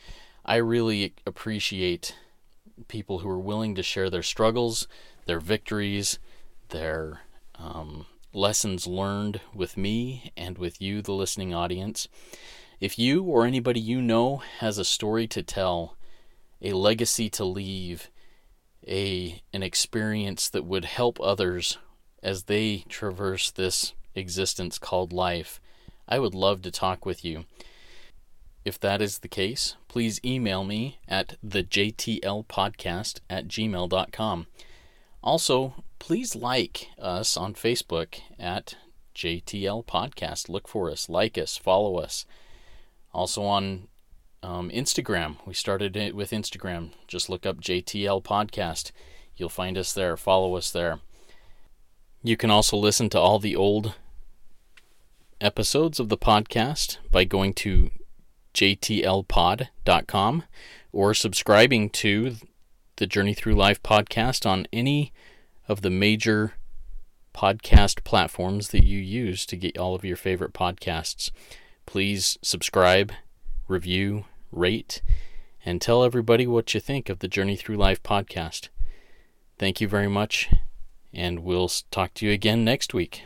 I 0.45 0.57
really 0.57 1.13
appreciate 1.25 2.15
people 2.87 3.19
who 3.19 3.29
are 3.29 3.39
willing 3.39 3.75
to 3.75 3.83
share 3.83 4.09
their 4.09 4.23
struggles, 4.23 4.87
their 5.25 5.39
victories, 5.39 6.19
their 6.69 7.21
um, 7.55 8.05
lessons 8.33 8.87
learned 8.87 9.41
with 9.53 9.77
me 9.77 10.31
and 10.35 10.57
with 10.57 10.81
you, 10.81 11.01
the 11.01 11.13
listening 11.13 11.53
audience. 11.53 12.07
If 12.79 12.97
you 12.97 13.23
or 13.23 13.45
anybody 13.45 13.79
you 13.79 14.01
know 14.01 14.37
has 14.59 14.77
a 14.77 14.85
story 14.85 15.27
to 15.27 15.43
tell, 15.43 15.95
a 16.61 16.73
legacy 16.73 17.29
to 17.31 17.45
leave, 17.45 18.09
a 18.87 19.41
an 19.53 19.61
experience 19.61 20.49
that 20.49 20.65
would 20.65 20.85
help 20.85 21.19
others 21.21 21.77
as 22.23 22.43
they 22.43 22.83
traverse 22.89 23.51
this 23.51 23.93
existence 24.15 24.79
called 24.79 25.13
life, 25.13 25.61
I 26.07 26.19
would 26.19 26.33
love 26.33 26.63
to 26.63 26.71
talk 26.71 27.05
with 27.05 27.23
you. 27.23 27.45
If 28.63 28.79
that 28.81 29.01
is 29.01 29.19
the 29.19 29.27
case, 29.27 29.75
please 29.87 30.19
email 30.23 30.63
me 30.63 30.99
at 31.07 31.37
thejtlpodcast 31.45 33.19
at 33.29 33.47
gmail.com. 33.47 34.47
Also, 35.23 35.83
please 35.99 36.35
like 36.35 36.89
us 36.99 37.37
on 37.37 37.53
Facebook 37.53 38.19
at 38.39 38.75
JTL 39.15 39.85
Podcast. 39.85 40.49
Look 40.49 40.67
for 40.67 40.91
us, 40.91 41.09
like 41.09 41.37
us, 41.37 41.57
follow 41.57 41.97
us. 41.97 42.25
Also 43.13 43.43
on 43.43 43.87
um, 44.43 44.69
Instagram, 44.69 45.37
we 45.45 45.53
started 45.53 45.95
it 45.95 46.15
with 46.15 46.31
Instagram. 46.31 46.91
Just 47.07 47.29
look 47.29 47.45
up 47.45 47.61
JTL 47.61 48.23
Podcast. 48.23 48.91
You'll 49.35 49.49
find 49.49 49.77
us 49.77 49.93
there. 49.93 50.17
Follow 50.17 50.55
us 50.55 50.71
there. 50.71 50.99
You 52.23 52.37
can 52.37 52.51
also 52.51 52.77
listen 52.77 53.09
to 53.09 53.19
all 53.19 53.39
the 53.39 53.55
old 53.55 53.95
episodes 55.39 55.99
of 55.99 56.09
the 56.09 56.17
podcast 56.17 56.97
by 57.11 57.23
going 57.23 57.53
to 57.55 57.89
jtlpod.com 58.53 60.43
or 60.91 61.13
subscribing 61.13 61.89
to 61.89 62.35
the 62.97 63.07
Journey 63.07 63.33
Through 63.33 63.55
Life 63.55 63.81
podcast 63.81 64.45
on 64.45 64.67
any 64.71 65.11
of 65.67 65.81
the 65.81 65.89
major 65.89 66.53
podcast 67.33 68.03
platforms 68.03 68.69
that 68.69 68.83
you 68.83 68.99
use 68.99 69.45
to 69.45 69.55
get 69.55 69.77
all 69.77 69.95
of 69.95 70.03
your 70.03 70.17
favorite 70.17 70.53
podcasts. 70.53 71.31
Please 71.85 72.37
subscribe, 72.41 73.11
review, 73.67 74.25
rate, 74.51 75.01
and 75.65 75.81
tell 75.81 76.03
everybody 76.03 76.45
what 76.45 76.73
you 76.73 76.79
think 76.79 77.09
of 77.09 77.19
the 77.19 77.27
Journey 77.27 77.55
Through 77.55 77.77
Life 77.77 78.03
podcast. 78.03 78.69
Thank 79.57 79.79
you 79.79 79.87
very 79.87 80.09
much, 80.09 80.49
and 81.13 81.39
we'll 81.39 81.69
talk 81.89 82.13
to 82.15 82.25
you 82.25 82.31
again 82.31 82.65
next 82.65 82.93
week. 82.93 83.23